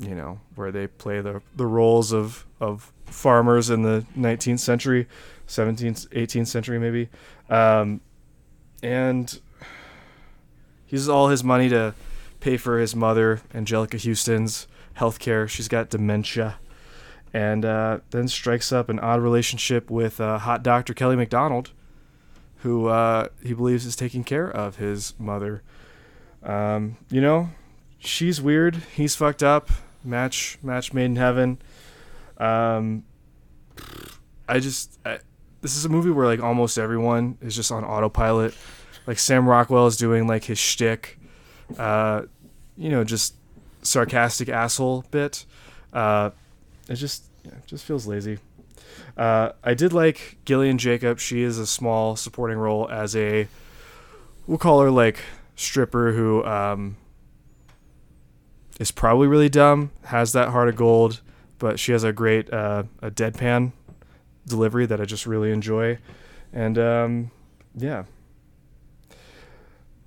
[0.00, 5.06] You know, where they play the the roles of of farmers in the 19th century,
[5.46, 7.08] 17th, 18th century maybe,
[7.48, 8.00] um,
[8.82, 9.40] and
[10.86, 11.94] he uses all his money to
[12.40, 15.48] pay for his mother, Anjelica Huston's health care.
[15.48, 16.58] She's got dementia.
[17.32, 21.72] And uh, then strikes up an odd relationship with uh, hot doctor Kelly Macdonald,
[22.58, 25.62] who uh, he believes is taking care of his mother.
[26.42, 27.50] Um, you know,
[27.98, 28.76] she's weird.
[28.94, 29.68] He's fucked up.
[30.02, 31.58] Match, match made in heaven.
[32.38, 33.04] Um,
[34.48, 35.18] I just, I,
[35.60, 38.54] this is a movie where like almost everyone is just on autopilot.
[39.06, 41.18] Like Sam Rockwell is doing like his shtick,
[41.78, 42.22] uh,
[42.76, 43.34] you know, just
[43.82, 45.44] sarcastic asshole bit.
[45.92, 46.30] Uh,
[46.88, 48.38] it just, yeah, it just feels lazy.
[49.16, 51.18] Uh, I did like Gillian Jacob.
[51.18, 53.48] She is a small supporting role as a,
[54.46, 55.20] we'll call her like
[55.56, 56.96] stripper who um,
[58.78, 61.20] is probably really dumb, has that heart of gold,
[61.58, 63.72] but she has a great uh, a deadpan
[64.46, 65.98] delivery that I just really enjoy,
[66.52, 67.30] and um,
[67.74, 68.04] yeah,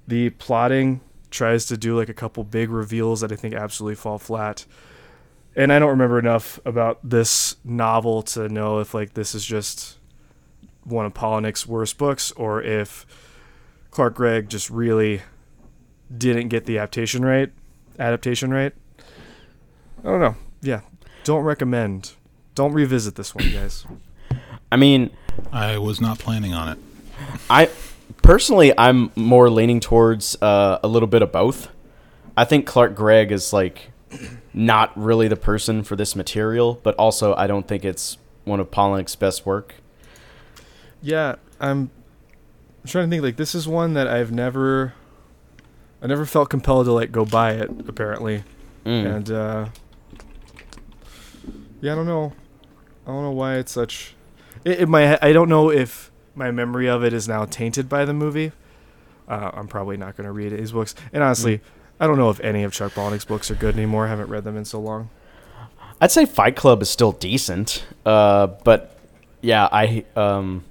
[0.07, 4.17] the plotting tries to do like a couple big reveals that I think absolutely fall
[4.17, 4.65] flat.
[5.55, 9.97] And I don't remember enough about this novel to know if like this is just
[10.83, 13.05] one of Palahniuk's worst books or if
[13.91, 15.21] Clark Gregg just really
[16.15, 17.51] didn't get the adaptation right.
[17.99, 18.73] Adaptation right.
[19.99, 20.35] I don't know.
[20.61, 20.81] Yeah,
[21.23, 22.13] don't recommend.
[22.55, 23.85] Don't revisit this one, guys.
[24.71, 25.11] I mean,
[25.51, 26.79] I was not planning on it.
[27.49, 27.69] I
[28.21, 31.69] personally, I'm more leaning towards uh, a little bit of both.
[32.35, 33.91] I think Clark Gregg is like
[34.53, 38.71] not really the person for this material, but also I don't think it's one of
[38.71, 39.75] Palahniuk's best work.
[41.01, 41.89] Yeah, I'm
[42.83, 44.93] I'm trying to think like this is one that I've never
[46.01, 48.43] I never felt compelled to like go buy it apparently.
[48.85, 49.15] Mm.
[49.15, 49.65] And uh
[51.81, 52.33] Yeah, I don't know.
[53.05, 54.13] I don't know why it's such
[54.63, 58.05] it, it my I don't know if my memory of it is now tainted by
[58.05, 58.51] the movie.
[59.27, 60.93] Uh, I'm probably not going to read his books.
[61.13, 61.61] And honestly,
[61.99, 64.05] I don't know if any of Chuck Palahniuk's books are good anymore.
[64.05, 65.09] I haven't read them in so long.
[65.99, 68.97] I'd say Fight Club is still decent, uh, but
[69.41, 70.63] yeah, I um,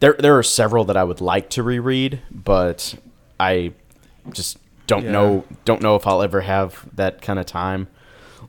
[0.00, 2.94] there there are several that I would like to reread, but
[3.38, 3.72] I
[4.32, 5.12] just don't Yeah.
[5.12, 7.88] know don't know if I'll ever have that kind of time.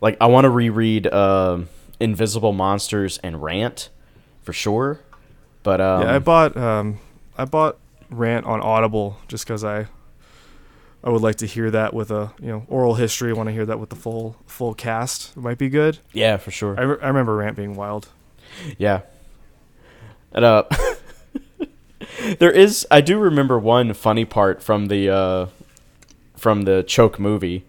[0.02, 1.60] Like I want to reread uh,
[2.00, 3.90] Invisible Monsters and Rant
[4.44, 5.00] for sure,
[5.64, 7.00] but um, yeah, I bought um,
[7.38, 7.78] I bought
[8.10, 9.88] Rant on Audible just because I
[11.04, 13.32] I would like to hear that with a you know oral history.
[13.32, 15.36] I want to hear that with the full full cast.
[15.36, 16.00] It might be good.
[16.14, 16.80] yeah, for sure.
[16.80, 18.10] I, re- I remember Rant being wild.
[18.78, 19.02] Yeah.
[20.32, 20.64] And uh
[22.40, 25.48] there is I do remember one funny part from the uh
[26.36, 27.66] from the choke movie.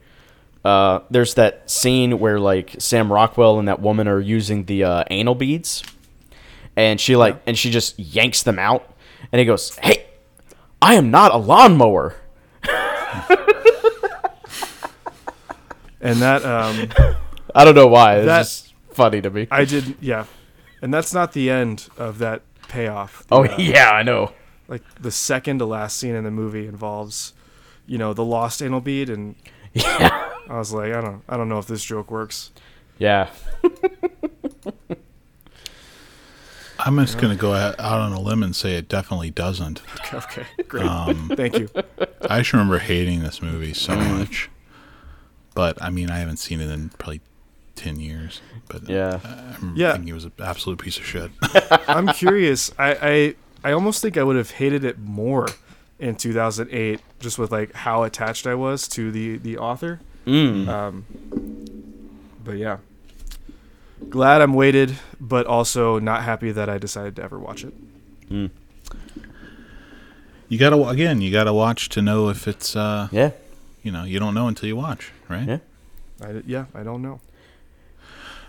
[0.64, 5.04] Uh there's that scene where like Sam Rockwell and that woman are using the uh,
[5.10, 5.82] anal beads
[6.76, 8.94] and she like and she just yanks them out
[9.32, 10.06] and he goes, "Hey,
[10.80, 12.16] I am not a lawnmower."
[16.00, 17.16] And that um,
[17.54, 18.18] I don't know why.
[18.18, 19.48] It's just funny to me.
[19.50, 20.26] I did yeah,
[20.80, 23.26] and that's not the end of that payoff.
[23.30, 24.32] oh uh, yeah, I know.
[24.68, 27.32] like the second to last scene in the movie involves,
[27.86, 29.34] you know, the lost anal bead, and
[29.82, 30.30] Yeah.
[30.48, 32.50] I was like, I don't I don't know if this joke works.
[32.98, 33.30] Yeah.
[36.80, 39.82] I'm just going to go out on a limb and say it definitely doesn't.
[40.14, 41.68] Okay, okay great, Um, thank you.
[42.30, 44.48] I just remember hating this movie so much.
[45.54, 47.20] But, I mean, I haven't seen it in probably
[47.74, 48.40] 10 years.
[48.68, 49.20] But Yeah.
[49.24, 49.92] I remember Yeah.
[49.92, 51.30] thinking it was an absolute piece of shit.
[51.88, 52.72] I'm curious.
[52.78, 53.34] I, I
[53.64, 55.48] I almost think I would have hated it more
[55.98, 60.00] in 2008, just with like how attached I was to the the author.
[60.26, 60.68] Mm.
[60.68, 61.04] Um,
[62.44, 62.78] but yeah,
[64.08, 67.74] glad I'm waited, but also not happy that I decided to ever watch it.
[68.30, 68.50] Mm.
[70.48, 71.20] You gotta again.
[71.20, 72.74] You gotta watch to know if it's.
[72.76, 73.30] uh Yeah.
[73.82, 75.46] You know, you don't know until you watch, right?
[75.48, 75.58] Yeah.
[76.20, 77.20] I, yeah, I don't know.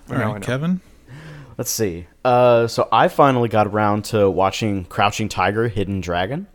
[0.10, 0.46] All Now I right, know.
[0.46, 0.82] Kevin.
[1.58, 2.08] Let's see.
[2.26, 6.48] Uh, so I finally got around to watching Crouching Tiger, Hidden Dragon,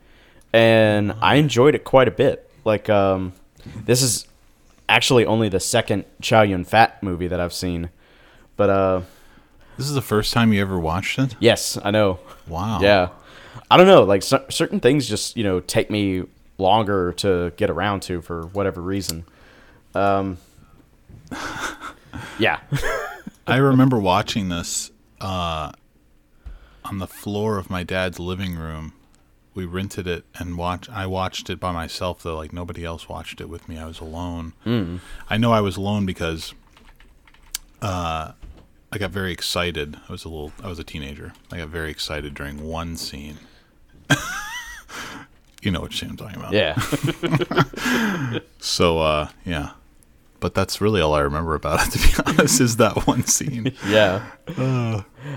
[0.55, 2.49] and I enjoyed it quite a bit.
[2.63, 3.33] Like, um,
[3.85, 4.27] this is
[4.87, 7.89] actually only the second Chow Yun Fat movie that I've seen,
[8.55, 9.01] but uh,
[9.77, 11.35] This is the first time you ever watched it.
[11.39, 12.19] yes, I know.
[12.47, 12.79] Wow.
[12.81, 13.09] Yeah,
[13.69, 14.03] I don't know.
[14.03, 16.23] Like cer- certain things just you know take me
[16.57, 19.25] longer to get around to for whatever reason.
[19.93, 20.37] Um,
[22.39, 22.59] yeah.
[23.47, 24.89] I remember watching this
[25.21, 25.71] uh,
[26.83, 28.93] on the floor of my dad's living room.
[29.55, 30.89] We rented it and watch.
[30.89, 33.77] I watched it by myself though, like nobody else watched it with me.
[33.79, 34.53] I was alone.
[35.29, 36.53] I know I was alone because
[37.81, 38.33] uh,
[38.91, 39.97] I got very excited.
[40.07, 40.51] I was a little.
[40.63, 41.31] I was a teenager.
[41.51, 43.37] I got very excited during one scene.
[45.61, 46.53] you know which scene I'm talking about.
[46.53, 46.75] Yeah.
[48.59, 49.71] So uh, yeah,
[50.45, 51.91] but that's really all I remember about it.
[51.95, 53.73] To be honest, is that one scene.
[53.87, 54.21] Yeah.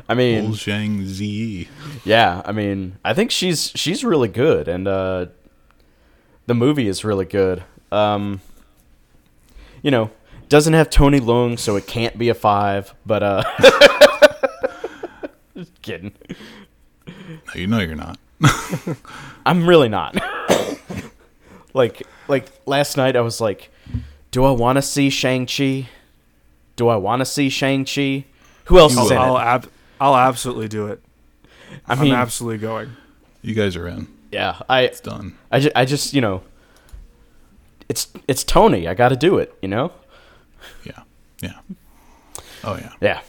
[0.06, 1.66] I mean, Old Zhang Zi.
[2.04, 5.26] Yeah, I mean, I think she's she's really good, and uh,
[6.46, 7.64] the movie is really good.
[7.90, 8.42] Um,
[9.80, 10.10] you know,
[10.50, 12.94] doesn't have Tony Leung, so it can't be a five.
[13.06, 13.44] But uh,
[15.56, 16.12] just kidding.
[17.06, 18.18] No, you know you're not.
[19.46, 20.18] I'm really not.
[21.72, 23.70] like like last night, I was like,
[24.30, 25.88] do I want to see Shang Chi?
[26.76, 28.24] Do I want to see Shang Chi?
[28.66, 29.40] Who else is I'll, in I'll, it?
[29.40, 31.02] ab- I'll absolutely do it.
[31.86, 32.90] I I'm mean, absolutely going.
[33.42, 34.08] You guys are in.
[34.30, 35.36] yeah, I It's done.
[35.50, 36.42] I, ju- I just you know
[37.88, 39.90] it's it's tony i gotta do it you know
[40.84, 41.00] Yeah.
[41.40, 41.58] Yeah.
[42.62, 42.92] Oh yeah.
[43.00, 43.20] yeah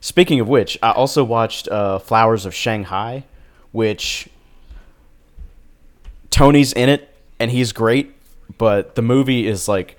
[0.00, 3.24] speaking of which i also watched uh, flowers of shanghai
[3.72, 4.26] which
[6.30, 8.14] tony's in it and he's great
[8.62, 9.96] but the movie is like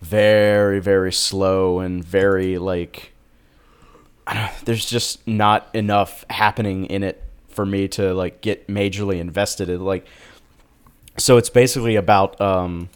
[0.00, 3.12] very very slow and very like
[4.64, 9.84] there's just not enough happening in it for me to like get majorly invested in
[9.84, 10.06] like
[11.18, 12.88] so it's basically about um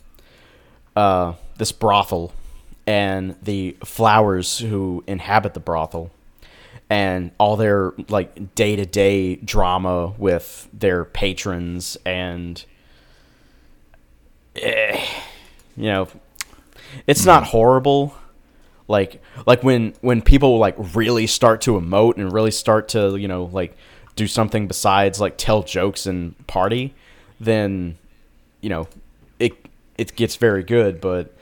[0.96, 2.32] uh this brothel
[2.86, 6.10] and the flowers who inhabit the brothel
[6.88, 12.64] and all their like day-to-day drama with their patrons and
[14.56, 15.04] eh,
[15.76, 16.08] you know
[17.06, 18.14] it's not horrible
[18.88, 23.28] like like when when people like really start to emote and really start to you
[23.28, 23.76] know like
[24.16, 26.92] do something besides like tell jokes and party
[27.38, 27.96] then
[28.60, 28.88] you know
[29.38, 29.52] it
[29.96, 31.32] it gets very good but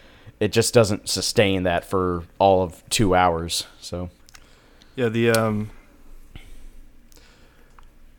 [0.41, 4.11] it just doesn't sustain that for all of two hours so
[4.95, 5.71] Yeah, the um,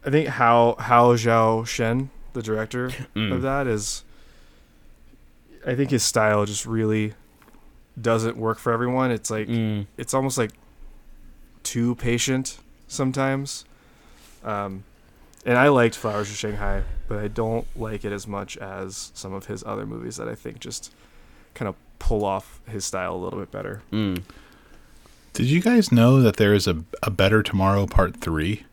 [0.06, 3.34] I think how Hou Hsiao-hsien, the director Mm.
[3.34, 4.04] of that, is.
[5.66, 7.14] I think his style just really
[8.00, 9.12] doesn't work for everyone.
[9.12, 10.52] It's like mm, it's almost like
[11.64, 13.66] too patient sometimes.
[14.44, 14.84] Um,
[15.46, 19.34] and I liked Flowers of Shanghai, but I don't like it as much as some
[19.34, 20.94] of his other movies that I think just
[21.54, 23.82] kind of pull off his style a little bit better.
[23.92, 24.22] mm.
[25.34, 28.64] Did you guys know that there is a, a Better Tomorrow Part Three?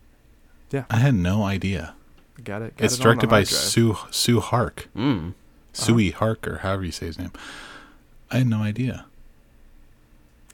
[0.71, 0.85] Yeah.
[0.91, 1.95] I had no idea.
[2.43, 2.77] Got it.
[2.77, 3.49] Got it's it directed by drive.
[3.49, 4.89] Sue Tsui Hark.
[4.97, 5.35] Mm.
[5.77, 7.33] Tsui Hark or however you say his name.
[8.31, 9.07] I had no idea.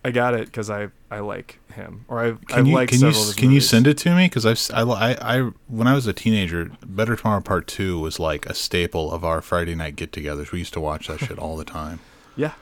[0.05, 3.01] I got it because I I like him, or I've Can I've you liked can
[3.01, 4.27] you several of his can you send it to me?
[4.29, 8.45] Because I, I I when I was a teenager, Better Tomorrow Part Two was like
[8.47, 10.51] a staple of our Friday night get-togethers.
[10.51, 12.01] We used to watch that shit all the time.
[12.35, 12.53] Yeah,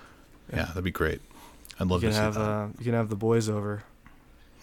[0.53, 1.21] Yeah, that'd be great.
[1.79, 2.41] I'd love can to see have that.
[2.41, 3.85] uh, you can have the boys over.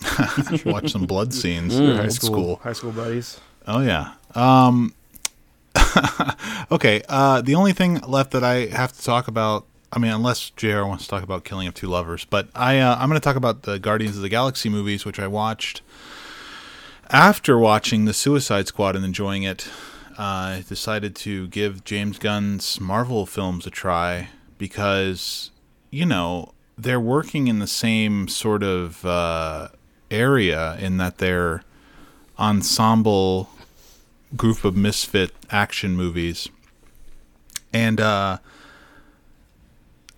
[0.65, 1.73] watch some blood scenes.
[1.73, 1.95] Mm.
[1.97, 2.55] High school, school.
[2.57, 3.39] high school buddies.
[3.67, 4.13] Oh yeah.
[4.35, 4.93] Um
[6.71, 10.49] Okay, uh the only thing left that I have to talk about I mean unless
[10.51, 13.23] JR wants to talk about Killing of Two Lovers, but I uh, I'm going to
[13.23, 15.81] talk about the Guardians of the Galaxy movies which I watched
[17.09, 19.67] after watching the Suicide Squad and enjoying it.
[20.19, 25.51] uh, I decided to give James Gunn's Marvel films a try because
[25.89, 29.69] you know, they're working in the same sort of uh
[30.11, 31.63] area in that they're
[32.37, 33.49] ensemble
[34.35, 36.49] group of misfit action movies.
[37.73, 38.39] And uh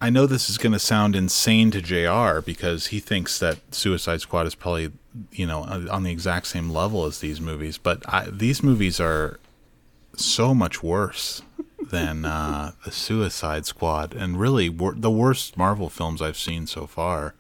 [0.01, 4.21] I know this is going to sound insane to JR because he thinks that Suicide
[4.21, 4.91] Squad is probably,
[5.31, 9.39] you know, on the exact same level as these movies, but I, these movies are
[10.15, 11.41] so much worse
[11.91, 16.87] than uh, the Suicide Squad and really wor- the worst Marvel films I've seen so
[16.87, 17.33] far.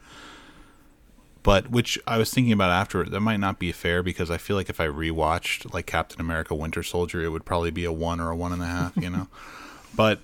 [1.49, 4.55] But which I was thinking about after that might not be fair because I feel
[4.55, 8.19] like if I rewatched like Captain America: Winter Soldier, it would probably be a one
[8.19, 9.27] or a one and a half, you know.
[9.95, 10.19] but,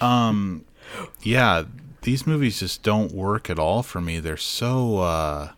[0.00, 0.64] um,
[1.22, 1.62] yeah,
[2.02, 4.18] these movies just don't work at all for me.
[4.18, 5.50] They're so uh,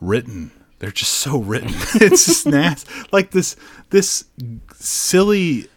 [0.00, 0.50] written.
[0.80, 1.70] They're just so written.
[2.00, 2.92] it's just nasty.
[3.12, 3.54] Like this
[3.90, 4.24] this
[4.74, 5.68] silly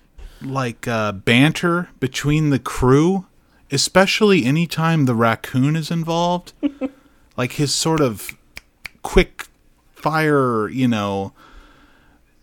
[0.42, 3.28] like uh, banter between the crew,
[3.72, 6.54] especially anytime the raccoon is involved.
[7.42, 8.38] like his sort of
[9.02, 9.48] quick
[9.96, 11.34] fire, you know,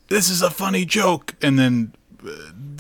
[0.08, 1.94] this is a funny joke, and then
[2.26, 2.32] uh,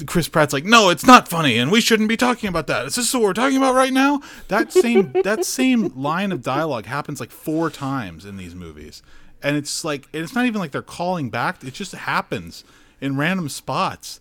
[0.04, 2.86] Chris Pratt's like, no, it's not funny, and we shouldn't be talking about that.
[2.86, 4.20] Is this what we're talking about right now?
[4.48, 9.00] That same that same line of dialogue happens like four times in these movies,
[9.40, 11.62] and it's like it's not even like they're calling back.
[11.62, 12.64] It just happens
[13.00, 14.18] in random spots,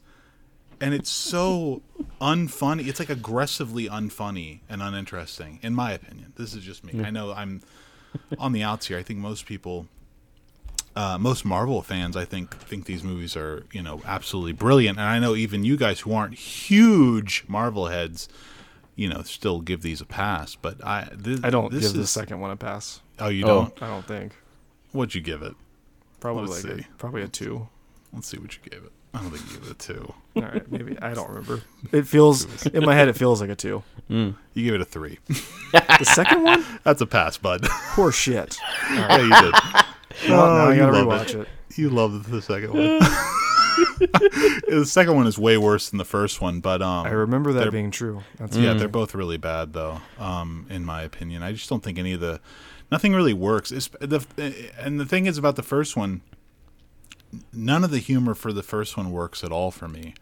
[0.80, 1.82] and it's so
[2.22, 2.86] unfunny.
[2.86, 6.34] It's like aggressively unfunny and uninteresting, in my opinion.
[6.36, 7.04] This is just me.
[7.04, 7.64] I know I'm
[8.40, 8.98] on the outs here.
[8.98, 9.88] I think most people
[10.96, 15.08] uh, most Marvel fans, I think, think these movies are you know absolutely brilliant, and
[15.08, 18.28] I know even you guys who aren't huge Marvel heads,
[18.96, 20.56] you know, still give these a pass.
[20.56, 23.02] But I, th- I don't this give the second one a pass.
[23.20, 23.48] Oh, you Oh.
[23.48, 23.84] don't?
[23.84, 24.34] I don't think.
[24.92, 25.54] What'd you give it?
[26.20, 27.68] Probably Let's like a, probably a two.
[28.12, 28.92] Let's see what you gave it.
[29.18, 30.14] I don't think you gave it a two.
[30.36, 31.62] All right, maybe I don't remember.
[31.92, 33.08] It feels in my head.
[33.08, 33.84] It feels like a two.
[34.10, 35.20] You gave it a three.
[35.74, 37.64] The second one, That's a pass, bud.
[37.94, 38.58] poor shit.
[38.92, 39.54] yeah, you did.
[40.30, 41.48] Well, now Oh, I you gotta rewatch it.
[41.70, 41.78] it.
[41.78, 43.00] You loved the second one.
[44.68, 47.62] the second one is way worse than the first one, but um, I remember that
[47.62, 48.24] they're- being true.
[48.38, 50.02] That's Yeah, they're both really bad though.
[50.20, 52.40] Um, in my opinion, I just don't think any of the
[52.92, 53.72] nothing really works.
[53.72, 54.26] It's, the
[54.80, 56.22] and the thing is about the first one,
[57.54, 60.14] none of the humor for the first one works at all for me.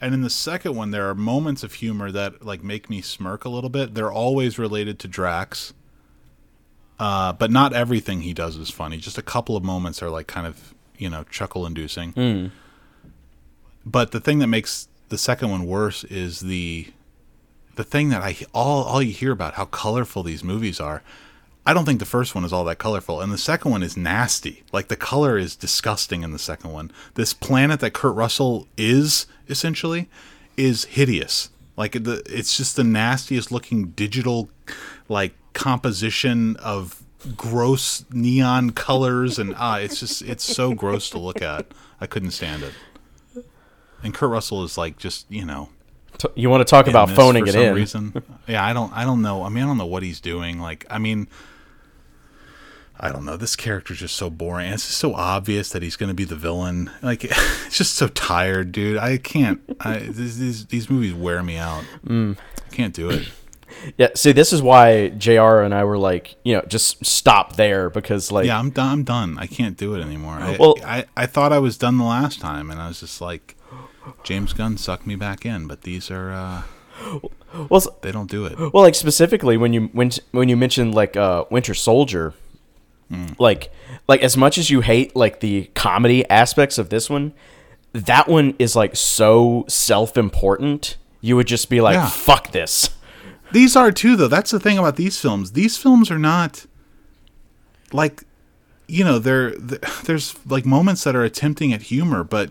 [0.00, 3.44] And in the second one, there are moments of humor that like make me smirk
[3.44, 3.94] a little bit.
[3.94, 5.72] They're always related to Drax,
[6.98, 8.98] uh, but not everything he does is funny.
[8.98, 12.12] Just a couple of moments are like kind of you know chuckle inducing.
[12.12, 12.50] Mm.
[13.86, 16.88] But the thing that makes the second one worse is the
[17.76, 21.02] the thing that I all all you hear about how colorful these movies are.
[21.66, 23.96] I don't think the first one is all that colorful, and the second one is
[23.96, 24.62] nasty.
[24.72, 26.90] Like the color is disgusting in the second one.
[27.14, 30.08] This planet that Kurt Russell is essentially
[30.56, 31.50] is hideous.
[31.76, 34.50] Like the it's just the nastiest looking digital
[35.08, 37.02] like composition of
[37.36, 41.66] gross neon colors and ah it's just it's so gross to look at.
[42.00, 42.74] I couldn't stand it.
[44.02, 45.70] And Kurt Russell is like just, you know,
[46.34, 47.74] You want to talk about phoning it some in?
[47.74, 48.22] Reason.
[48.46, 48.92] Yeah, I don't.
[48.92, 49.42] I don't know.
[49.44, 50.60] I mean, I don't know what he's doing.
[50.60, 51.26] Like, I mean,
[52.98, 53.36] I don't know.
[53.36, 54.72] This character's just so boring.
[54.72, 56.90] It's just so obvious that he's going to be the villain.
[57.02, 57.24] Like,
[57.66, 58.96] it's just so tired, dude.
[58.98, 59.60] I can't.
[59.80, 61.84] I, these, these these movies wear me out.
[62.06, 62.36] Mm.
[62.64, 63.28] I can't do it.
[63.98, 64.10] Yeah.
[64.14, 65.60] See, this is why Jr.
[65.62, 68.92] and I were like, you know, just stop there because like, Yeah, I'm done.
[68.92, 69.36] I'm done.
[69.38, 70.34] I can't do it anymore.
[70.34, 73.20] I, Well- I I thought I was done the last time, and I was just
[73.20, 73.56] like,
[74.22, 75.66] James Gunn sucked me back in.
[75.66, 76.30] But these are.
[76.30, 76.62] uh
[77.68, 78.56] well, They don't do it.
[78.58, 82.32] well, like specifically when you when when you mentioned like uh, Winter Soldier,
[83.38, 83.72] like
[84.08, 87.32] like as much as you hate like the comedy aspects of this one,
[87.92, 90.96] that one is like so self important.
[91.20, 92.08] You would just be like, Yeah.
[92.08, 92.90] fuck this.
[93.52, 94.28] These are too, though.
[94.28, 95.52] That's the thing about these films.
[95.52, 96.66] These films are not
[97.92, 98.24] like,
[98.88, 99.52] you know, there.
[100.04, 102.50] There's like moments that are attempting at humor, but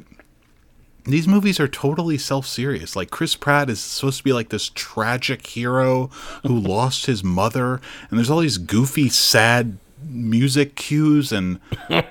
[1.05, 2.95] these movies are totally self-serious.
[2.95, 6.07] Like Chris Pratt is supposed to be like this tragic hero
[6.43, 11.59] who lost his mother, and there's all these goofy, sad music cues and.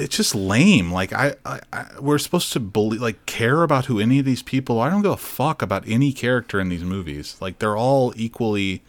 [0.00, 0.92] It's just lame.
[0.92, 4.44] Like I, I, I, we're supposed to believe, like, care about who any of these
[4.44, 4.78] people.
[4.78, 4.86] are.
[4.86, 7.36] I don't give a fuck about any character in these movies.
[7.40, 8.84] Like, they're all equally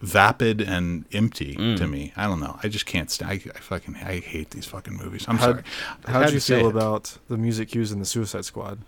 [0.00, 1.76] vapid and empty mm.
[1.76, 2.12] to me.
[2.16, 2.58] I don't know.
[2.62, 3.30] I just can't stand.
[3.30, 5.26] I, I fucking I hate these fucking movies.
[5.28, 5.62] I'm How sorry.
[6.06, 6.70] I How had did you feel it.
[6.70, 8.78] about the music cues in the Suicide Squad?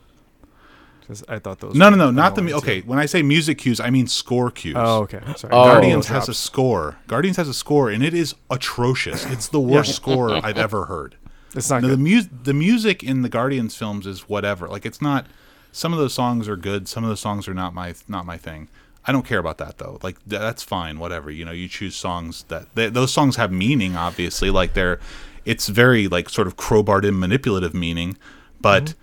[1.03, 1.75] Because I thought those.
[1.75, 2.81] No, no, were no, not the mu- okay.
[2.81, 4.77] When I say music cues, I mean score cues.
[4.79, 5.21] Oh, okay.
[5.37, 5.53] Sorry.
[5.53, 5.65] Oh.
[5.65, 6.97] Guardians has a score.
[7.07, 9.27] Guardians has a score, and it is atrocious.
[9.27, 11.17] It's the worst score I've ever heard.
[11.55, 12.03] It's not No, the good.
[12.03, 14.69] mu- the music in the Guardians films is whatever.
[14.69, 15.27] Like it's not.
[15.73, 16.89] Some of those songs are good.
[16.89, 18.69] Some of those songs are not my not my thing.
[19.05, 19.99] I don't care about that though.
[20.03, 20.99] Like th- that's fine.
[20.99, 21.31] Whatever.
[21.31, 23.97] You know, you choose songs that th- those songs have meaning.
[23.97, 25.01] Obviously, like they're.
[25.45, 28.17] It's very like sort of crowbarred in manipulative meaning,
[28.61, 28.99] but mm-hmm.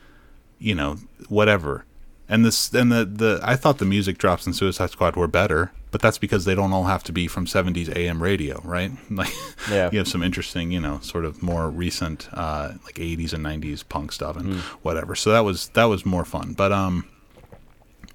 [0.59, 0.97] you know
[1.27, 1.83] whatever.
[2.29, 5.71] And this and the the I thought the music drops in Suicide Squad were better,
[5.89, 8.91] but that's because they don't all have to be from 70s AM radio, right?
[9.09, 9.33] Like
[9.69, 9.89] Yeah.
[9.91, 13.83] you have some interesting, you know, sort of more recent uh like 80s and 90s
[13.87, 15.15] punk stuff and whatever.
[15.15, 16.53] So that was that was more fun.
[16.53, 17.05] But um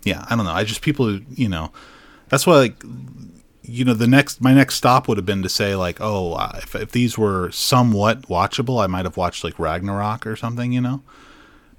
[0.05, 0.53] yeah, I don't know.
[0.53, 1.73] I just people who, you know,
[2.29, 2.83] that's why like
[3.67, 6.75] you know, the next my next stop would have been to say like, oh, if
[6.75, 11.03] if these were somewhat watchable, I might have watched like Ragnarok or something, you know,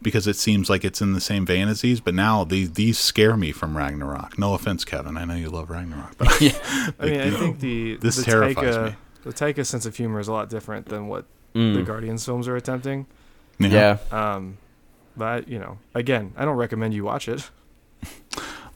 [0.06, 1.99] because it seems like it's in the same vein as these.
[1.99, 4.40] But now these these scare me from Ragnarok.
[4.40, 5.18] No offense, Kevin.
[5.18, 6.30] I know you love Ragnarok, but
[6.99, 8.95] I mean, I think the this the terrifies Taika, me.
[9.23, 11.86] the Taika sense of humor is a lot different than what the Mm.
[11.86, 13.06] Guardians films are attempting.
[13.60, 13.98] Yeah.
[14.11, 14.57] Um,
[15.18, 17.49] but you know, again, I don't recommend you watch it.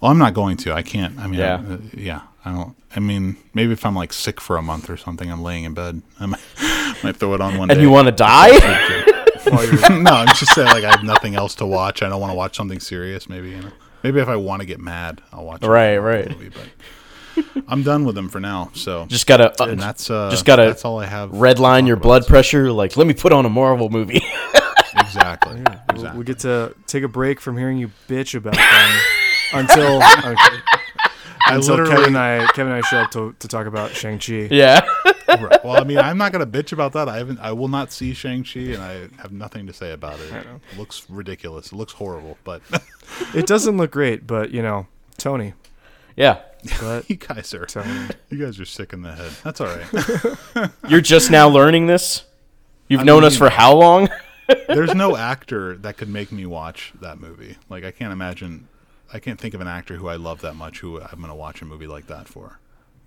[0.01, 0.73] Well, I'm not going to.
[0.73, 1.19] I can't.
[1.19, 1.61] I mean, Yeah.
[1.67, 2.21] I, uh, yeah.
[2.45, 2.75] I don't.
[2.95, 5.73] I mean, maybe if I'm like sick for a month or something, I'm laying in
[5.73, 6.01] bed.
[6.21, 6.39] I might,
[7.03, 7.83] might throw it on one And day.
[7.83, 9.03] you want to die?
[9.51, 12.01] While you're, no, I'm just saying like I have nothing else to watch.
[12.03, 13.27] I don't want to watch something serious.
[13.29, 13.71] Maybe you know.
[14.03, 15.61] Maybe if I want to get mad, I'll watch.
[15.61, 16.29] Right, Marvel right.
[16.29, 18.71] Movie, but I'm done with them for now.
[18.73, 21.31] So Just gotta uh, and that's uh, just gotta that's all I have.
[21.33, 22.29] red line your blood about.
[22.29, 22.71] pressure.
[22.71, 24.21] Like, let me put on a Marvel movie.
[24.95, 25.55] Exactly.
[25.55, 26.19] we'll- exactly.
[26.19, 28.99] we get to take a break from hearing you bitch about them
[29.53, 30.59] until okay,
[31.51, 33.91] I until literally- Kevin and I Kevin and I show up to to talk about
[33.91, 34.47] Shang Chi.
[34.51, 34.81] yeah.
[35.27, 35.59] Right.
[35.63, 37.07] Well, I mean, I'm not gonna bitch about that.
[37.07, 37.39] I haven't.
[37.39, 40.31] I will not see Shang Chi, and I have nothing to say about it.
[40.33, 40.47] It
[40.77, 41.67] looks ridiculous.
[41.67, 42.61] It looks horrible, but
[43.35, 45.53] It doesn't look great, but you know, Tony.
[46.15, 46.39] Yeah.
[46.81, 48.09] But you guys are Tony.
[48.29, 49.31] you guys are sick in the head.
[49.43, 50.69] That's all right.
[50.89, 52.23] You're just now learning this?
[52.87, 54.09] You've I known us for how long?
[54.67, 57.55] There's no actor that could make me watch that movie.
[57.69, 58.67] Like I can't imagine.
[59.11, 61.61] I can't think of an actor who I love that much who I'm gonna watch
[61.61, 62.59] a movie like that for.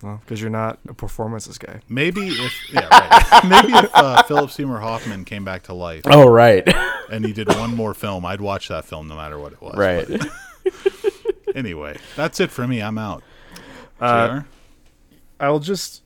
[0.02, 1.80] Well, because you're not a performances guy.
[1.88, 3.44] Maybe if yeah, right.
[3.44, 6.66] Maybe if uh, Philip Seymour Hoffman came back to life oh, right.
[7.10, 9.76] and he did one more film, I'd watch that film no matter what it was.
[9.76, 10.06] right.
[10.08, 10.28] But
[11.54, 12.82] anyway, that's it for me.
[12.82, 13.22] I'm out.
[14.00, 14.42] Uh,
[15.38, 16.02] I'll just.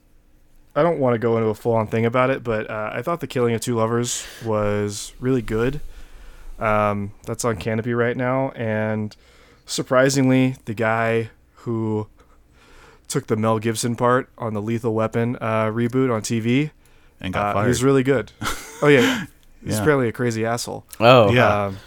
[0.75, 3.01] I don't want to go into a full on thing about it, but uh, I
[3.01, 5.81] thought The Killing of Two Lovers was really good.
[6.59, 9.15] Um, that's on Kanopy right now, and
[9.67, 12.07] surprisingly, the guy who
[13.07, 16.71] took the Mel Gibson part on the Lethal Weapon uh, reboot on TV,
[17.21, 17.67] and got uh, fired.
[17.67, 18.31] he's really good.
[18.79, 19.25] Oh yeah,
[19.63, 19.81] he's Yeah.
[19.81, 20.85] apparently a crazy asshole.
[20.99, 21.31] Oh.
[21.31, 21.65] Yeah.
[21.65, 21.77] Um,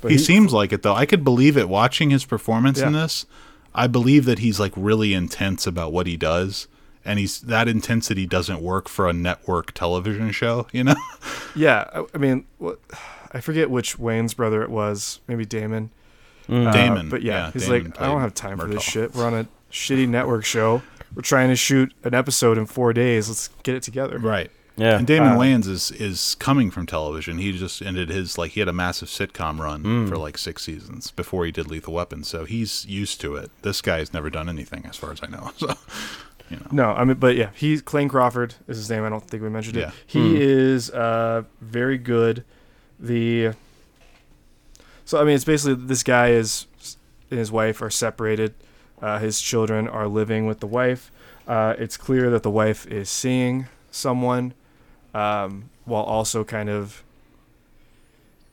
[0.00, 0.94] but he, seems like it though.
[0.94, 3.26] I could believe it watching his performance in this.
[3.74, 6.68] I believe that he's like really intense about what he does,
[7.04, 10.68] and he's that intensity doesn't work for a network television show.
[10.70, 10.94] You know?
[11.56, 12.78] Yeah, I, I mean, what,
[13.32, 15.18] I forget which Wayans brother it was.
[15.26, 15.90] Maybe Damon.
[16.48, 16.66] Mm.
[16.68, 19.14] Uh, Damon, but yeah, yeah, he's Damon like, I don't have time for this shit.
[19.14, 20.82] We're on a shitty network show.
[21.14, 23.28] We're trying to shoot an episode in four days.
[23.28, 24.18] Let's get it together.
[24.18, 24.50] right.
[24.76, 24.98] Yeah.
[24.98, 27.38] And Damon Uh, Wayans is is coming from television.
[27.38, 30.08] He just ended his like he had a massive sitcom run Mm.
[30.08, 33.52] for like six seasons before he did Lethal Weapon, so he's used to it.
[33.62, 35.52] This guy's never done anything, as far as I know.
[35.58, 35.74] So,
[36.50, 39.04] you know, No, I mean, but yeah, he's Clayne Crawford is his name.
[39.04, 39.88] I don't think we mentioned Yeah.
[39.88, 39.94] it.
[40.08, 40.36] He Hmm.
[40.42, 42.44] is uh, very good.
[42.98, 43.52] The
[45.04, 46.66] so I mean, it's basically this guy is
[47.30, 48.54] and his wife are separated.
[49.02, 51.10] Uh, his children are living with the wife.
[51.46, 54.54] Uh, it's clear that the wife is seeing someone,
[55.12, 57.02] um, while also kind of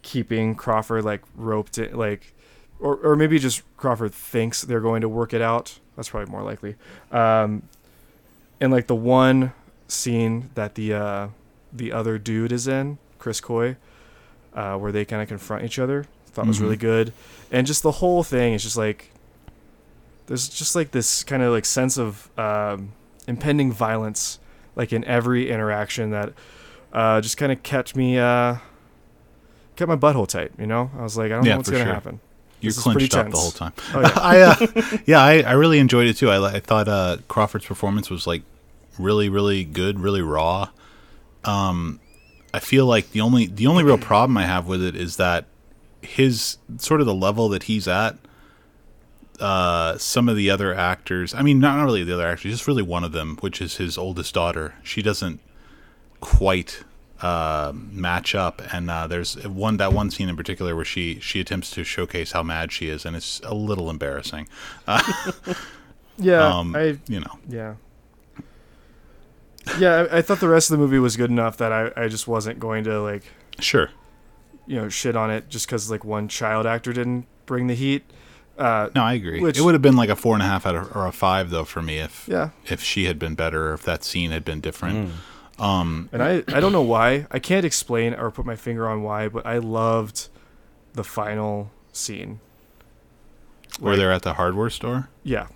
[0.02, 2.34] keeping Crawford like roped in, like,
[2.80, 5.80] or or maybe just Crawford thinks they're going to work it out.
[5.96, 6.76] That's probably more likely.
[7.12, 7.64] Um,
[8.60, 9.54] and like the one
[9.88, 11.28] scene that the uh,
[11.72, 13.78] the other dude is in, Chris Coy,
[14.54, 16.62] uh, where they kind of confront each other, thought was Mhm.
[16.64, 17.14] really good,
[17.52, 19.12] and just the whole thing is just like
[20.28, 22.94] there's just like this kind of like sense of um,
[23.28, 24.40] impending violence,
[24.76, 26.34] like in every interaction that
[26.94, 28.56] uh, just kind of kept me uh,
[29.76, 30.52] kept my butthole tight.
[30.58, 31.94] You know, I was like, I don't Yeah, know what's gonna sure.
[31.94, 32.20] happen.
[32.62, 33.74] you're This clinched up the whole time.
[33.94, 34.12] Oh yeah.
[34.16, 36.30] I uh, yeah, I, I really enjoyed it too.
[36.30, 38.44] I, I thought uh, Crawford's performance was like
[39.00, 40.70] really, really good, really raw.
[41.44, 42.00] Um,
[42.54, 45.46] I feel like the only the only real problem I have with it is that
[46.02, 48.18] his sort of the level that he's at.
[49.40, 52.68] Uh, some of the other actors, I mean, not, not really the other actors, just
[52.68, 54.76] really one of them, which is his oldest daughter.
[54.84, 55.40] She doesn't
[56.20, 56.84] quite
[57.22, 61.40] uh, match up, and uh, there's one that one scene in particular where she she
[61.40, 64.48] attempts to showcase how mad she is, and it's a little embarrassing.
[66.18, 67.76] Yeah, um, I you know, Yeah.
[69.80, 72.08] Yeah, I, I thought the rest of the movie was good enough that I, I
[72.08, 73.24] just wasn't going to like
[73.60, 73.90] sure,
[74.68, 78.04] you know shit on it just because like one child actor didn't bring the heat.
[78.58, 79.40] Uh, no, I agree.
[79.42, 81.12] Which- it would have been like a four and a half out of or a
[81.12, 84.32] five though for me if yeah, if she had been better, or if that scene
[84.32, 85.12] had been different.
[85.60, 89.04] Um, and I I don't know why I can't explain or put my finger on
[89.04, 90.28] why, but I loved
[90.94, 92.40] the final scene.
[93.80, 95.10] where Like, they're at the hardware store.
[95.24, 95.48] Yeah,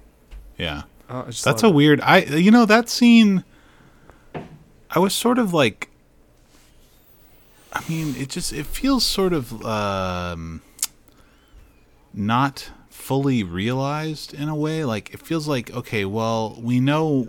[0.58, 1.74] Yeah, uh, I just that's a it.
[1.74, 2.02] weird.
[2.02, 3.44] I you know that scene.
[4.90, 5.90] I was sort of like.
[7.76, 10.62] I mean, it just it feels sort of um,
[12.14, 14.86] not fully realized in a way.
[14.86, 17.28] Like it feels like okay, well, we know.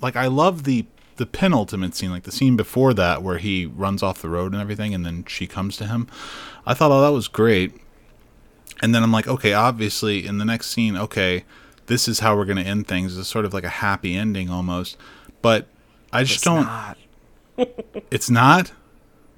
[0.00, 0.86] Like I love the
[1.16, 4.60] the penultimate scene, like the scene before that where he runs off the road and
[4.60, 6.08] everything, and then she comes to him.
[6.66, 7.72] I thought, oh, that was great.
[8.82, 11.44] And then I'm like, okay, obviously in the next scene, okay,
[11.86, 13.16] this is how we're going to end things.
[13.16, 14.96] It's sort of like a happy ending almost.
[15.40, 15.68] But
[16.12, 16.64] I just It's don't.
[16.64, 16.98] not.
[18.10, 18.72] It's not.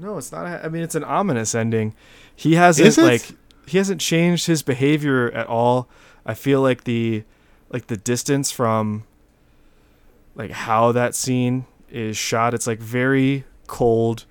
[0.04, 0.46] No, it's not.
[0.46, 1.94] a- I mean, it's an ominous ending.
[2.36, 3.32] He hasn't like
[3.66, 5.88] he hasn't changed his behavior at all.
[6.26, 7.24] I feel like the
[7.70, 9.04] like the distance from
[10.34, 12.54] like how that scene is shot.
[12.54, 14.26] It's like very cold.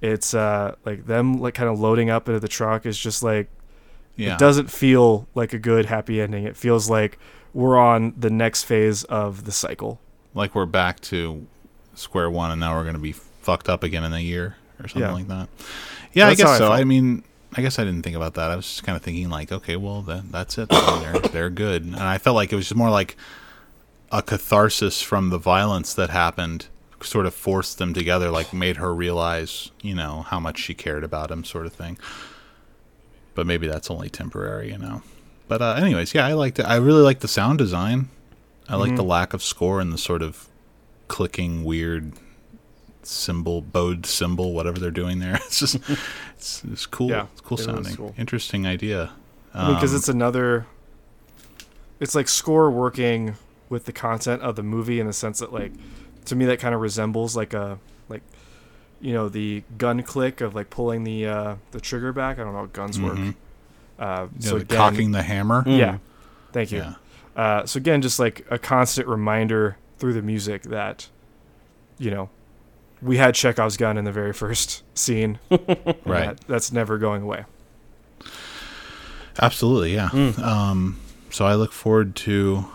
[0.00, 3.48] It's uh like them like kind of loading up into the truck is just like
[4.16, 4.34] Yeah.
[4.34, 6.44] it doesn't feel like a good happy ending.
[6.44, 7.18] It feels like
[7.52, 10.00] we're on the next phase of the cycle.
[10.34, 11.44] like we're back to
[11.94, 14.88] square one, and now we're going to be fucked up again in a year or
[14.88, 15.12] something Yeah.
[15.12, 15.48] like that.
[16.12, 16.68] Yeah, I guess I so.
[16.68, 16.72] felt.
[16.80, 17.22] I mean,
[17.54, 18.50] I guess I didn't think about that.
[18.50, 20.68] I was just kind of thinking like, okay, well, that, that's it.
[20.68, 23.16] they're they're good, and I felt like it was just more like
[24.12, 26.66] a catharsis from the violence that happened.
[27.02, 31.02] Sort of forced them together, like made her realize, you know, how much she cared
[31.02, 31.96] about him, sort of thing.
[33.34, 35.02] But maybe that's only temporary, you know.
[35.48, 36.64] But uh, anyways, yeah, I liked it.
[36.66, 38.08] I really like the sound design.
[38.68, 40.46] I like the lack of score and the sort of
[41.08, 42.12] clicking weird
[43.02, 45.34] cymbal, bowed cymbal, whatever they're doing there.
[45.46, 45.76] It's just,
[46.36, 47.08] it's, it's cool.
[47.10, 47.96] Yeah, it's cool it is sounding.
[47.96, 48.14] cool.
[48.18, 49.10] Interesting idea.
[49.54, 50.66] I mean, because Um, it's another.
[51.98, 53.34] It's like score working
[53.68, 55.72] with the content of the movie in the sense that, like,
[56.26, 57.78] to me, that kind of resembles like a
[58.08, 58.22] like,
[59.00, 62.38] you know, the gun click of like pulling the uh, the trigger back.
[62.38, 63.02] I don't know how guns Mhm.
[63.26, 63.34] work.
[63.98, 65.62] Uh, you so know, again, cocking the hammer.
[65.64, 65.78] Mm.
[65.78, 65.98] yeah,
[66.52, 66.78] thank you.
[66.78, 66.94] Yeah.
[67.36, 71.08] Uh, so again, just like a constant reminder through the music that,
[71.98, 72.30] you know,
[73.02, 75.38] we had Chekhov's gun in the very first scene.
[75.50, 76.36] Right.
[76.36, 77.44] that- that's never going away.
[79.40, 80.08] Absolutely, yeah.
[80.10, 80.38] Mm.
[80.40, 81.00] Um,
[81.30, 82.66] so I look forward to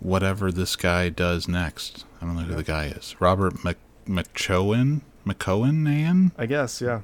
[0.00, 2.04] whatever this guy does next.
[2.20, 3.14] I don't know who the guy is.
[3.20, 3.76] Robert Mc-
[4.06, 5.00] McCowan?
[5.26, 6.32] McCowan?
[6.36, 7.00] I guess, yeah.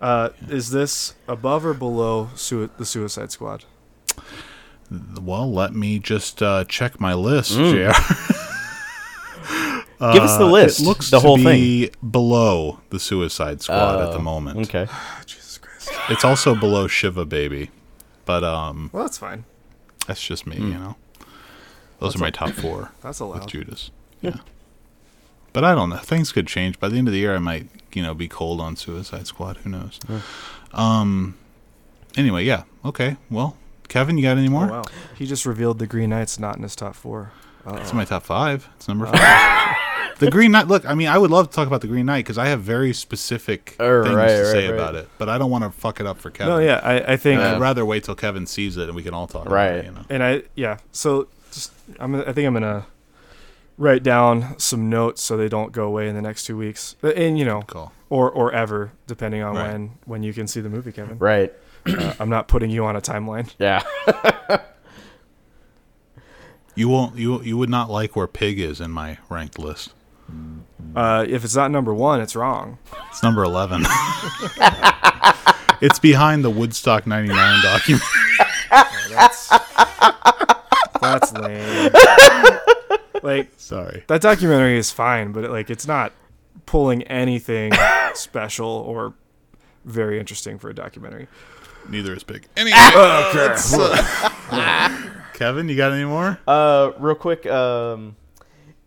[0.00, 3.64] Uh, is this above or below sui- the Suicide Squad?
[5.20, 7.92] Well, let me just uh, check my list, Mm.
[7.92, 8.38] JR.
[10.12, 14.00] Give us the Uh, list, It looks the to whole be below the Suicide Squad
[14.00, 14.58] at the Oh, moment.
[14.68, 14.90] Okay.
[15.26, 15.90] Jesus Christ.
[16.10, 17.70] It's also below Shiva Baby,
[18.24, 19.44] but um, Well, that's fine.
[20.06, 20.72] that's just me, Hmm.
[20.72, 20.96] you know.
[22.00, 23.48] Those That's are my a- top four That's with allowed.
[23.48, 23.90] Judas.
[24.20, 24.36] Yeah,
[25.52, 25.96] but I don't know.
[25.98, 27.34] Things could change by the end of the year.
[27.36, 29.58] I might, you know, be cold on Suicide Squad.
[29.58, 30.00] Who knows?
[30.72, 31.36] Um.
[32.16, 32.64] Anyway, yeah.
[32.84, 33.16] Okay.
[33.30, 33.56] Well,
[33.88, 34.66] Kevin, you got any more?
[34.68, 34.82] Oh, wow.
[35.16, 37.30] He just revealed the Green Knight's not in his top four.
[37.66, 37.76] Uh-oh.
[37.76, 38.68] It's my top five.
[38.76, 39.76] It's number five.
[40.18, 40.66] the Green Knight.
[40.68, 42.60] Look, I mean, I would love to talk about the Green Knight because I have
[42.62, 44.74] very specific Oh, things right, to right, say right.
[44.74, 45.08] about it.
[45.18, 46.54] But I don't want to fuck it up for Kevin.
[46.54, 47.54] No, yeah, I, I think, Yeah.
[47.54, 49.42] I'd rather wait till Kevin sees it and we can all talk.
[49.46, 49.72] About Right.
[49.74, 50.04] it, you know.
[50.10, 50.78] and I, yeah.
[50.90, 52.86] So just, I'm, I think I'm gonna
[53.78, 57.08] write down some notes so they don't go away in the next two weeks, Uh,
[57.08, 57.92] and you know, Cool.
[58.10, 59.72] or or ever, depending on Right.
[59.72, 61.18] when when you can see the movie, Kevin.
[61.18, 61.52] Right.
[61.86, 63.52] Uh, I'm not putting you on a timeline.
[63.58, 63.82] Yeah.
[66.74, 67.16] You won't.
[67.16, 69.92] You you would not like where Pig is in my ranked list.
[70.96, 72.78] Uh, if it's not number one, it's wrong.
[73.10, 73.82] It's number eleven.
[75.82, 78.02] it's behind the Woodstock '99 document.
[79.10, 79.48] That's
[81.00, 81.90] that's lame.
[83.22, 84.04] like Sorry.
[84.06, 86.12] that documentary is fine, but it, like it's not
[86.64, 87.72] pulling anything
[88.14, 89.12] special or
[89.84, 91.28] very interesting for a documentary.
[91.88, 92.46] Neither is Pig.
[92.56, 93.56] Anyway, uh,
[95.32, 96.38] Kevin, you got any more?
[96.46, 98.16] Uh, real quick, um,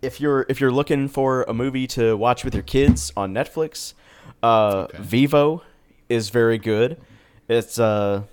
[0.02, 3.94] if you're if you're looking for a movie to watch with your kids on Netflix,
[4.44, 5.64] uh, Vivo
[6.10, 7.02] is very good.
[7.48, 8.24] It's uh,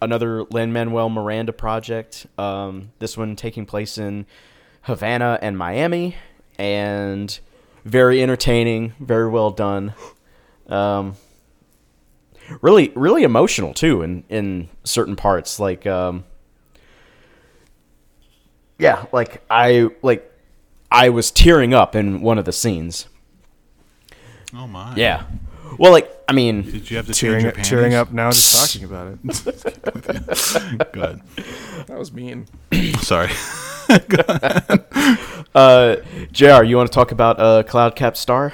[0.00, 2.26] another Lin Manuel Miranda project.
[2.38, 4.26] Um, this one taking place in
[4.82, 6.16] Havana and Miami,
[6.58, 7.38] and
[7.84, 9.94] very entertaining, very well done.
[10.68, 11.16] Um,
[12.60, 15.86] really, really emotional too in in certain parts, like.
[15.86, 16.24] Um,
[18.78, 20.30] yeah, like I like
[20.90, 23.06] I was tearing up in one of the scenes.
[24.54, 24.94] Oh my.
[24.96, 25.24] Yeah.
[25.78, 28.72] Well, like I mean, Did you have to Tearing change your tearing up now just
[28.74, 29.22] talking about it.
[30.92, 31.22] Go ahead.
[31.86, 32.46] That was mean.
[33.00, 33.30] Sorry.
[35.54, 35.96] uh,
[36.32, 36.64] Jr.
[36.64, 38.52] You want to talk about uh, Cloud-Capped Star?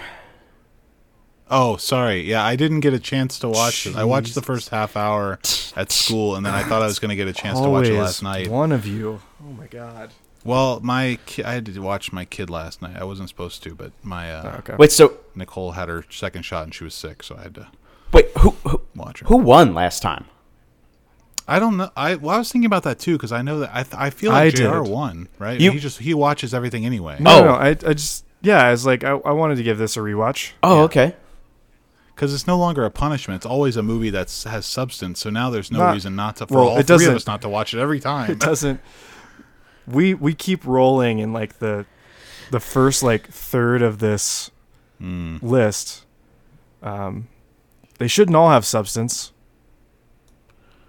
[1.55, 2.23] Oh, sorry.
[2.23, 3.95] Yeah, I didn't get a chance to watch it.
[3.95, 5.39] I watched the first half hour
[5.77, 7.87] at school, and then I thought I was going to get a chance to watch
[7.87, 8.49] it last night.
[8.49, 9.20] one of you.
[9.45, 10.12] Oh my god.
[10.45, 12.97] Well, my ki- I had to watch my kid last night.
[12.97, 14.74] I wasn't supposed to, but my uh, Okay.
[14.79, 17.69] Wait, so Nicole had her second shot and she was sick, so I had to
[18.12, 19.27] wait, who who, watch her.
[19.27, 20.24] who won last time?
[21.47, 21.91] I don't know.
[21.97, 24.11] I well, I was thinking about that too because I know that I th- I
[24.11, 24.62] feel I like Jr.
[24.83, 24.89] did.
[24.89, 25.61] won right.
[25.61, 27.16] You- he just he watches everything anyway.
[27.20, 27.45] No, Oh.
[27.45, 30.01] no, I, I just yeah, I was like, I, I wanted to give this a
[30.01, 30.53] rewatch.
[30.65, 30.83] Oh, Yeah.
[30.85, 31.16] okay.
[32.23, 33.39] Because it's no longer a punishment.
[33.39, 35.19] It's always a movie that has substance.
[35.19, 37.27] So now there's no Not- reason not to for well, all it three of us
[37.27, 38.31] not to watch it every time.
[38.31, 38.81] It doesn't.
[39.89, 41.85] We we keep rolling in like the
[42.53, 44.53] the first like third of this
[45.03, 45.43] Mm.
[45.43, 46.05] list.
[46.81, 47.27] Um,
[47.99, 49.32] they shouldn't all have substance,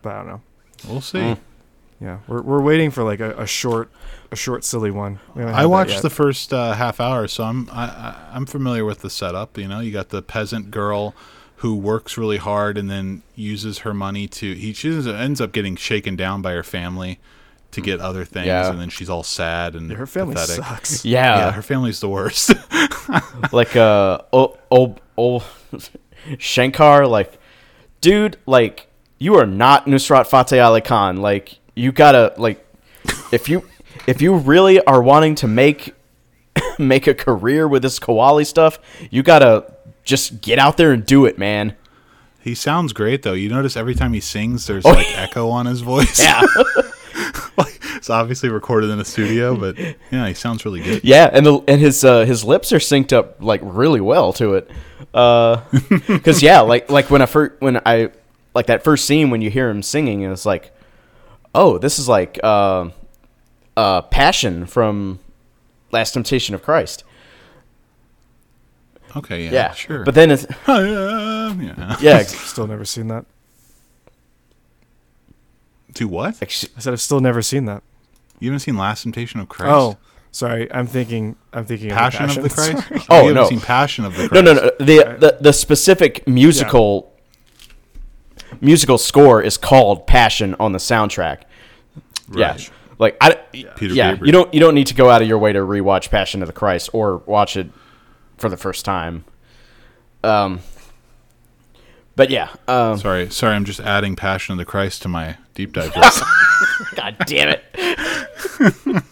[0.03, 0.41] but I don't know.
[0.87, 1.17] We'll see.
[1.17, 1.37] Mm.
[1.99, 3.89] Yeah, we're we're waiting for like a, a short
[4.33, 5.19] a short silly one.
[5.35, 8.45] We haven't had I watched the first uh, half hour, so I'm I, I, I'm
[8.45, 9.57] familiar with the setup.
[9.57, 11.15] You know, you got the peasant girl
[11.57, 15.75] who works really hard and then uses her money to he she ends up getting
[15.77, 17.19] shaken down by her family
[17.71, 18.69] to get other things, Yeah.
[18.69, 20.63] and then she's all sad and Yeah, her family pathetic.
[20.65, 21.05] sucks.
[21.15, 22.51] Yeah, Yeah, her family's the worst.
[23.51, 25.43] like uh, old old, old
[26.37, 27.39] Shankar, like,
[28.01, 28.87] dude, like,
[29.17, 31.17] you are not Nusrat Fateh Ali Khan.
[31.17, 32.65] Like, you gotta like,
[33.31, 33.67] if you
[34.07, 35.93] if you really are wanting to make
[36.79, 38.79] make a career with this qawwali stuff,
[39.11, 39.73] you gotta
[40.03, 41.75] just get out there and do it, man.
[42.41, 43.33] he sounds great though.
[43.33, 45.21] You notice every time he sings, there's Oh, like yeah.
[45.21, 46.19] echo on his voice.
[46.21, 46.41] Yeah,
[47.57, 49.77] like, it's obviously recorded in a studio, but
[50.11, 51.03] yeah, he sounds really good.
[51.03, 54.55] yeah, and the and his uh, his lips are synced up like really well to
[54.55, 54.69] it.
[55.13, 55.57] Uh,
[56.23, 58.11] cause yeah, like like when I first when I
[58.53, 60.71] like that first scene when you hear him singing, it's like,
[61.55, 62.89] oh, this is like uh,
[63.77, 65.19] uh, passion from
[65.91, 67.03] Last Temptation of Christ.
[69.15, 70.03] Okay, yeah, Yeah, sure.
[70.03, 71.97] But then it's yeah.
[72.01, 73.25] yeah, Still never seen that.
[75.95, 76.37] To what?
[76.41, 77.83] I said I've still never seen that.
[78.39, 79.71] You haven't seen Last Temptation of Christ?
[79.71, 79.97] Oh,
[80.31, 80.71] sorry.
[80.73, 81.35] I'm thinking.
[81.53, 82.81] I'm thinking Passion, of, of the Passion.
[82.81, 83.05] Christ.
[83.11, 83.49] Oh, you haven't no.
[83.49, 84.43] seen Passion of the Christ.
[84.43, 84.59] no, no.
[84.59, 84.71] no.
[84.79, 87.13] The, the the specific musical
[88.59, 91.43] musical score is called Passion on the soundtrack.
[92.35, 92.57] Yeah.
[92.99, 93.35] Like I
[93.75, 96.09] Peter yeah, you don't you don't need to go out of your way to rewatch
[96.09, 97.69] Passion of the Christ or watch it
[98.37, 99.25] for the first time.
[100.23, 100.59] Um
[102.15, 103.55] but yeah, um Sorry, sorry.
[103.55, 106.23] I'm just adding Passion of the Christ to my deep dive list.
[106.95, 107.63] god damn it.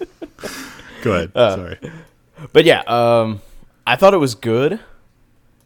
[1.02, 1.32] Go ahead.
[1.36, 1.80] Uh, sorry.
[2.54, 3.42] But yeah, um
[3.88, 4.80] I thought it was good.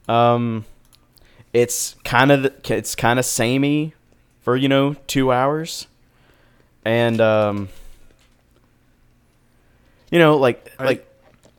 [0.07, 0.65] Um
[1.53, 3.93] it's kind of it's kind of samey
[4.41, 5.87] for, you know, 2 hours.
[6.85, 7.69] And um
[10.11, 11.07] you know, like I- like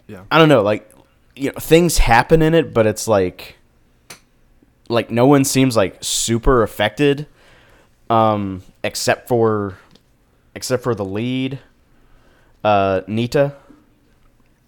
[0.06, 0.24] Yeah.
[0.31, 0.90] I don't know, like
[1.35, 3.56] you know, things happen in it, but it's like
[4.89, 7.27] like no one seems like super affected
[8.09, 9.77] um except for
[10.55, 11.59] except for the lead
[12.62, 13.55] uh Nita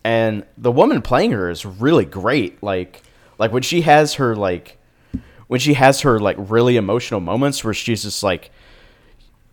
[0.02, 3.02] and the woman playing her is really great like
[3.38, 4.76] like when she has her like
[5.46, 8.50] when she has her like really emotional moments where she's just like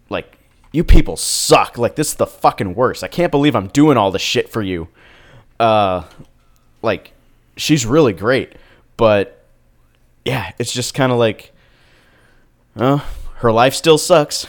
[0.09, 0.34] like
[0.75, 1.77] you people suck.
[1.77, 3.03] Like this is the fucking worst.
[3.03, 4.89] I can't believe i'm doing all this shit for you.
[5.59, 6.03] Uh
[6.81, 7.13] like
[7.57, 8.53] she's really great
[8.97, 9.45] but
[10.25, 11.53] yeah it's just kind of like
[12.75, 12.97] uh,
[13.35, 14.47] her life still sucks.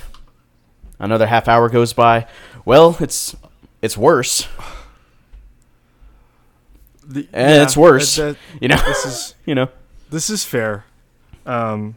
[0.98, 2.26] Another half hour goes by.
[2.64, 3.36] Well it's
[3.80, 4.48] it's worse.
[7.06, 8.16] The- and yeah, it's worse.
[8.16, 8.76] that- you know?
[8.84, 9.68] this is you know?
[10.10, 10.84] this is fair.
[11.46, 11.96] Um,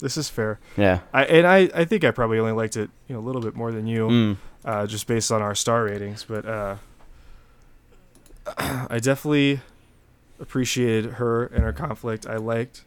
[0.00, 0.58] this is fair.
[0.76, 3.40] yeah I and I, I think I probably only liked it you know a little
[3.40, 4.36] bit more than you, Mm.
[4.64, 6.24] uh, just based on our star ratings.
[6.28, 6.76] But uh,
[8.58, 9.60] I definitely
[10.40, 12.26] appreciated her and her conflict.
[12.26, 12.84] I liked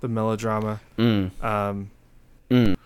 [0.00, 0.80] the melodrama.
[0.98, 1.30] Mm.
[1.42, 1.90] Um,
[2.50, 2.76] Mm.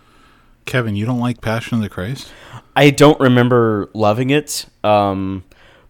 [0.66, 2.30] Kevin, you don't like Passion of the Christ?
[2.76, 4.66] I don't remember loving it.
[4.84, 5.42] Um,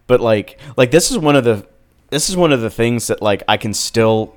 [0.07, 1.67] but like like this is one of the
[2.09, 4.35] this is one of the things that like I can still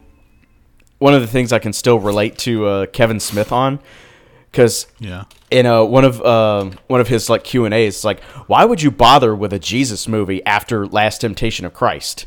[1.02, 3.80] one of the things I can still relate to uh, Kevin Smith on
[4.50, 5.24] because Yeah.
[5.50, 8.80] in uh, one of uh, one of his like Q and A's, like, why would
[8.82, 12.26] you bother with a Jesus movie after Last Temptation of Christ?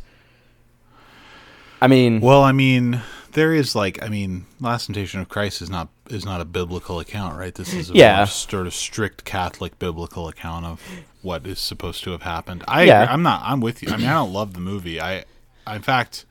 [1.82, 3.02] I mean, Well, I mean,
[3.34, 7.00] there is like, I mean, Last Temptation of Christ is not is not a biblical
[7.00, 7.54] account, right?
[7.56, 8.26] This is a Yeah.
[8.26, 10.82] sort of strict Catholic biblical account of
[11.24, 12.64] what is supposed to have happened.
[12.68, 13.08] I Yeah.
[13.10, 13.42] I'm not.
[13.44, 13.90] I'm with you.
[13.92, 15.02] I mean, I don't love the movie.
[15.02, 15.26] I,
[15.66, 16.26] I in fact,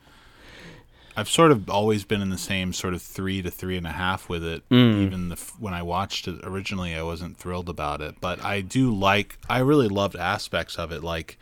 [1.17, 3.91] I've sort of always been in the same sort of three to three and a
[3.91, 4.63] half with it.
[5.05, 8.93] Even the, when I watched it originally, I wasn't thrilled about it, but I do
[8.93, 9.37] like.
[9.49, 11.37] I really loved aspects of it, like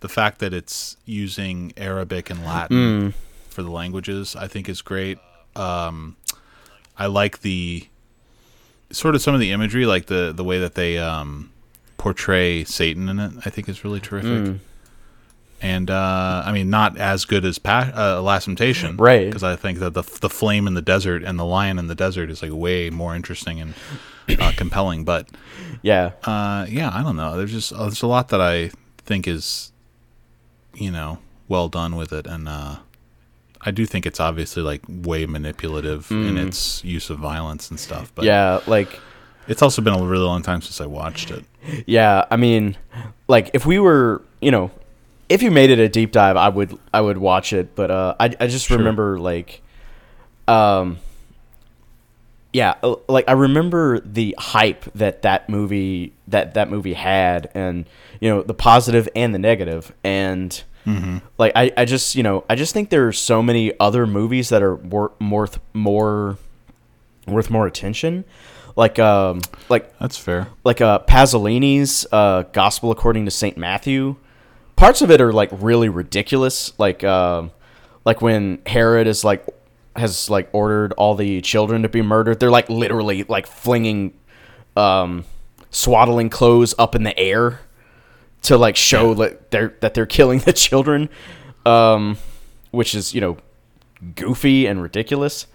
[0.00, 2.76] the fact that it's using Arabic and Latin
[3.48, 4.36] for the languages.
[4.36, 5.18] I think is great.
[5.56, 6.16] Um,
[6.98, 7.88] I like the
[8.90, 11.50] sort of some of the imagery, like the the way that they um,
[11.96, 13.32] portray Satan in it.
[13.46, 14.60] I think is really terrific.
[15.64, 19.26] And uh, I mean not as good as pa- uh, Last Temptation, Right.
[19.26, 21.94] Because I think that the the flame in the desert and the lion in the
[21.94, 23.74] desert is like way more interesting and
[24.40, 25.04] uh, compelling.
[25.04, 25.28] But
[25.82, 26.12] Yeah.
[26.24, 27.36] uh, yeah, I don't know.
[27.36, 28.70] There's just uh, there's a lot that I
[29.06, 29.72] think is,
[30.74, 31.18] you know,
[31.48, 32.76] well done with it, and uh,
[33.60, 38.12] I do think it's obviously like way manipulative in its use of violence and stuff.
[38.14, 38.28] But Mm.
[38.28, 39.00] yeah, like
[39.48, 41.44] it's also been a really long time since I watched it.
[41.86, 42.76] Yeah, I mean,
[43.28, 44.70] like if we were, you know,
[45.28, 48.14] if you made it a deep dive, I would I would watch it, but uh
[48.20, 48.78] I I just Sure.
[48.78, 49.62] remember like
[50.48, 50.98] um
[52.52, 57.84] yeah, uh, like I remember the hype that that movie that that movie had and
[58.20, 60.62] you know, the positive and the negative and
[61.38, 64.50] like I, I just you know I just think there are so many other movies
[64.50, 66.36] that are wor- worth more
[67.26, 68.26] worth more attention
[68.76, 69.40] like um
[69.70, 70.48] like That's fair.
[70.62, 74.16] like uh Pasolini's uh Gospel according to Saint Matthew.
[74.76, 77.50] Parts of it are like really ridiculous, like um
[78.04, 79.46] like when Herod is like
[79.96, 82.40] has like ordered all the children to be murdered.
[82.40, 84.14] They're like literally like flinging
[84.76, 85.24] um
[85.70, 87.60] swaddling clothes up in the air
[88.42, 91.08] to like show that they're that they're killing the children.
[91.64, 92.18] Um
[92.74, 93.36] which is, you know,
[94.16, 95.46] goofy and ridiculous.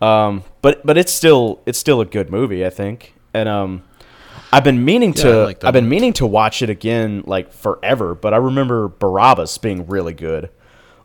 [0.00, 3.14] Um, but but it's still it's still a good movie, I think.
[3.34, 3.82] And um,
[4.52, 8.14] I've been meaning to I like I've been meaning to watch it again like forever.
[8.14, 10.50] But I remember Barabbas being really good,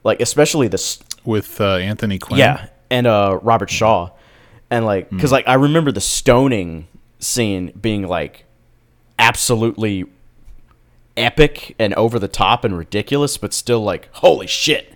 [0.03, 2.39] like especially the s- With uh, Anthony Quinn.
[2.39, 4.09] yeah and uh Robert Shaw,
[4.69, 5.15] and like Hmm.
[5.17, 6.87] because like I remember the stoning
[7.19, 8.45] scene being like
[9.19, 10.05] absolutely
[11.15, 14.95] epic and over the top and ridiculous, but still like holy shit,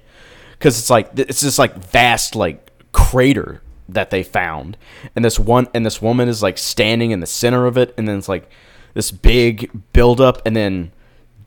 [0.52, 3.62] because it's like it's this like vast like crater
[3.94, 4.78] that they found,
[5.16, 8.08] and this one and this woman is like standing in the center of it, and
[8.08, 8.50] then it's like
[8.94, 10.92] this big buildup, and then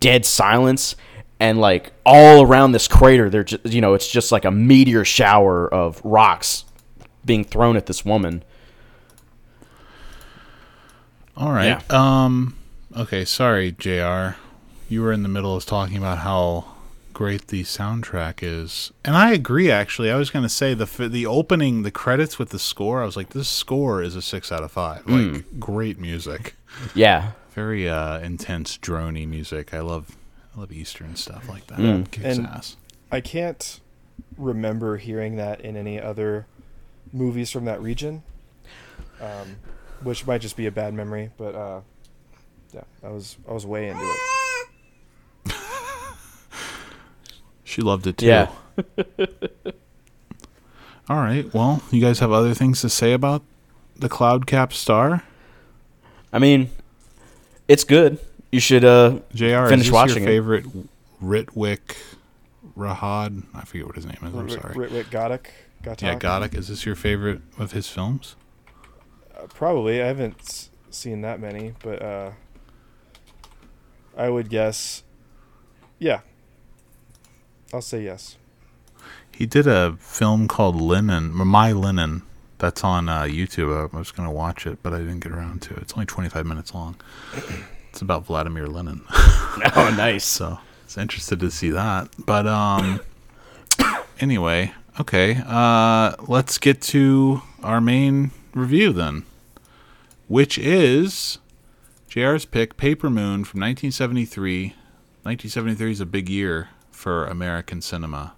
[0.01, 0.97] dead silence.
[1.41, 5.05] And like all around this crater, they're just you know it's just like a meteor
[5.05, 6.65] shower of rocks
[7.25, 8.45] being thrown at this woman.
[11.37, 11.91] All right.
[11.91, 12.57] Um.
[12.97, 13.25] Okay.
[13.25, 14.37] Sorry, Jr.
[14.89, 16.74] You were in the middle of talking about how
[17.15, 19.70] great the soundtrack is, and I agree.
[19.70, 23.03] Actually, I was going to say the the opening, the credits with the score.
[23.03, 25.07] I was like, this score is a six out of five.
[25.07, 26.55] Like, great music.
[26.95, 29.73] Yeah, Very uh, intense, drony music.
[29.73, 30.16] I love,
[30.57, 32.11] I love Eastern stuff like that.
[32.11, 32.77] Kicks And- ass.
[33.12, 33.81] I can't
[34.36, 36.47] remember hearing that in any other
[37.12, 38.24] movies from that region,
[39.20, 39.57] um,
[40.03, 41.31] which might just be a bad memory.
[41.36, 41.81] But uh,
[42.73, 44.19] yeah, I was I was way into it.
[47.65, 48.27] She loved it too.
[48.27, 48.51] Yeah.
[51.09, 51.53] All right.
[51.53, 53.43] Well, you guys have other things to say about
[53.97, 55.23] the Cloud-Capped Star?
[56.32, 56.70] I mean,
[57.69, 58.19] it's good.
[58.51, 59.66] You should uh Jr.
[59.66, 60.32] Finish is watching your it.
[60.32, 60.65] favorite
[61.23, 61.97] Ritwick
[62.77, 63.43] Rahad?
[63.55, 64.35] I forget what his name is.
[64.35, 64.74] I'm Rit- sorry.
[64.74, 65.47] Ritwik Gotic.
[65.82, 66.03] Gotok?
[66.03, 66.55] yeah, Goddick.
[66.57, 68.36] Is this your favorite of his films?
[69.36, 70.01] Uh, probably.
[70.03, 72.31] I haven't s- seen that many, but uh,
[74.16, 75.03] I would guess.
[75.99, 76.20] Yeah.
[77.75, 78.37] I'll say yes.
[79.33, 82.23] He did a film called Lenin, My Lenin.
[82.59, 83.93] That's on uh, YouTube.
[83.93, 85.83] I was going to watch it, but I didn't get around to it.
[85.83, 86.95] It's only 25 minutes long.
[87.91, 89.03] It's about Vladimir Lenin.
[89.77, 90.25] Oh, nice.
[90.25, 92.09] So it's interested to see that.
[92.19, 93.01] But um
[94.21, 95.41] anyway, okay.
[95.47, 99.25] Uh let's get to our main review then.
[100.27, 101.39] Which is
[102.09, 104.75] JR's pick, Paper Moon from nineteen seventy three.
[105.25, 106.71] Nineteen seventy three is a big year
[107.05, 108.32] for American cinema.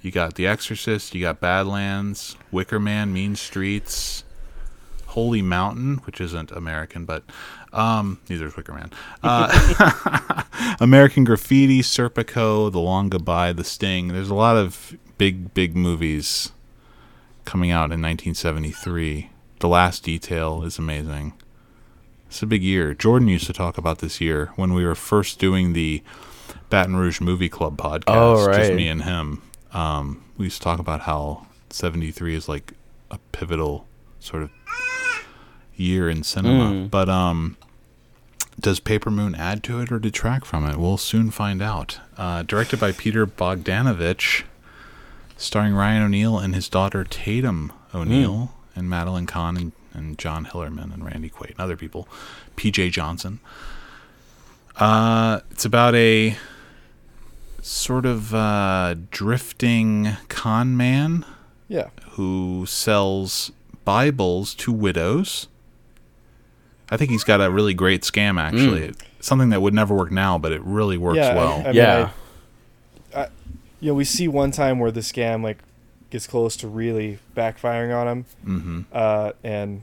[0.00, 4.22] You got The Exorcist, you got Badlands, Wicker Man, Mean Streets,
[5.06, 7.24] Holy Mountain, which isn't American, but
[7.72, 8.92] um, neither is Wicker Man.
[9.20, 10.44] Uh,
[10.80, 14.12] American Graffiti, Serpico, The Long Goodbye, The Sting.
[14.12, 16.52] There's a lot of big, big movies
[17.44, 19.30] coming out in 1973.
[19.58, 21.32] The Last Detail is amazing.
[22.28, 22.94] It's a big year.
[22.94, 26.04] Jordan used to talk about this year when we were first doing the
[26.70, 28.02] Baton Rouge Movie Club podcast.
[28.08, 29.42] Oh, Just me and him.
[29.72, 32.72] Um, we used to talk about how 73 is like
[33.10, 33.86] a pivotal
[34.20, 34.50] sort of
[35.76, 36.72] year in cinema.
[36.72, 36.90] Mm.
[36.90, 37.56] But um,
[38.58, 40.76] does Paper Moon add to it or detract from it?
[40.76, 42.00] We'll soon find out.
[42.16, 44.44] Uh, directed by Peter Bogdanovich,
[45.36, 50.92] starring Ryan O'Neal and his daughter Tatum O'Neal, and Madeline Kahn and, and John Hillerman
[50.92, 52.08] and Randy Quaid and other people.
[52.56, 52.90] P.J.
[52.90, 53.40] Johnson.
[54.76, 56.36] Uh, it's about a
[57.66, 61.24] sort of uh, drifting con man
[61.68, 61.88] Yeah.
[62.12, 63.50] who sells
[63.84, 65.48] Bibles to widows.
[66.88, 68.94] I think he's got a really great scam, actually.
[69.18, 71.30] Something that would never work now, but it really works yeah.
[71.30, 71.60] I- well.
[71.60, 72.10] I, mean, Yeah.
[73.14, 73.28] I,
[73.80, 75.58] you know, we see one time where the scam like
[76.10, 78.80] gets close to really backfiring on him, Mm-hmm.
[78.92, 79.82] uh, and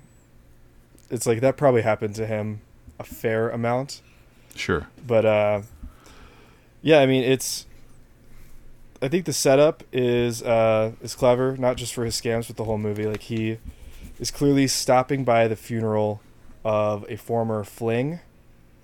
[1.10, 2.62] it's like that probably happened to him
[2.98, 4.02] a fair amount.
[4.56, 4.88] Sure.
[5.06, 5.62] But uh,
[6.82, 7.66] yeah, I mean, it's.
[9.04, 12.64] I think the setup is uh, is clever, not just for his scams, but the
[12.64, 13.06] whole movie.
[13.06, 13.58] Like he
[14.20, 16.22] is clearly stopping by the funeral
[16.64, 18.20] of a former fling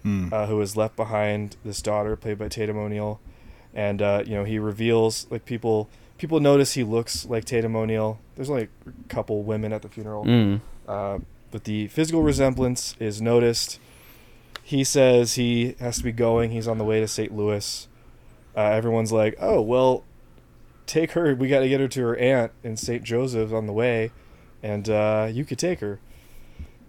[0.05, 0.31] Mm.
[0.31, 3.19] uh, who has left behind this daughter, played by Tatum O'Neal,
[3.73, 8.17] and uh, you know he reveals like people people notice he looks like Tatum O'Neal.
[8.35, 10.61] There's only a couple women at the funeral, Mm.
[10.87, 11.19] uh,
[11.51, 13.77] but the physical resemblance is noticed.
[14.63, 16.51] He says he has to be going.
[16.51, 17.35] He's on the way to St.
[17.35, 17.87] Louis.
[18.55, 20.03] Uh, everyone's like, "Oh well,
[20.89, 21.33] take her.
[21.33, 23.03] We got to get her to her aunt in St.
[23.03, 24.11] Joseph on the way,
[24.61, 25.99] and uh, you could take her."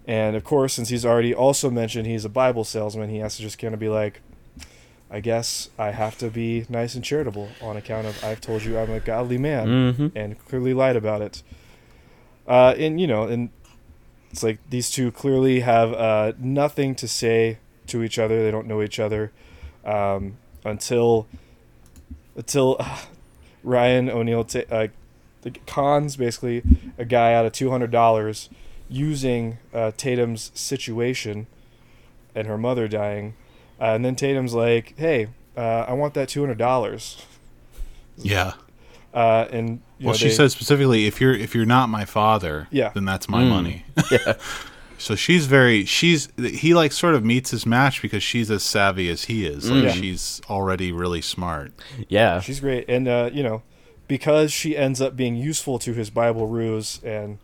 [0.07, 3.41] And of course, since he's already also mentioned he's a Bible salesman, he has to
[3.41, 4.21] just kind of be like,
[5.09, 8.77] "I guess I have to be nice and charitable on account of I've told you
[8.77, 10.17] I'm a godly man." Mm-hmm.
[10.17, 11.43] and clearly lied about it.
[12.47, 13.49] Uh, and you know, and
[14.31, 18.43] it's like these two clearly have uh, nothing to say to each other.
[18.43, 19.31] They don't know each other
[19.85, 21.27] um, until
[22.35, 22.97] until uh,
[23.63, 24.87] Ryan O'Neal ta- uh,
[25.41, 26.61] the cons basically
[26.97, 28.49] a guy out of two hundred dollars
[28.89, 31.47] using uh, Tatum's situation
[32.35, 33.33] and her mother dying,
[33.79, 35.27] uh, and then Tatum's like, "Hey,
[35.57, 37.25] uh, I want that two hundred dollars."
[38.17, 38.53] Yeah.
[39.13, 42.05] Uh, and you Well, know, she they- said specifically, if you're if you're not my
[42.05, 42.91] father, Yeah.
[42.93, 43.49] then that's my Mm.
[43.49, 43.85] money.
[44.11, 44.33] Yeah.
[45.01, 49.09] So she's very she's he like sort of meets his match because she's as savvy
[49.09, 49.69] as he is.
[49.69, 49.91] Like Yeah.
[49.91, 51.71] she's already really smart.
[52.07, 52.39] Yeah.
[52.39, 53.63] She's great, and uh, you know,
[54.07, 57.39] because she ends up being useful to his Bible ruse and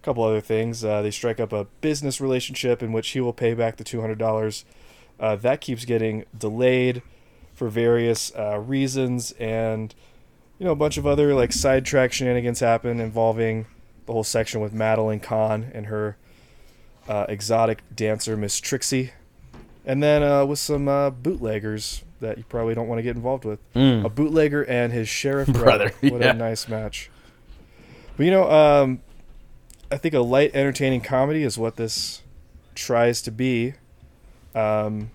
[0.00, 3.32] a couple other things, uh, they strike up a business relationship in which he will
[3.34, 4.64] pay back the two hundred dollars.
[5.20, 7.02] Uh, that keeps getting delayed
[7.54, 9.94] for various uh, reasons, and
[10.58, 13.66] you know, a bunch of other like sidetrack shenanigans happen involving
[14.06, 16.16] the whole section with Madeline Kahn and her
[17.08, 19.12] uh, exotic dancer Miss Trixie,
[19.84, 23.44] and then uh, with some uh, bootleggers that you probably don't want to get involved
[23.44, 24.04] with Mm.
[24.04, 26.14] a bootlegger and his sheriff Brother, brother.
[26.14, 26.30] What yeah.
[26.30, 27.10] a nice match.
[28.16, 29.00] But you know, um,
[29.92, 32.22] I think a light, entertaining comedy is what this
[32.74, 33.74] tries to be.
[34.54, 35.10] Um,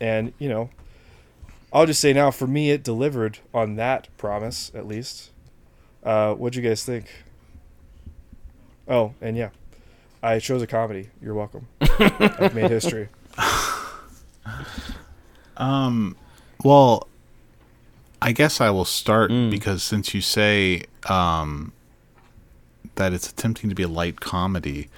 [0.00, 0.70] and you know,
[1.72, 5.30] I'll just say now, for me, it delivered on that promise at least.
[6.02, 7.06] Uh, what'd you guys think?
[8.88, 9.50] Oh, and yeah,
[10.22, 11.08] I chose a comedy.
[11.20, 11.66] You're welcome.
[11.80, 13.08] I've made history.
[15.56, 16.16] Um,
[16.64, 17.08] well,
[18.20, 19.50] I guess I will start Mm.
[19.50, 21.72] because since you say um,
[22.94, 24.88] that it's attempting to be a light comedy,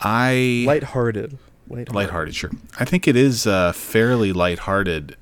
[0.00, 1.38] I Lighthearted.
[1.68, 1.94] Lighthearted.
[1.94, 2.50] lighthearted, sure.
[2.78, 5.16] I think it is uh, fairly lighthearted.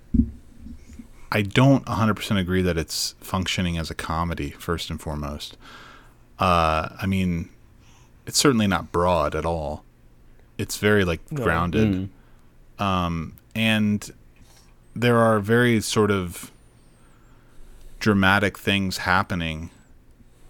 [1.32, 5.56] I don't 100% agree that it's functioning as a comedy first and foremost.
[6.38, 7.50] Uh, I mean,
[8.30, 9.82] it's certainly not broad at all.
[10.56, 11.42] It's very like No.
[11.42, 12.08] grounded
[12.78, 12.82] Mm.
[12.84, 14.08] um, and
[14.94, 16.52] there are very sort of
[17.98, 19.70] dramatic things happening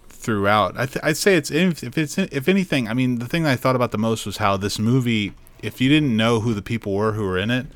[0.08, 0.78] throughout.
[0.78, 2.86] I th- I'd say it's if, if it's if anything.
[2.86, 5.32] I mean, the thing that I thought about the most was how this movie,
[5.62, 7.66] if you didn't know who the people were who were in it,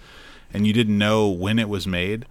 [0.53, 2.27] and you didn't know when it was made,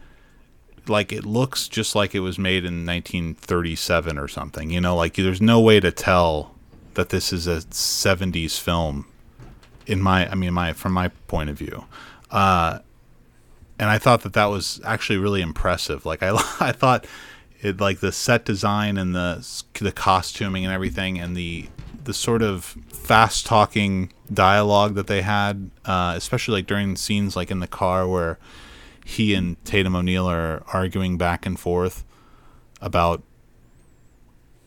[0.87, 4.69] like it looks just like it was made in 1937 or something.
[4.69, 6.52] You know, like there's no way to tell
[6.95, 9.07] that this is a 70s film
[9.85, 11.85] in my i mean my from my point of view.
[12.31, 12.79] Uh
[13.79, 16.05] and i thought that that was actually really impressive.
[16.05, 16.29] Like i
[16.59, 17.05] i thought
[17.61, 21.67] it like the set design and the the costuming and everything and the
[22.03, 27.49] the sort of fast talking dialogue that they had uh especially like during scenes like
[27.49, 28.37] in the car where
[29.05, 32.03] he and Tatum O'Neal are arguing back and forth
[32.81, 33.21] about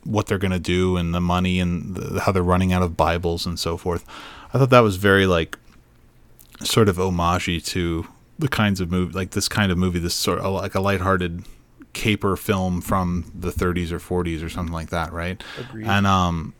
[0.07, 2.97] what they're going to do and the money and the, how they're running out of
[2.97, 4.05] Bibles and so forth.
[4.55, 5.59] I thought that was very like
[6.62, 8.07] sort of homagey to
[8.39, 11.45] the kinds of movie like this kind of movie this sort of like a lighthearted
[11.93, 15.43] caper film from the 30s or 40s or something like that, right?
[15.59, 15.87] Agreed.
[15.87, 16.55] And um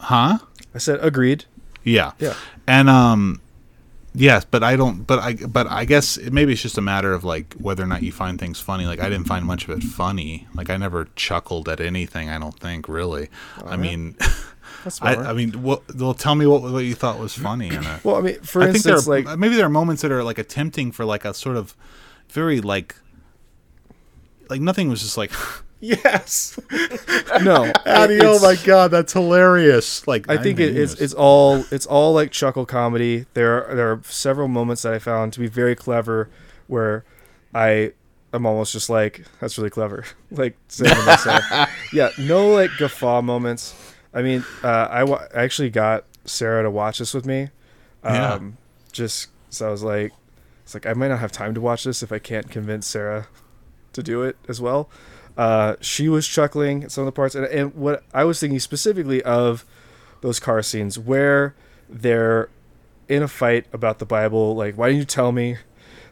[0.00, 0.38] huh?
[0.74, 1.44] I said agreed.
[1.84, 2.12] Yeah.
[2.18, 2.34] Yeah.
[2.66, 3.40] And um
[4.18, 7.12] yes, but I don't but I but I guess it, maybe it's just a matter
[7.12, 8.86] of like whether or not you find things funny.
[8.86, 10.46] Like I didn't find much of it funny.
[10.54, 13.28] Like I never chuckled at anything, I don't think really.
[13.64, 14.16] I mean
[14.84, 15.14] That's I.
[15.14, 18.04] I mean well tell me what what you thought was funny in it.
[18.04, 20.38] well, I mean, for I instance, are, like maybe there are moments that are like
[20.38, 21.76] attempting for like a sort of
[22.30, 22.96] very like
[24.48, 25.32] like nothing was just like
[25.80, 26.58] yes
[27.42, 31.86] no, Addie, oh my god that's hilarious like I think it, it's it's all it's
[31.86, 33.26] all like chuckle comedy.
[33.34, 36.28] There are, there are several moments that I found to be very clever,
[36.66, 37.04] where
[37.54, 37.92] I
[38.32, 40.04] I'm almost just like, that's really clever.
[40.30, 41.42] like saying to myself,
[41.92, 43.74] yeah, no like guffaw moments.
[44.12, 47.50] I mean, uh, I, wa- I actually got Sarah to watch this with me.
[48.02, 48.38] Um, Yeah.
[48.92, 50.12] Just so I was like,
[50.64, 53.28] it's like I might not have time to watch this if I can't convince Sarah
[53.92, 54.90] to do it as well.
[55.38, 58.58] Uh, she was chuckling at some of the parts, and, and what I was thinking
[58.58, 59.64] specifically of
[60.20, 61.54] those car scenes where
[61.88, 62.50] they're
[63.08, 64.54] in a fight about the Bible.
[64.56, 65.56] Like, why didn't you tell me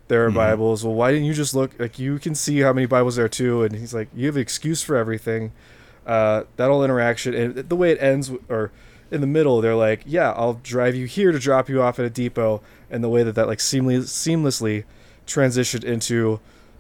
[0.09, 0.35] there are Mhm.
[0.35, 0.85] Bibles?
[0.85, 1.73] Well, why didn't you just look?
[1.79, 3.65] Like, you can see how many Bibles there are too.
[3.65, 5.51] And he's like, you have an excuse for everything.
[6.07, 8.71] Uh, that whole interaction and the way it ends, or
[9.11, 12.05] in the middle, they're like, yeah, I'll drive you here to drop you off at
[12.05, 12.63] a depot.
[12.89, 14.85] And the way that that like seamless, seamlessly
[15.27, 16.39] transitioned into,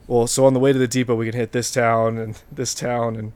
[0.08, 2.74] well, so on the way to the depot, we can hit this town and this
[2.74, 3.32] town and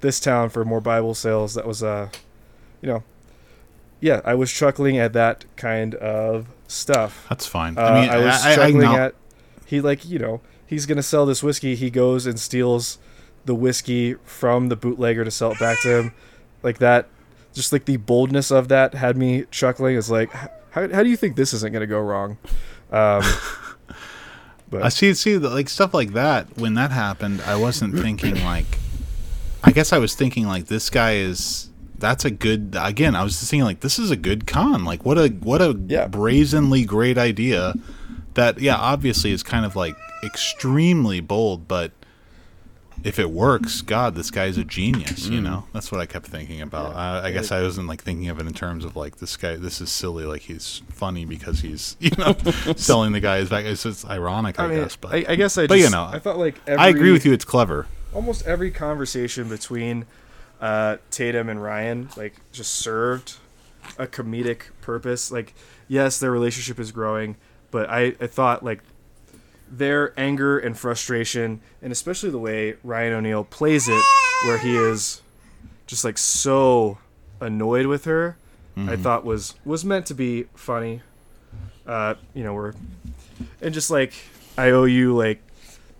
[0.00, 1.54] this town for more Bible sales.
[1.54, 2.10] That was, uh,
[2.80, 3.02] you know,
[4.00, 7.26] yeah, I was chuckling at that kind of stuff.
[7.28, 7.78] That's fine.
[7.78, 9.14] Uh, I mean, I was I, I, chuckling at
[9.64, 11.74] he like you know he's gonna sell this whiskey.
[11.74, 12.98] He goes and steals
[13.44, 16.14] the whiskey from the bootlegger to sell it back to him,
[16.62, 17.08] like that.
[17.54, 19.96] Just like the boldness of that had me chuckling.
[19.96, 20.32] It's like,
[20.70, 22.38] how, how do you think this isn't gonna go wrong?
[22.90, 23.22] Um,
[24.72, 26.58] but I see, see, like stuff like that.
[26.58, 28.78] When that happened, I wasn't thinking like.
[29.62, 31.68] I guess I was thinking like this guy is.
[31.98, 32.76] That's a good.
[32.80, 34.84] Again, I was just thinking like this is a good con.
[34.84, 36.08] Like what a what a Yeah.
[36.08, 37.74] brazenly great idea.
[38.34, 39.94] That yeah, obviously is kind of like
[40.24, 41.92] extremely bold, but
[43.04, 45.26] if it works, God, this guy's a genius.
[45.26, 46.94] You know, that's what I kept thinking about.
[46.94, 49.56] I, I guess I wasn't like thinking of it in terms of like this guy.
[49.56, 50.24] This is silly.
[50.24, 52.32] Like he's funny because he's you know
[52.76, 53.64] selling the guy his back.
[53.64, 54.96] It's just ironic, I, I mean, guess.
[54.96, 55.62] But I, I guess I.
[55.62, 57.32] Just, but, you know, I felt like I agree with you.
[57.32, 57.86] It's clever.
[58.14, 60.06] almost every conversation between
[60.60, 63.36] uh, Tatum and Ryan like just served
[63.98, 65.32] a comedic purpose.
[65.32, 65.54] Like,
[65.88, 67.36] yes, their relationship is growing,
[67.70, 68.80] but I, I thought like
[69.74, 74.02] their anger and frustration, and especially the way Ryan O'Neal plays it,
[74.44, 75.22] where he is
[75.86, 76.98] just like so
[77.40, 78.36] annoyed with her,
[78.76, 81.00] I thought was was meant to be funny.
[81.86, 82.74] Uh, you know, we're
[83.60, 84.12] and just like
[84.58, 85.42] I owe you like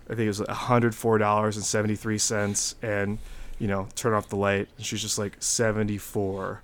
[0.09, 3.17] I think it was hundred four dollars and seventy three cents, and
[3.59, 6.61] you know, turn off the light, and she's just like seventy four,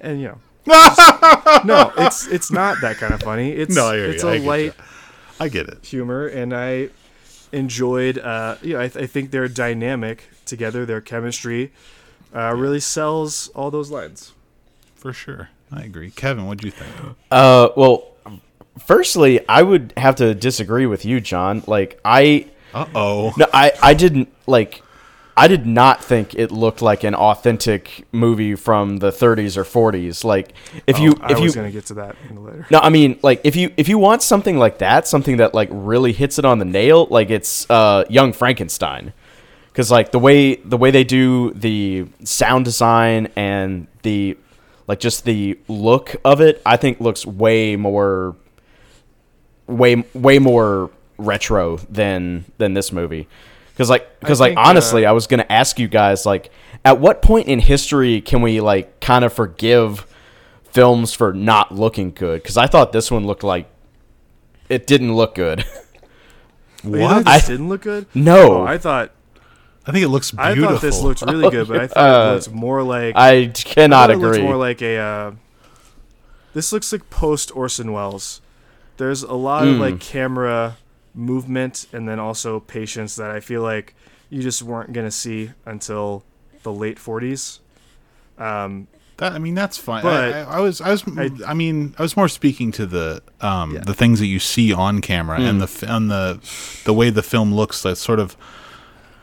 [0.00, 3.50] and you know, just- no, it's it's not that kind of funny.
[3.52, 4.28] It's No, it's you.
[4.30, 4.74] a light
[5.40, 5.84] I get it.
[5.84, 6.90] humor, and I
[7.52, 8.18] enjoyed.
[8.18, 11.72] Uh, you know, I, th- I think their dynamic together, their chemistry,
[12.34, 14.32] uh, really sells all those lines.
[14.94, 15.50] For sure.
[15.72, 16.10] I agree.
[16.10, 17.16] Kevin, what do you think?
[17.30, 18.12] Uh, well,
[18.86, 21.62] firstly, I would have to disagree with you, John.
[21.66, 23.32] Like, I Uh oh.
[23.36, 24.82] no, I I didn't like.
[25.36, 30.22] I did not think it looked like an authentic movie from the 30s or 40s.
[30.24, 30.52] Like,
[30.86, 32.66] if you Oh, I if you was gonna get to that later.
[32.70, 35.68] no, I mean, like if you if you want something like that, something that like
[35.72, 39.12] really hits it on the nail, like it's uh, Young Frankenstein,
[39.72, 44.36] because like the way the way they do the sound design and the
[44.86, 48.36] like just the look of it, I think looks way more
[49.66, 53.26] way way more retro than than this movie.
[53.74, 56.50] Because like because like think, uh, honestly, I was gonna ask you guys like,
[56.84, 60.06] at what point in history can we like kind of forgive
[60.70, 62.42] films for not looking good?
[62.42, 63.68] Because I thought this one looked like
[64.68, 65.64] it didn't look good.
[66.86, 67.24] But What?
[67.24, 68.06] this I- didn't look good.
[68.14, 68.58] No.
[68.58, 69.10] Oh, I thought
[69.86, 72.34] I think it looks I thought this looked really good, but I thought Uh, it
[72.34, 74.42] looked more like I cannot thought it agree.
[74.42, 74.96] more like a.
[74.98, 75.32] Uh,
[76.52, 78.40] this looks like post Orson Welles.
[78.98, 79.80] There's a lot of Mm.
[79.80, 80.76] like camera
[81.14, 83.94] movement and then also patience that I feel like
[84.30, 86.24] you just weren't gonna see until
[86.62, 87.60] the late 40s.
[88.38, 88.88] Um,
[89.18, 90.02] That, I mean, that's fine.
[90.02, 92.86] But I, I, I was, I was, I, I- mean, I was more speaking to
[92.86, 93.80] the, um, Yeah.
[93.80, 96.40] the things that you see on camera and the, f- and the,
[96.84, 97.82] the way the film looks.
[97.82, 98.36] That sort of,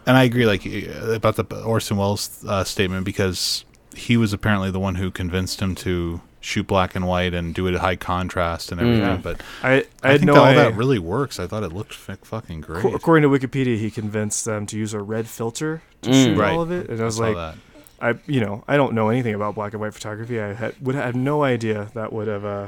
[0.05, 3.65] and I agree, like uh, about the Orson Welles uh, statement because
[3.95, 7.67] he was apparently the one who convinced him to shoot black and white and do
[7.67, 9.01] it at high contrast and everything.
[9.03, 9.17] Yeah.
[9.17, 11.39] But I I, I, had think no that all I- that really works.
[11.39, 12.83] I thought it looked f- fucking great.
[12.83, 16.23] Ac- According to Wikipedia, he convinced them to use a red filter to Mm.
[16.25, 16.51] shoot Right.
[16.51, 17.55] all of it, and I was saw like, that.
[18.01, 20.41] I you know I don't know anything about black and white photography.
[20.41, 22.67] I had, would have no idea that would have uh,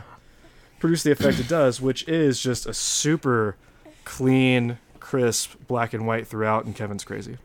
[0.79, 3.55] produced the effect it does, which is just a super
[4.05, 6.65] clean, crisp black and white throughout.
[6.65, 7.37] And Kevin's crazy.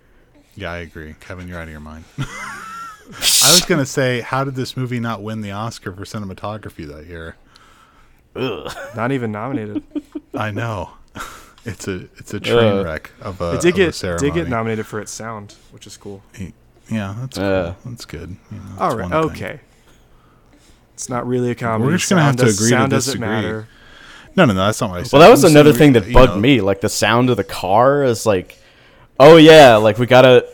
[0.55, 1.15] Yeah, I agree.
[1.21, 2.05] Kevin, you're out of your mind.
[3.11, 7.07] I was gonna say, how did this movie not win the Oscar for cinematography that
[7.07, 7.37] year?
[8.35, 9.83] Not even nominated.
[10.35, 10.91] I know.
[11.65, 14.31] It's a it's a train Uh, wreck of a, it did of a get ceremony.
[14.31, 16.23] did get nominated for its sound, which is cool.
[16.89, 17.45] Yeah, that's cool.
[17.47, 17.75] Uh.
[17.85, 18.37] that's good.
[18.51, 19.31] You know, that's right, one thing.
[19.45, 19.61] okay.
[20.95, 21.91] It's not really a comedy.
[21.91, 23.29] We're just gonna have to does- agree to sound doesn't disagree.
[23.29, 23.69] matter.
[24.37, 24.67] No, no, no.
[24.67, 25.13] That's not what I said.
[25.17, 26.61] Well, that was I'm another thing that you bugged know, me.
[26.61, 28.57] Like the sound of the car is like,
[29.19, 30.49] oh yeah, like we gotta,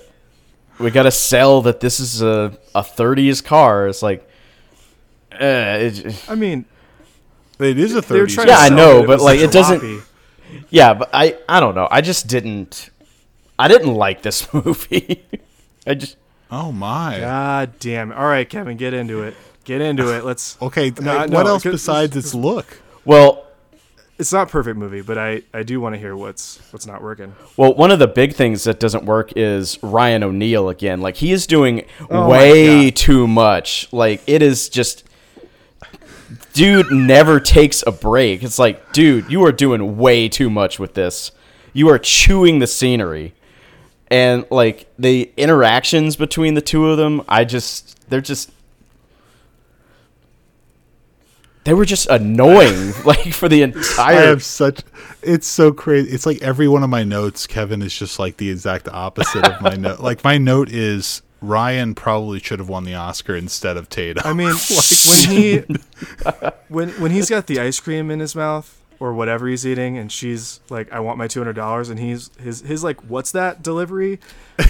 [0.78, 3.88] we gotta sell that this is a a 30s car.
[3.88, 4.28] It's like,
[5.32, 5.38] uh,
[5.80, 6.64] it, I mean,
[7.58, 8.34] It is a they 30s.
[8.34, 10.02] trying Yeah, I know, that but, was like, it doesn't- sloppy.
[10.70, 11.88] yeah, but I I don't know.
[11.90, 12.90] I just didn't,
[13.58, 15.24] I didn't like this movie.
[15.86, 16.16] I just
[16.50, 17.18] Oh my.
[17.20, 18.12] God damn.
[18.12, 18.14] it.
[18.16, 19.34] All right, Kevin, get into it.
[19.64, 20.24] Get into it.
[20.24, 20.56] Let's.
[20.60, 20.92] Okay.
[21.00, 22.80] No, no, what else 'cause- besides its look?
[23.04, 23.43] well,
[24.18, 27.02] It's not a perfect movie, but I I do want to hear what's what's not
[27.02, 27.34] working.
[27.56, 31.00] Well, one of the big things that doesn't work is Ryan O'Neal again.
[31.00, 33.92] Like he is doing Oh way too much.
[33.92, 35.04] Like it is just
[36.52, 38.42] dude never takes a break.
[38.42, 41.32] It's like, dude, you are doing way too much with this.
[41.72, 43.34] You are chewing the scenery.
[44.08, 48.52] And like the interactions between the two of them, I just they're just
[51.64, 54.82] they were just annoying like for the entire I entire have such.
[55.22, 56.10] It's so crazy.
[56.10, 59.60] It's like every one of my notes, Kevin is just like the exact opposite of
[59.60, 60.00] my note.
[60.00, 64.22] Like my note is Ryan probably should have won the Oscar instead of Tatum.
[64.26, 65.62] I mean, like, when he
[66.68, 70.12] when when he's got the ice cream in his mouth or whatever he's eating, and
[70.12, 73.62] she's like, "I want my two hundred dollars," and he's his his like, "What's that?"
[73.62, 74.20] delivery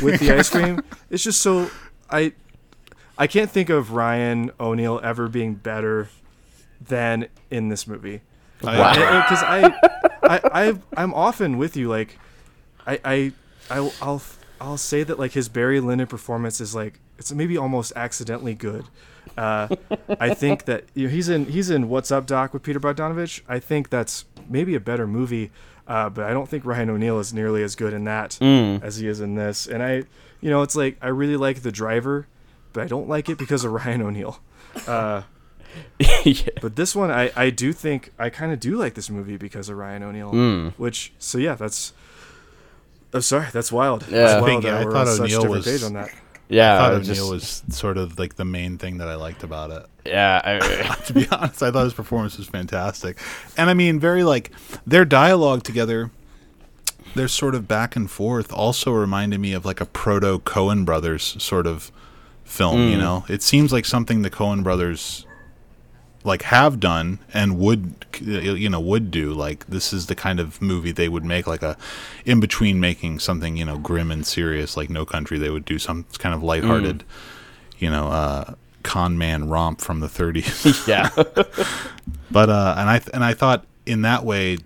[0.02, 0.80] with the ice cream.
[1.10, 1.70] It's just so
[2.10, 2.32] I
[3.18, 6.08] I can't think of Ryan O'Neal ever being better
[6.88, 8.20] than in this movie.
[8.58, 9.74] Because I,
[10.22, 11.88] I, I, I'm often with you.
[11.88, 12.18] Like,
[12.86, 13.32] I, I,
[13.70, 14.22] I, I'll,
[14.60, 18.86] I'll say that like his Barry Lyndon performance is like it's maybe almost accidentally good.
[19.36, 19.68] Uh,
[20.20, 23.42] I think that you know, he's in he's in What's Up Doc with Peter Bogdanovich.
[23.48, 25.50] I think that's maybe a better movie,
[25.86, 29.08] uh, but I don't think Ryan O'Neal is nearly as good in that as he
[29.08, 29.66] is in this.
[29.66, 30.04] And I,
[30.40, 32.26] you know, it's like I really like The Driver,
[32.72, 34.40] but I don't like it because of Ryan O'Neal.
[34.86, 35.22] Uh,
[36.24, 36.48] Yeah.
[36.60, 39.68] but this one, I, I do think I kind of do like this movie because
[39.68, 40.30] of Ryan O'Neal.
[40.30, 40.68] Hmm.
[40.76, 41.92] Which, so yeah, that's.
[43.12, 44.06] Oh, sorry, that's wild.
[44.08, 44.18] Yeah.
[44.18, 46.10] That's I wild think, that yeah, I thought on O'Neal was- page on that.
[46.48, 49.14] Yeah, I thought I O'Neal just- was sort of like the main thing that I
[49.14, 49.86] liked about it.
[50.04, 51.62] Yeah, I, to be honest.
[51.62, 53.18] I thought his performance was fantastic.
[53.56, 54.50] And I mean, very like
[54.86, 56.10] their dialogue together,
[57.14, 61.36] their sort of back and forth also reminded me of like a proto Coen brothers
[61.42, 61.92] sort of
[62.44, 63.00] film, you hmm.
[63.00, 63.24] know?
[63.28, 65.26] It seems like something the Coen brothers
[66.24, 70.60] like have done and would you know would do like this is the kind of
[70.60, 71.76] movie they would make like a
[72.24, 75.78] in between making something you know grim and serious like no country they would do
[75.78, 77.04] some kind of lighthearted
[77.78, 81.10] you know uh con man romp from the 30s yeah.
[82.30, 84.58] but uh, and I and I thought in that way,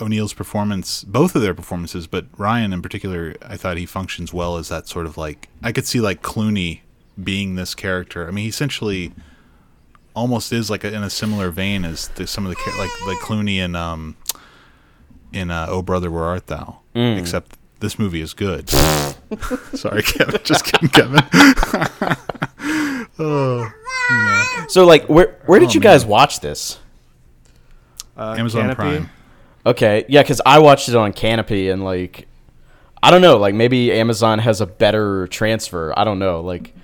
[0.00, 4.58] O'Neal's performance, both of their performances, but Ryan in particular, I thought he functions well
[4.58, 6.80] as that sort of like I could see like Clooney
[7.22, 8.26] being this character.
[8.26, 9.12] I mean, he essentially
[10.14, 13.18] almost is like a, in a similar vein as the, some of the like like
[13.18, 14.16] Clooney and um
[15.32, 18.68] in uh, Oh Brother Where Art Thou, except this movie is good.
[19.74, 20.40] Sorry, Kevin.
[20.44, 21.22] Just kidding, Kevin.
[23.18, 23.70] oh,
[24.68, 26.78] So like, where where did Oh, you guys watch this?
[28.16, 28.74] Uh, Amazon Kanopy.
[28.74, 29.10] Prime.
[29.66, 32.26] Okay, yeah, because I watched it on Kanopy and like,
[33.02, 35.92] I don't know, like maybe Amazon has a better transfer.
[35.96, 36.74] I don't know, like,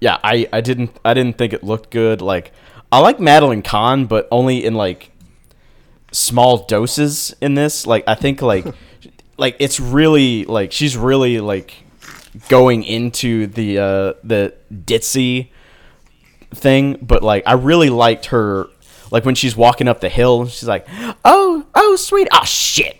[0.00, 2.22] yeah, I I didn't I didn't think it looked good.
[2.22, 2.52] Like,
[2.90, 5.10] I like Madeline Kahn, but only in like
[6.12, 7.86] small doses in this.
[7.86, 8.66] Like, I think like
[9.36, 11.74] like it's really like she's really like
[12.48, 15.48] going into the uh the ditzy
[16.54, 18.68] thing, but like I really liked her
[19.10, 20.86] like when she's walking up the hill, she's like,
[21.24, 22.96] "Oh, oh, sweet, oh shit,"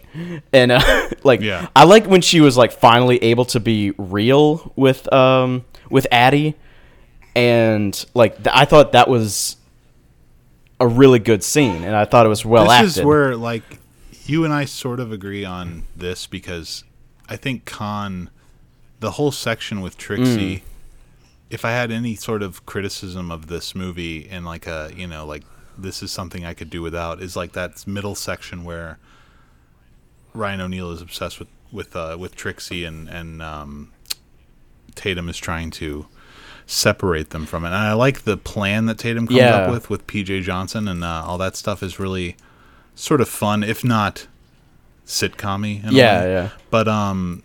[0.52, 1.68] and uh, like Yeah.
[1.74, 6.56] I like when she was like finally able to be real with um with Addie,
[7.34, 9.56] and like th- I thought that was
[10.78, 12.88] a really good scene, and I thought it was well this acted.
[12.88, 13.62] This is where like
[14.26, 16.84] you and I sort of agree on this because
[17.28, 18.30] I think Kahn,
[19.00, 20.56] the whole section with Trixie.
[20.56, 20.62] Mm.
[21.50, 25.26] If I had any sort of criticism of this movie and like a you know
[25.26, 25.42] like
[25.76, 28.98] this is something I could do without is like that middle section where
[30.32, 33.92] Ryan O'Neal is obsessed with with uh, with Trixie and and um,
[34.94, 36.06] Tatum is trying to
[36.70, 37.68] separate them from it.
[37.68, 39.56] And I like the plan that Tatum comes Yeah.
[39.62, 42.36] up with with PJ Johnson and uh, all that stuff is really
[42.94, 44.26] sort of fun, if not
[45.06, 45.80] sitcom-y.
[45.82, 46.32] in a Yeah, way.
[46.32, 46.48] yeah.
[46.70, 47.42] But um,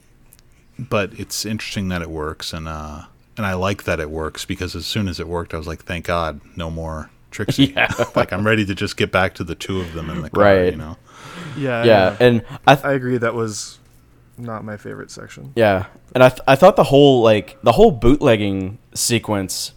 [0.78, 3.04] but it's interesting that it works, and uh,
[3.38, 5.84] and I like that it works because as soon as it worked, I was like,
[5.84, 7.68] thank God, no more Trixie.
[7.76, 7.92] Yeah.
[8.16, 10.44] like I'm ready to just get back to the two of them in the car.
[10.44, 10.72] Right.
[10.72, 10.98] You know.
[11.58, 13.18] Yeah, yeah, and I th- I agree.
[13.18, 13.80] That was
[14.38, 15.54] not my favorite section.
[15.56, 19.74] Yeah, and I th- I thought the whole like the whole bootlegging sequence,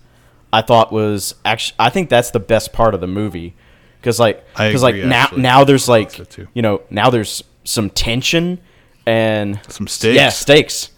[0.53, 3.55] I thought was actually I think that's the best part of the movie,
[4.01, 5.43] because like because like agree, now actually.
[5.43, 6.19] now there's like
[6.55, 8.61] you know now there's some tension
[9.07, 10.17] and Some stakes.
[10.17, 10.91] yeah stakes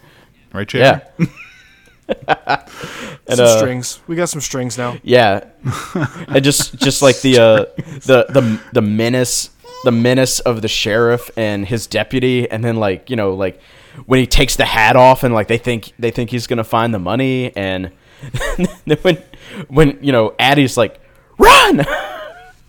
[0.53, 0.81] Right, Jay?
[0.81, 1.01] yeah
[2.09, 4.01] and some uh, strings.
[4.07, 4.99] We got some strings now.
[5.03, 5.45] yeah
[6.29, 7.57] and just just like the uh
[8.07, 9.51] the the the menace
[9.85, 13.61] the menace of the sheriff and his deputy and then like you know like
[14.07, 16.93] when he takes the hat off and like they think they think he's gonna find
[16.93, 17.91] the money and
[18.87, 19.19] then when
[19.69, 21.01] when you know addie's like
[21.39, 21.85] run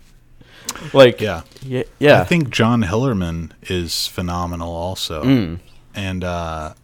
[0.92, 1.42] like Yeah.
[1.62, 5.22] yeah yeah I think John Hillerman is phenomenal also.
[5.24, 5.58] Mm.
[5.94, 6.74] And uh,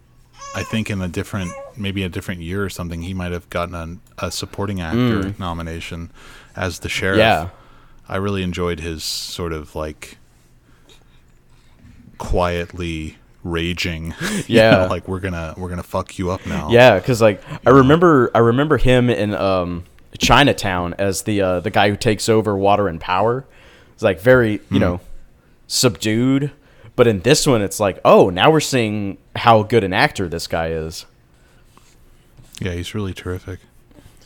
[0.55, 3.73] I think in a different, maybe a different year or something, he might have gotten
[4.19, 6.11] a, a supporting actor nomination
[6.55, 7.17] as the sheriff.
[7.17, 7.21] Mm.
[7.21, 7.49] yeah
[8.07, 10.17] I really enjoyed his sort of like
[12.17, 14.13] quietly raging.
[14.21, 14.71] you Yeah.
[14.71, 16.69] know, like we're gonna we're gonna fuck you up now.
[16.69, 19.85] Yeah, because like I remember, I remember him in um,
[20.17, 23.45] Chinatown as the uh, the guy who takes over Water and Power.
[23.93, 25.01] It's like very you know
[25.67, 26.51] subdued,
[26.95, 30.47] but in this one, it's like oh now we're seeing how good an actor this
[30.47, 31.05] guy is.
[32.59, 33.59] Yeah, he's really terrific.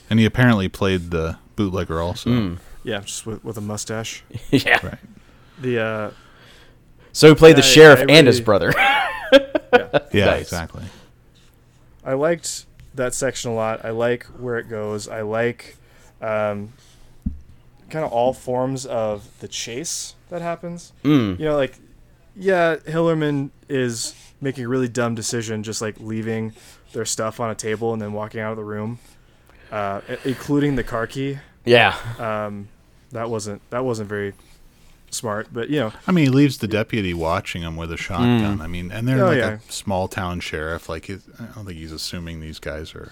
[0.09, 2.29] And he apparently played the bootlegger also.
[2.29, 2.57] Mm.
[2.83, 4.23] Yeah, just with, with a mustache.
[4.51, 4.85] yeah.
[4.85, 4.97] Right.
[5.61, 6.11] The uh,
[7.13, 8.73] So he played the Yeah, I- sheriff I and his brother.
[10.11, 10.41] Yeah, Nice.
[10.43, 10.83] exactly.
[12.05, 13.83] I liked that section a lot.
[13.83, 15.07] I like where it goes.
[15.07, 15.77] I like
[16.21, 16.73] um,
[17.89, 20.93] kind of all forms of the chase that happens.
[21.03, 21.39] Mm.
[21.39, 21.73] You know, like
[22.35, 26.53] yeah, Hillerman is making a really dumb decision, just like leaving
[26.91, 28.99] their stuff on a table and then walking out of the room,
[29.71, 31.39] uh, including the car key.
[31.65, 31.95] Yeah.
[32.19, 32.67] Um,
[33.11, 34.33] that wasn't that wasn't very
[35.13, 38.61] smart, but you know, I mean, he leaves the deputy watching him with a shotgun.
[38.61, 39.57] I mean, and they're Oh, like yeah.
[39.67, 40.89] a small town sheriff.
[40.89, 41.17] Like, I
[41.55, 43.11] don't think he's assuming these guys are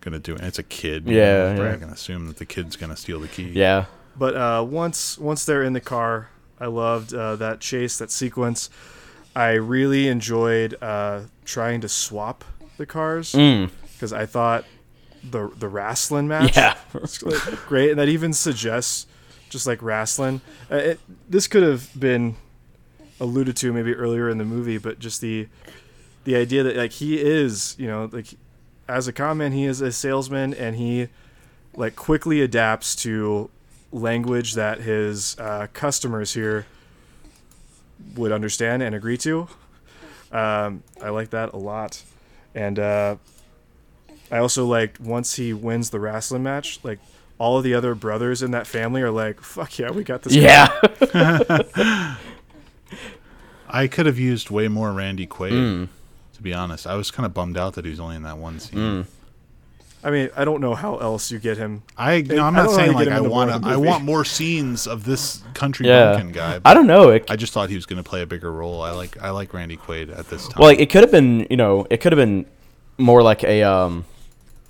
[0.00, 0.40] gonna do it.
[0.42, 1.06] It's a kid.
[1.08, 1.64] you Yeah, know, he's yeah.
[1.64, 3.50] probably gonna assume that the kid's gonna steal the key.
[3.50, 3.84] Yeah.
[4.16, 6.30] But uh, once once they're in the car,
[6.60, 8.68] I loved uh, that chase, that sequence.
[9.36, 12.44] I really enjoyed uh, trying to swap
[12.78, 13.70] the cars Mm.
[13.92, 14.64] because I thought
[15.28, 16.76] the the wrestling match Yeah.
[16.92, 17.18] was
[17.66, 19.06] great, and that even suggests
[19.48, 20.40] just like wrestling.
[20.70, 22.36] Uh, it, this could have been
[23.20, 25.48] alluded to maybe earlier in the movie, but just the
[26.24, 28.26] the idea that like he is, you know, like
[28.88, 31.08] as a comment, he is a salesman, and he
[31.74, 33.50] like quickly adapts to
[33.92, 36.66] language that his uh, customers here
[38.14, 39.48] would understand and agree to.
[40.30, 42.02] Um, I like that a lot,
[42.54, 43.16] and uh,
[44.30, 46.98] I also liked once he wins the wrestling match, like
[47.38, 50.34] all of the other brothers in that family are like, "Fuck yeah, we got this."
[50.34, 50.68] Yeah.
[53.70, 55.52] I could have used way more Randy Quaid.
[55.52, 55.88] Mm.
[56.34, 58.38] To be honest, I was kind of bummed out that he was only in that
[58.38, 58.78] one scene.
[58.78, 59.06] Mm.
[60.02, 61.82] I mean, I don't know how else you get him.
[61.96, 64.04] I, you know, I'm I not don't know how saying like I want I want
[64.04, 66.12] more scenes of this country Yeah.
[66.12, 66.60] bumpkin guy.
[66.64, 67.10] I don't know.
[67.10, 68.80] It, I just thought he was going to play a bigger role.
[68.80, 70.54] I like I like Randy Quaid at this time.
[70.58, 72.46] Well, like, it could have been, you know, it could have been
[72.96, 74.04] more like a, um,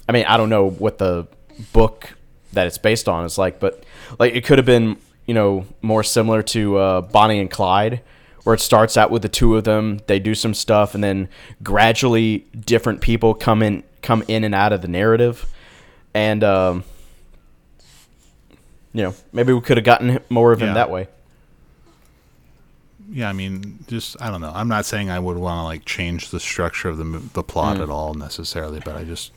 [0.09, 1.27] I mean, I don't know what the
[1.75, 2.15] book
[2.53, 3.85] that it's based on is like, but
[4.19, 4.97] like it could have been,
[5.27, 8.01] you know, more similar to uh, Bonnie and Clyde,
[8.45, 11.29] where it starts out with the two of them, they do some stuff, and then
[11.63, 15.47] gradually different people come in, come in and out of the narrative,
[16.15, 16.85] and um,
[18.95, 20.75] you know, maybe we could have gotten more of him Yeah.
[20.75, 21.09] that way.
[23.11, 24.53] yeah, I mean, just I don't know.
[24.55, 27.05] I'm not saying I would want to like change the structure of the
[27.35, 27.83] the plot Mm.
[27.85, 29.33] at all necessarily, but I just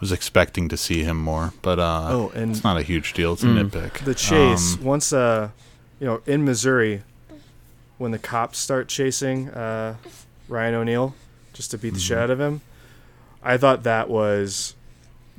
[0.00, 1.52] was expecting to see him more.
[1.62, 3.32] But uh, Oh, and it's not a huge deal.
[3.34, 3.70] It's a Mm.
[3.70, 4.04] nitpick.
[4.04, 5.50] the chase Um, once uh
[6.00, 7.02] you know in missouri
[7.98, 9.94] when the cops start chasing uh
[10.48, 11.14] ryan o'neal
[11.54, 12.60] just to beat the shit out of him
[13.42, 14.74] i thought that was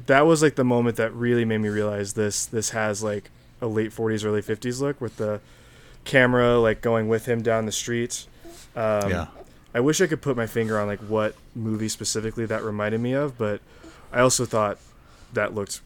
[0.08, 3.30] that was like the moment that really made me realize this this has like
[3.62, 5.40] a late 40s early 50s look with the
[6.06, 8.26] camera like going with him down the street
[8.76, 9.28] um, yeah,
[9.76, 13.14] I wish I could put my finger on like what movie specifically that reminded me
[13.14, 13.60] of, but
[14.12, 14.78] I also thought
[15.34, 15.82] that looked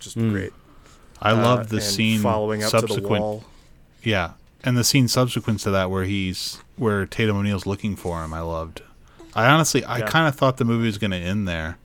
[0.00, 0.30] just Mm.
[0.30, 0.52] great.
[1.20, 3.22] I Uh, love the scene following up to the subsequent.
[3.22, 3.44] wall.
[4.02, 4.32] Yeah,
[4.62, 8.34] and the scene subsequent to that where he's where Tatum O'Neal's looking for him.
[8.34, 8.82] I loved.
[9.34, 10.06] I honestly, I Yeah.
[10.06, 11.78] kind of thought the movie was going to end there,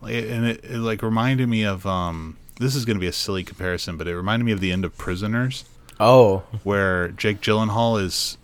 [0.00, 1.86] Like, and it, it like reminded me of.
[1.86, 4.70] um This is going to be a silly comparison, but it reminded me of the
[4.70, 5.64] end of Prisoners,
[5.98, 8.38] Oh, where Jake Gyllenhaal is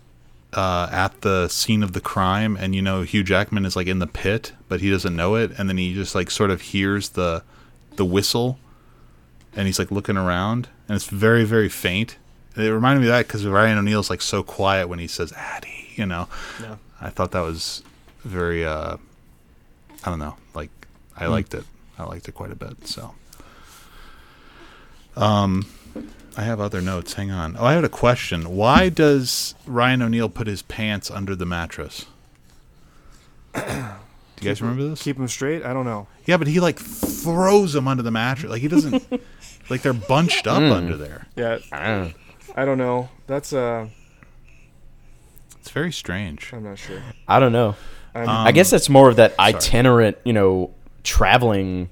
[0.53, 3.99] uh, at the scene of the crime, and you know Hugh Jackman is like in
[3.99, 7.09] the pit, but he doesn't know it, and then he just like sort of hears
[7.09, 7.43] the
[7.95, 8.59] the whistle,
[9.55, 12.17] and he's like looking around, and it's very very faint.
[12.55, 15.89] It reminded me of that because Ryan O'Neal's like so quiet when he says "Addie,"
[15.95, 16.27] you know.
[16.61, 16.75] Yeah.
[16.99, 17.83] I thought that was
[18.23, 18.97] very uh,
[20.03, 20.69] I don't know, like
[21.15, 21.63] I liked it.
[21.97, 22.87] I liked it quite a bit.
[22.87, 23.13] So,
[25.15, 25.65] um,
[26.37, 27.13] I have other notes.
[27.13, 27.57] Hang on.
[27.57, 28.55] Oh, I had a question.
[28.55, 32.05] Why does Ryan O'Neal put his pants under the mattress?
[33.53, 35.03] Do you guys remember this?
[35.03, 35.63] Keep them straight.
[35.65, 36.07] I don't know.
[36.25, 38.49] Yeah, but he like throws them under the mattress.
[38.49, 39.03] Like he doesn't.
[39.69, 41.27] like they're bunched up under there.
[41.35, 42.09] Yeah, Ah.
[42.55, 43.09] I don't know.
[43.27, 43.87] That's uh,
[45.59, 46.51] It's very strange.
[46.53, 47.01] I'm not sure.
[47.27, 47.75] I don't know.
[48.15, 50.71] Um, I guess that's more of that itinerant, you know,
[51.03, 51.89] traveling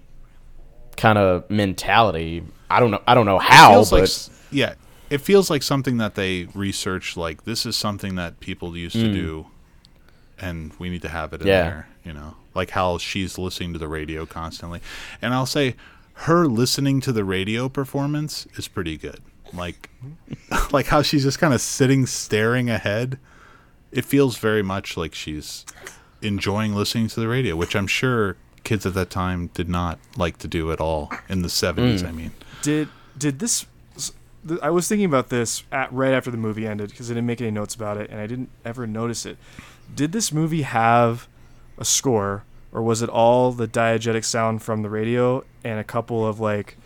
[0.99, 2.43] kind of mentality.
[2.69, 3.01] I don't know.
[3.07, 4.73] I don't know how, feels but like yeah,
[5.09, 7.17] it feels like something that they researched.
[7.17, 9.47] Like this is something that people used to do,
[10.37, 11.49] and we need to have it in Mm.
[11.49, 11.61] Yeah.
[11.63, 11.87] there.
[12.05, 14.81] You know, like how she's listening to the radio constantly,
[15.21, 15.75] and I'll say
[16.13, 19.19] her listening to the radio performance is pretty good.
[19.53, 19.89] Like,
[20.71, 23.17] like how she's just kind of sitting staring ahead.
[23.91, 25.65] It feels very much like she's
[26.21, 30.37] enjoying listening to the radio, which I'm sure kids at that time did not like
[30.39, 32.05] to do at all in the 70s.
[32.07, 32.31] I mean.
[32.61, 33.65] did did this?
[34.61, 37.41] I was thinking about this at, right after the movie ended because I didn't make
[37.41, 39.37] any notes about it and I didn't ever notice it.
[39.93, 41.27] Did this movie have
[41.77, 46.25] a score, or was it all the diegetic sound from the radio and a couple
[46.25, 46.77] of like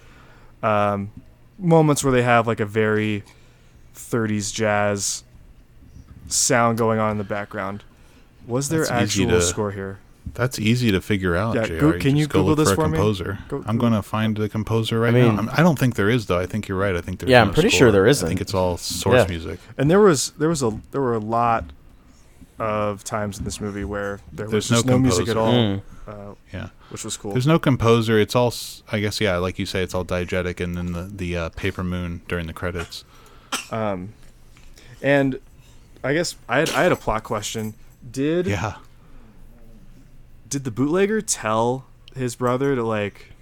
[0.64, 1.12] um,
[1.60, 3.24] moments where they have like a very
[3.96, 5.24] 30s jazz
[6.28, 7.84] sound going on in the background?
[8.48, 10.00] Was there That's actual to- score here?
[10.36, 11.56] That's easy to figure out.
[11.56, 11.80] Yeah, JR.
[11.80, 12.98] go- can you just go Google look this for, for a me?
[12.98, 13.40] composer?
[13.50, 15.42] Go- I'm going to find the composer right mean- now.
[15.42, 16.40] I'm, I don't think there is though.
[16.40, 16.96] I think you're right.
[16.96, 17.78] I think there's Yeah, no I'm pretty score.
[17.78, 19.28] sure there I think it's all source Yeah.
[19.28, 19.60] music.
[19.78, 21.66] And there was there was a there were a lot
[22.60, 25.52] of times in this movie where there There's was just no no, music at all,
[25.54, 25.82] Mm.
[26.08, 26.14] uh,
[26.54, 26.70] Yeah.
[26.90, 27.32] which was cool.
[27.34, 28.20] There's no composer.
[28.20, 31.04] It's all, s- I guess, yeah, like you say, it's all diegetic, and then the
[31.14, 33.04] the uh, paper moon during the credits.
[33.72, 34.14] Um,
[35.02, 35.40] and
[36.04, 37.74] I guess I had I had a plot question.
[38.10, 38.76] Did Yeah.
[40.54, 41.86] Did the bootlegger tell
[42.16, 43.34] his brother to like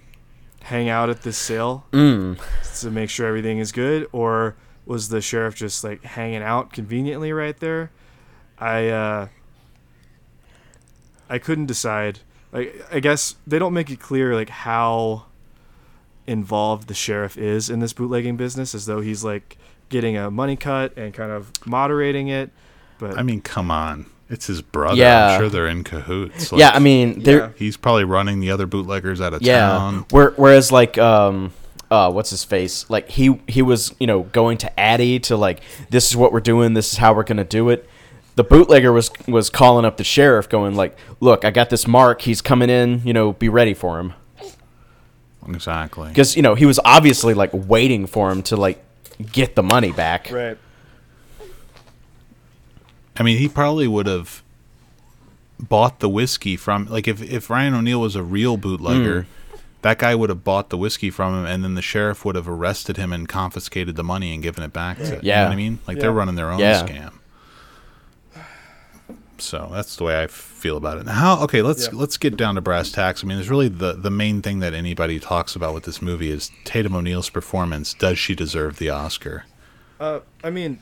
[0.62, 2.38] hang out at this sale Mm.
[2.80, 4.56] to make sure everything is good, or
[4.86, 7.90] was the sheriff just like hanging out conveniently right there?
[8.58, 9.28] I uh,
[11.28, 12.20] I couldn't decide.
[12.52, 15.24] Like I guess they don't make it clear like how
[16.26, 19.56] involved the sheriff is in this bootlegging business, as though he's like
[19.88, 22.50] getting a money cut and kind of moderating it.
[22.98, 24.06] But I mean, come on.
[24.32, 24.96] It's his brother.
[24.96, 25.28] Yeah.
[25.34, 26.50] I'm sure they're in cahoots.
[26.52, 27.38] yeah, I mean, there.
[27.38, 27.48] Yeah.
[27.56, 29.60] he's probably running the other bootleggers out of Yeah.
[29.68, 30.06] town.
[30.10, 31.52] Where, whereas like um
[31.90, 32.88] uh what's his face?
[32.88, 36.40] Like he he was, you know, going to Addie to like this is what we're
[36.40, 37.86] doing, this is how we're going to do it.
[38.36, 42.22] The bootlegger was was calling up the sheriff going like, "Look, I got this mark.
[42.22, 44.14] He's coming in, you know, be ready for him."
[45.48, 46.12] Exactly.
[46.14, 48.82] Cuz you know, he was obviously like waiting for him to like
[49.32, 50.30] get the money back.
[50.32, 50.56] right.
[53.22, 54.42] I mean, he probably would have
[55.60, 59.28] bought the whiskey from like if if Ryan O'Neal was a real bootlegger,
[59.82, 62.48] that guy would have bought the whiskey from him, and then the sheriff would have
[62.48, 65.04] arrested him and confiscated the money and given it back to.
[65.04, 65.44] You know Yeah.
[65.44, 65.78] what I mean?
[65.86, 66.82] Like they're running their own Yeah.
[66.84, 67.12] scam.
[69.38, 71.06] So that's the way I feel about it.
[71.06, 71.42] Now, how?
[71.44, 71.90] Okay, let's Yeah.
[71.94, 73.24] let's get down to brass tacks.
[73.24, 76.30] I mean, there's really the the main thing that anybody talks about with this movie
[76.30, 77.92] is Tatum O'Neal's performance.
[77.94, 79.44] Does she deserve the Oscar?
[79.98, 80.78] Uh, I mean,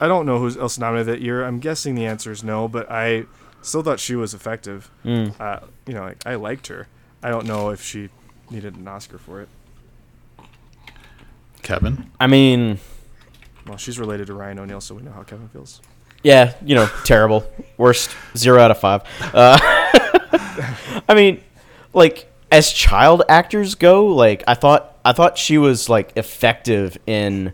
[0.00, 1.44] I don't know who else nominated that year.
[1.44, 3.26] I'm guessing the answer is no, but I
[3.62, 4.90] still thought she was effective.
[5.04, 5.38] Mm.
[5.40, 6.88] Uh, you know, like, I liked her.
[7.22, 8.10] I don't know if she
[8.50, 9.48] needed an Oscar for it.
[11.62, 12.10] Kevin.
[12.20, 12.78] I mean,
[13.66, 15.80] Well, she's related to Ryan O'Neal, so we know how Kevin feels.
[16.22, 17.50] Yeah, you know, terrible.
[17.78, 19.02] Worst zero out of five.
[19.20, 19.58] Uh,
[21.08, 21.42] I mean,
[21.92, 27.52] like as child actors go, like I thought, I thought she was like effective in.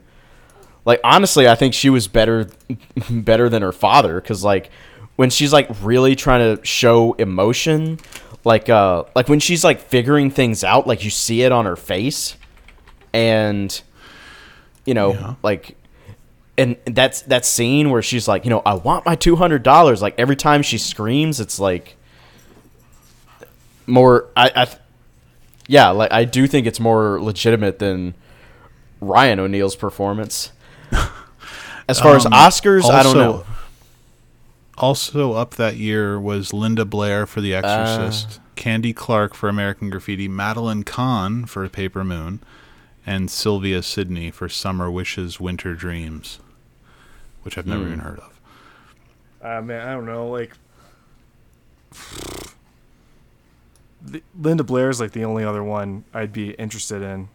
[0.91, 2.49] Like honestly, I think she was better,
[3.11, 4.21] better than her father.
[4.21, 4.71] Cause like
[5.15, 8.01] when she's like really trying to show emotion,
[8.45, 11.77] like uh, like when she's like figuring things out, like you see it on her
[11.77, 12.37] face,
[13.13, 13.81] and
[14.85, 15.35] you know, Yeah.
[15.45, 15.77] like
[16.59, 20.03] and that's that scene where she's like, you know, I want my two hundred dollars.
[20.03, 21.97] Like every time she screams, it's like
[23.87, 24.29] more.
[24.37, 24.67] I, I,
[25.69, 28.15] yeah, like I do think it's more legitimate than
[29.01, 30.51] Ryan O'Neal's performance.
[31.91, 33.45] As far as Um, Oscars, I don't also- know.
[34.79, 37.43] Also up that year was Linda Blair for Uh.
[37.43, 42.41] The Exorcist, Candy Clark for American Graffiti, Madeline Kahn for Paper Moon,
[43.05, 46.39] and Sylvia Sidney for Summer Wishes, Winter Dreams,
[47.43, 47.87] which I've never Hmm.
[47.89, 48.41] even heard of.
[49.45, 50.29] Uh, man, I don't know.
[50.29, 50.57] Like,
[54.03, 57.29] the, Linda Blair is like the only other one I'd be interested in.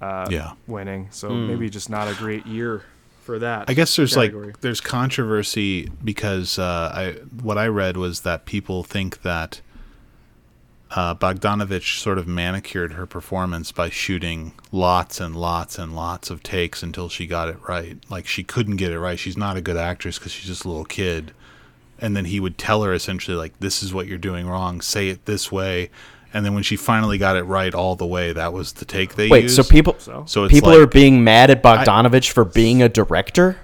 [0.00, 0.52] Uh, Yeah.
[0.66, 1.08] winning.
[1.10, 1.46] So Hmm.
[1.48, 2.82] maybe just not a great year
[3.22, 3.66] for that.
[3.68, 4.46] I guess there's category.
[4.46, 9.60] like there's controversy because uh, I what I read was that people think that
[10.94, 16.42] uh, Bogdanovich sort of manicured her performance by shooting lots and lots and lots of
[16.42, 17.98] takes until she got it right.
[18.10, 19.18] Like she couldn't get it right.
[19.18, 21.32] She's not a good actress because she's just a little kid.
[21.98, 24.80] And then he would tell her essentially like, "This is what you're doing wrong.
[24.80, 25.88] Say it this way."
[26.34, 29.16] And then when she finally got it right all the way, that was the take
[29.16, 29.56] they Wait, used.
[29.56, 30.24] so people So?
[30.26, 33.58] So it's people like- are being mad at Bogdanovich for being a director?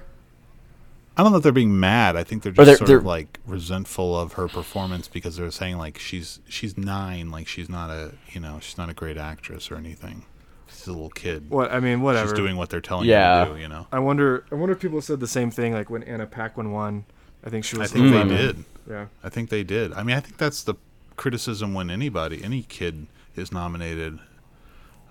[1.17, 2.15] I don't know if they're being mad.
[2.15, 5.51] I think they're just they're- sort they're- of like resentful of her performance because they're
[5.51, 9.17] saying like she's she's nine, like she's not a you know she's not a great
[9.17, 10.23] actress or anything.
[10.69, 11.49] She's a little kid.
[11.49, 12.29] What I mean, whatever.
[12.29, 13.39] She's doing what they're telling Yeah.
[13.43, 13.61] her to do.
[13.61, 13.87] You know.
[13.91, 14.45] I wonder.
[14.51, 17.03] I wonder if people said the same thing, like when Anna Paquin won.
[17.45, 17.91] I think she was.
[17.91, 18.63] I think they did.
[18.89, 19.05] Yeah.
[19.23, 19.91] I think they did.
[19.93, 20.75] I mean, I think that's the
[21.23, 24.17] criticism when anybody, any kid, is nominated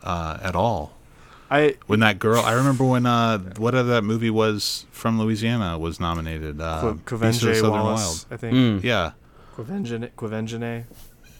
[0.02, 0.94] uh, at all.
[1.50, 5.98] I When that girl, I remember when uh, whatever that movie was from Louisiana was
[6.00, 6.60] nominated.
[6.60, 8.00] Uh, Qu- Beast of the Quavenge Southern Wallis.
[8.00, 8.26] Wild.
[8.30, 8.54] I think.
[8.54, 8.82] Mm.
[8.82, 9.12] Yeah.
[9.56, 10.10] Quavengene.
[10.16, 10.84] Quavengene.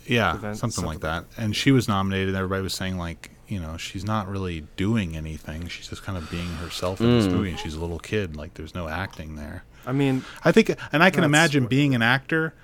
[0.07, 1.27] Yeah, event, something like something.
[1.37, 1.43] that.
[1.43, 5.15] And she was nominated, and everybody was saying like, you know, she's not really doing
[5.17, 5.69] anything.
[5.69, 7.33] She's just kind of being herself in this Mm.
[7.33, 8.35] movie, and she's a little kid.
[8.37, 9.65] Like, there's no acting there.
[9.87, 12.55] I mean, I think, and I can imagine what- being an actor,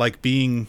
[0.00, 0.66] like being,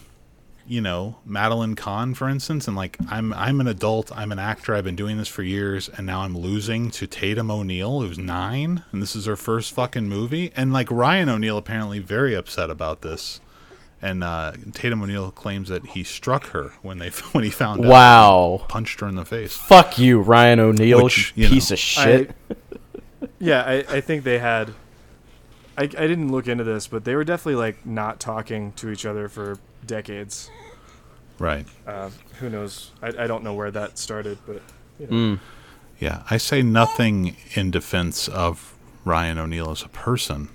[0.66, 4.74] you know, Madeline Kahn, for instance, and like I'm, I'm an adult, I'm an actor,
[4.74, 8.84] I've been doing this for years, and now I'm losing to Tatum O'Neal, who's nine,
[8.92, 13.00] and this is her first fucking movie, and like Ryan O'Neal apparently very upset about
[13.02, 13.40] this.
[14.04, 17.88] And uh, Tatum O'Neal claims that he struck her when they when he found out.
[17.88, 18.64] Wow.
[18.68, 19.56] punched her in the face.
[19.56, 22.36] Fuck you, Ryan O'Neal, Which, you you piece know, of shit.
[23.38, 24.74] yeah, I, I think they had.
[25.76, 29.06] I, I didn't look into this, but they were definitely like not talking to each
[29.06, 30.50] other for decades.
[31.38, 31.66] Right.
[31.86, 32.90] Uh, who knows?
[33.00, 34.62] I, I don't know where that started, but
[35.00, 35.40] Mm.
[35.98, 40.48] Yeah, I say nothing in defense of Ryan O'Neal as a person,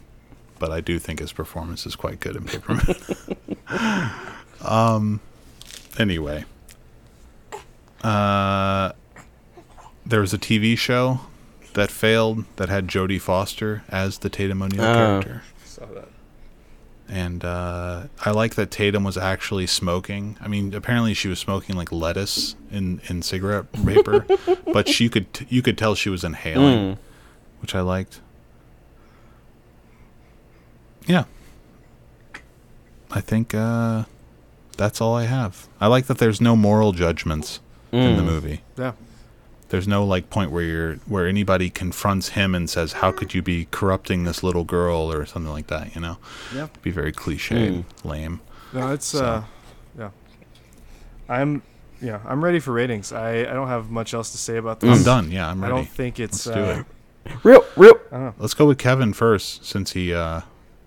[0.60, 4.12] but I do think his performance is quite good in Paper Man.
[4.62, 5.20] um,
[5.98, 6.46] anyway,
[8.04, 8.92] uh,
[10.06, 11.22] there was a TV show
[11.77, 14.93] that failed that had Jodie Foster as the Tatum O'Neal Oh.
[14.93, 15.43] character.
[15.64, 16.09] saw that.
[17.07, 20.35] And uh, I like that Tatum was actually smoking.
[20.41, 24.25] I mean, apparently she was smoking like lettuce in, in cigarette paper,
[24.73, 26.97] but she could t- you could tell she was inhaling, Mm.
[27.61, 28.19] which I liked.
[31.06, 31.23] Yeah,
[33.11, 34.03] I think uh,
[34.75, 35.67] that's all I have.
[35.80, 37.61] I like that there's no moral judgments
[37.93, 38.25] in the Mm.
[38.25, 38.61] movie.
[38.77, 38.91] Yeah.
[39.70, 43.42] There's no like point where you're where anybody confronts him and says, "How could you
[43.42, 45.94] be corrupting this little girl?" or something like that.
[45.96, 46.18] You know,
[46.56, 46.68] Yeah.
[46.82, 47.84] be very cliche, Mm.
[48.04, 48.40] lame.
[48.74, 49.44] No, it's So- uh,
[50.00, 50.10] yeah.
[51.30, 51.62] I'm,
[52.02, 53.12] yeah, I'm ready for ratings.
[53.12, 54.98] I, I don't have much else to say about this.
[55.00, 55.32] I'm done.
[55.32, 55.74] Yeah, I'm ready.
[55.74, 56.46] I don't think it's.
[56.46, 56.86] Let's do uh, it.
[57.44, 58.34] Real, real, I don't know.
[58.40, 60.14] Let's go with Kevin first, since he.
[60.14, 60.42] uh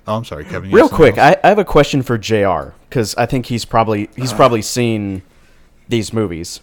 [0.09, 0.71] Oh, I'm sorry, Kevin.
[0.71, 1.19] real quick.
[1.19, 2.71] I, I have a question for Jr.
[2.89, 5.21] Because I think he's probably he's probably seen
[5.89, 6.61] these movies.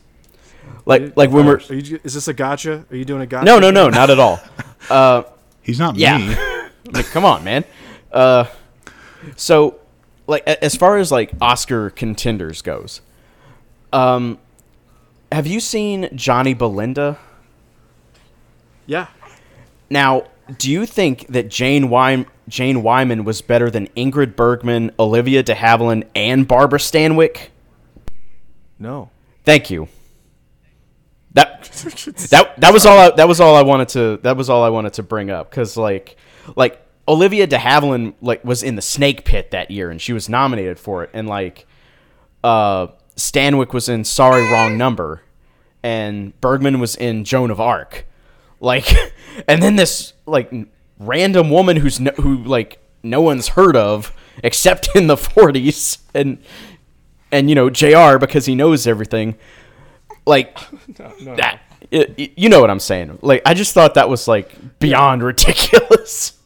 [0.86, 2.86] Like like when we're Are you, is this a gotcha?
[2.90, 3.46] Are you doing a gotcha?
[3.46, 4.40] no no no not at all.
[4.90, 5.24] Uh,
[5.64, 6.18] He's not Yeah.
[6.18, 6.36] me.
[6.94, 7.66] like, come on, man.
[8.12, 8.46] Uh,
[9.36, 9.80] so,
[10.28, 13.02] like, as far as like Oscar contenders goes,
[13.92, 14.38] um,
[15.30, 17.18] have you seen Johnny Belinda?
[18.86, 19.08] Yeah.
[19.90, 25.44] Now, do you think that Jane Wyman, Jane Wyman was better than Ingrid Bergman, Olivia
[25.44, 27.50] De Havilland, and Barbara Stanwyck?
[28.80, 29.10] No.
[29.44, 29.90] Thank you.
[31.38, 31.64] That
[32.32, 32.98] that that was all.
[32.98, 34.18] I, that was all I wanted to.
[34.24, 36.18] That was all I wanted to bring up because like
[36.56, 40.28] like Olivia De Havilland like was in the Snake Pit that year and she was
[40.28, 41.66] nominated for it and like
[42.44, 45.22] uh Stanwyck was in Sorry Wrong Number
[45.84, 48.06] and Bergman was in Joan of Arc
[48.60, 48.94] like
[49.48, 50.52] and then this like
[51.00, 56.40] random woman who's no, who like no one's heard of except in the 40s and
[57.32, 59.36] and you know JR because he knows everything
[60.28, 60.58] like
[61.00, 64.10] No, no, that y- y- you know what I'm saying like I just thought that
[64.10, 66.34] was like beyond ridiculous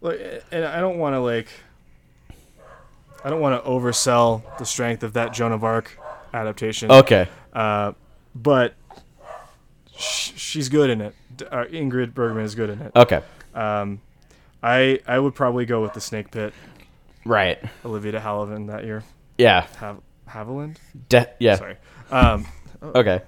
[0.00, 0.20] Like,
[0.52, 1.48] and I don't want to like.
[3.24, 5.98] I don't want to oversell the strength of that Joan of Arc
[6.32, 6.92] adaptation.
[6.92, 7.92] okay Uh,
[8.34, 8.74] but
[9.96, 11.14] sh- she's good in it.
[11.50, 12.92] Uh, Ingrid Bergman is good in it.
[12.94, 13.20] okay
[13.54, 14.00] Um,
[14.62, 16.54] I I would probably go with the Snake Pit,
[17.24, 19.02] right Olivia de Havilland that year.
[19.38, 20.76] yeah Hav- Haviland?
[21.08, 21.76] De- yeah Sorry.
[22.10, 22.46] Um,
[22.82, 23.20] okay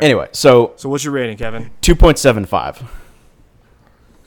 [0.00, 1.70] anyway so so what's your rating, Kevin?
[1.82, 2.86] 2.75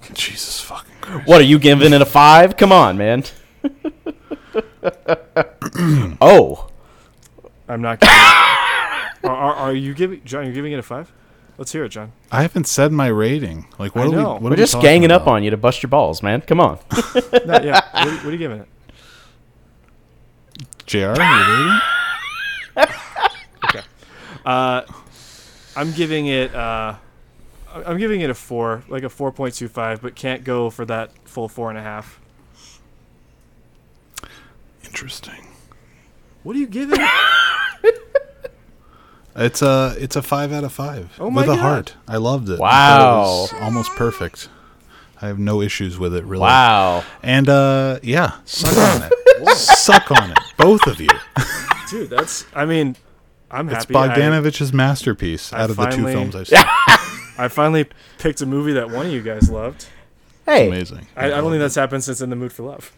[0.14, 1.28] Jesus fucking Christ.
[1.28, 3.24] what are you giving it a 5 come on man
[6.22, 6.68] oh
[7.68, 8.00] I'm not.
[8.00, 8.19] Giving it.
[9.30, 10.45] Are, are, are you giving John?
[10.45, 11.11] You're giving it a five?
[11.58, 12.14] Let's hear it, John.
[12.32, 13.68] I haven't said my rating.
[13.78, 14.18] Like, what I are we?
[14.24, 16.60] What we're are just talking ganging up on you to bust your balls man come
[16.61, 16.80] on
[17.45, 17.82] No, yeah.
[17.92, 18.68] What, are- what are you giving it?
[20.88, 20.98] Jr.
[20.98, 21.80] You ready?
[24.45, 24.82] Uh,
[25.76, 26.53] I'm giving it.
[26.56, 26.95] Uh,
[27.74, 30.69] I- I'm giving it a four, like a four point two five, but can't go
[30.69, 32.19] for that full four and a half.
[34.84, 35.45] Interesting.
[36.43, 37.00] What are you giving?
[37.00, 37.09] it?
[39.35, 41.59] It's a it's a five out of five Oh my with a God.
[41.61, 41.95] heart.
[42.09, 42.59] I loved it.
[42.59, 42.98] Wow.
[43.48, 44.50] it was almost perfect.
[45.22, 46.42] I have no issues with it really.
[46.42, 47.06] Wow.
[47.24, 49.50] And uh, yeah, suck on it.
[49.56, 51.08] suck on it, both of you.
[51.90, 52.48] Dude, that's.
[52.53, 52.98] I mean,
[53.52, 53.95] I'm It's happy.
[53.95, 56.60] I, Bogdanovich's masterpiece I out of the two films I've seen.
[57.38, 57.88] I finally
[58.18, 59.88] picked a movie that one of you guys loved.
[60.45, 61.08] Hey, Amazing.
[61.16, 62.92] I, I don't think that's happened since In the Mood for Love.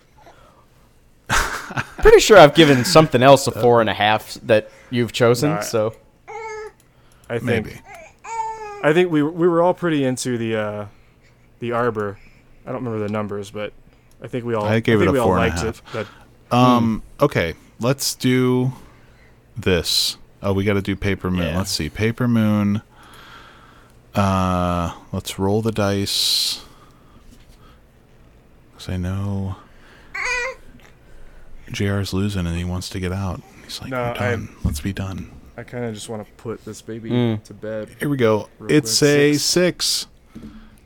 [1.99, 5.51] pretty sure I've given something else a four and a half that you've chosen.
[5.51, 5.59] Nah.
[5.61, 5.95] So
[7.29, 7.65] I think.
[7.65, 7.79] Maybe.
[8.83, 10.85] I think we were- we were all pretty into the uh,
[11.59, 12.17] the Arbor.
[12.65, 13.73] I don't remember the numbers, but
[14.23, 14.65] I think we all.
[14.65, 15.81] I gave it think a we all four a liked half.
[15.95, 16.07] it.
[16.49, 17.03] That Um.
[17.19, 17.53] Okay.
[17.79, 18.73] Let's do
[19.55, 20.17] this.
[20.43, 21.47] Oh, we got to do Paper Moon.
[21.47, 21.57] Yeah.
[21.57, 21.89] Let's see.
[21.89, 22.81] Paper Moon.
[24.15, 26.61] Uh, let's roll the dice.
[28.73, 29.57] Cause I know
[31.71, 33.41] JR's losing and he wants to get out.
[33.63, 34.49] He's like, No, "We're I- done.
[34.63, 37.43] Let's be done." I kind of just want to put this baby Mm.
[37.43, 37.89] to bed.
[37.99, 38.49] Here we go.
[38.57, 39.43] Real it's quick, a six.
[39.43, 40.07] six,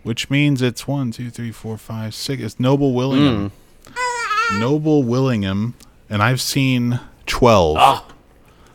[0.04, 2.42] which means it's one, two, three, four, five, six.
[2.44, 3.52] It's Noble Willingham.
[4.60, 5.74] Noble Willingham,
[6.10, 8.04] and I've seen twelve.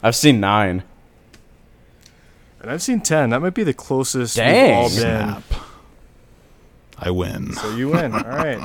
[0.02, 0.82] I've seen nine.
[2.60, 3.30] And I've seen ten.
[3.30, 4.68] That might be the closest Dang.
[4.68, 4.98] we've all been.
[4.98, 5.42] Snap.
[6.98, 7.52] I win.
[7.54, 8.12] So you win.
[8.12, 8.58] All right.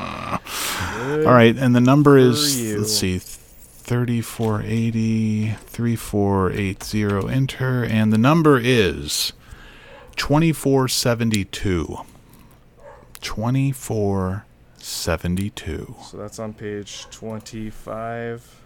[0.98, 1.26] Good.
[1.26, 9.32] All right, and the number is let's see, 3480 3480 enter and the number is
[10.18, 11.98] 2472.
[13.22, 15.96] 2472.
[16.04, 18.62] So that's on page twenty-five.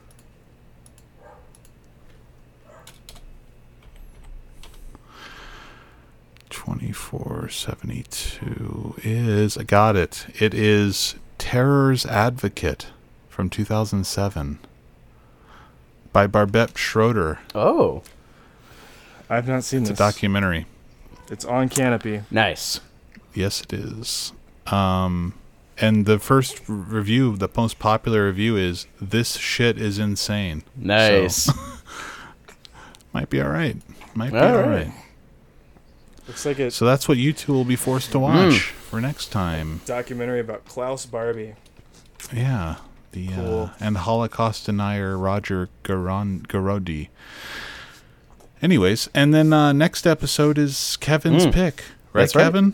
[6.49, 10.25] Twenty-four seventy-two is I got it.
[10.39, 12.87] It is Terror's Advocate
[13.27, 14.59] from two thousand seven
[16.11, 17.39] by Barbet Schroeder.
[17.53, 18.01] Oh,
[19.29, 20.65] I've not seen It's a documentary.
[21.29, 22.23] It's on Kanopy.
[22.31, 22.79] nice.
[23.35, 24.33] Yes, it is.
[24.67, 25.35] Um,
[25.77, 31.47] and the first review, the most popular review is "This shit is insane." Nice.
[33.13, 33.77] Might be all right.
[34.15, 34.87] Might be All all right.
[34.87, 34.91] right.
[36.29, 39.31] Looks like a So that's what you two will be forced to watch for next
[39.31, 39.81] time.
[39.85, 41.55] documentary about Klaus Barbie.
[42.31, 42.75] Yeah,
[43.13, 43.63] the Cool.
[43.63, 47.07] uh, and Holocaust denier Roger Garon- Garaudy.
[48.61, 51.51] Anyways, and then uh, next episode is Kevin's Mm.
[51.53, 51.83] pick,
[52.13, 52.43] right, That's right.
[52.43, 52.73] Kevin?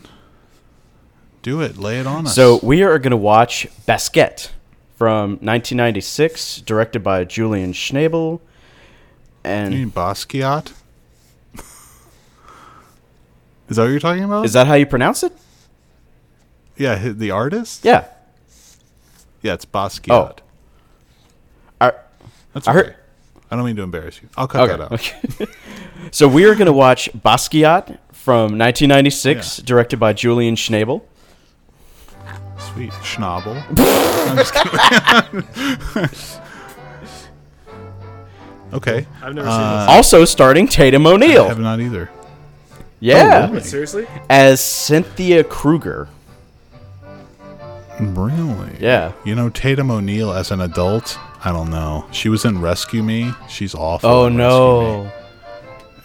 [1.42, 1.78] Do it.
[1.78, 2.34] Lay it on us.
[2.34, 4.50] So we are going to watch Basket
[4.96, 8.32] from 1996, directed by Julian Schnabel.
[8.32, 8.40] you
[9.44, 10.72] And mean Basquiat?
[13.68, 14.44] Is that what you're talking about?
[14.44, 15.32] is that how you pronounce it?
[16.76, 17.84] yeah, the artist?
[17.84, 18.04] Yeah.
[19.42, 20.38] Yeah, it's Basquiat.
[21.80, 21.92] I,
[22.52, 22.86] That's I okay.
[22.88, 22.96] heard-
[23.50, 24.28] I don't mean to embarrass you.
[24.36, 24.92] I'll cut that out.
[24.92, 25.46] okay.
[26.10, 31.02] so we are going to watch Basquiat from 1996, directed by Julian Schnabel.
[32.58, 33.62] Sweet schnabel.
[34.28, 36.36] I'm just kidding.
[38.72, 39.06] okay.
[39.22, 39.96] I've never Uh, seen this.
[39.96, 41.28] Also starring Tatum O'Neill.
[41.30, 41.48] I O'Neal.
[41.48, 42.10] have not either.
[43.00, 43.46] Yeah.
[43.48, 43.64] Oh, really?
[43.64, 44.06] Seriously?
[44.30, 46.08] As Cynthia Kruger.
[48.00, 48.76] Really?
[48.78, 49.12] Yeah.
[49.24, 51.18] You know Tatum O'Neal as an adult?
[51.44, 52.06] I don't know.
[52.10, 53.32] She was in Rescue Me.
[53.48, 54.08] She's awful.
[54.10, 55.04] Oh in no.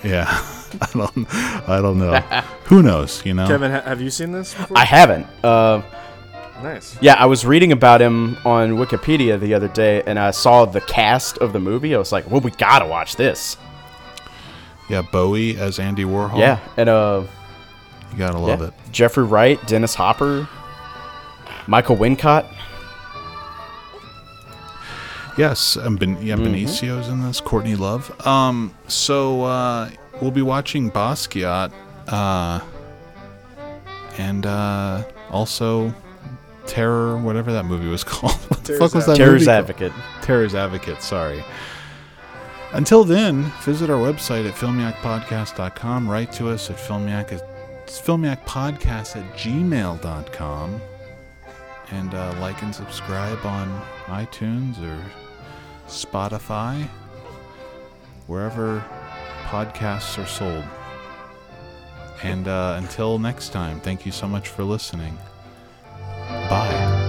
[0.03, 0.09] Me.
[0.11, 0.25] Yeah.
[0.81, 1.27] I don't.
[1.69, 2.17] I don't know.
[2.65, 3.25] Who knows?
[3.25, 3.45] You know.
[3.47, 4.77] Kevin, ha- have you seen this before?
[4.77, 5.27] I haven't.
[5.43, 5.81] Uh,
[6.63, 6.97] nice.
[7.01, 10.79] yeah, I was reading about him on Wikipedia the other day, and I saw the
[10.81, 11.93] cast of the movie.
[11.93, 13.57] I was like, "Well, we gotta watch this."
[14.89, 16.37] Yeah, Bowie as Andy Warhol.
[16.39, 17.23] Yeah, and uh,
[18.11, 18.67] You gotta love yeah.
[18.67, 18.73] it.
[18.91, 20.47] Jeffrey Wright, Dennis Hopper,
[21.67, 22.45] Michael Wincott.
[25.37, 26.53] Yes, um, ben- yeah, Mm-hmm.
[26.53, 27.39] Benicio's in this.
[27.39, 28.11] Courtney Love.
[28.27, 29.89] Um, so uh,
[30.21, 31.71] we'll be watching Basquiat,
[32.09, 32.59] uh,
[34.17, 35.93] and uh, also
[36.67, 38.33] Terror, whatever that movie was called.
[38.33, 39.57] what the Terror's fuck was that Terror's movie called?
[39.59, 39.93] Advocate.
[40.21, 41.01] Terror's Advocate.
[41.01, 41.43] Sorry.
[42.73, 46.09] Until then, visit our website at filmiacpodcast.com.
[46.09, 47.41] Write to us at filmiac at
[47.85, 50.81] filmiacpodcast at gmail.com.
[51.91, 55.03] And uh, like and subscribe on iTunes or
[55.87, 56.87] Spotify,
[58.27, 58.83] wherever
[59.47, 60.63] podcasts are sold.
[62.23, 65.17] And uh, until next time, thank you so much for listening.
[66.49, 67.00] Bye.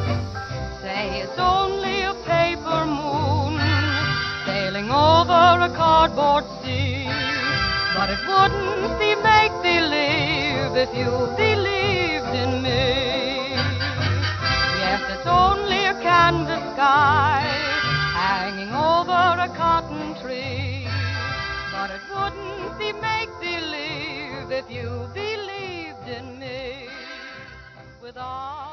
[5.53, 7.05] Say a cardboard sea.
[7.95, 13.53] But it wouldn't be make believe if you believed in me.
[14.81, 17.43] Yes, it's only a canvas sky
[18.15, 20.89] hanging over a cotton tree.
[21.71, 26.89] But it wouldn't be make believe if you believed in me.
[28.01, 28.72] With all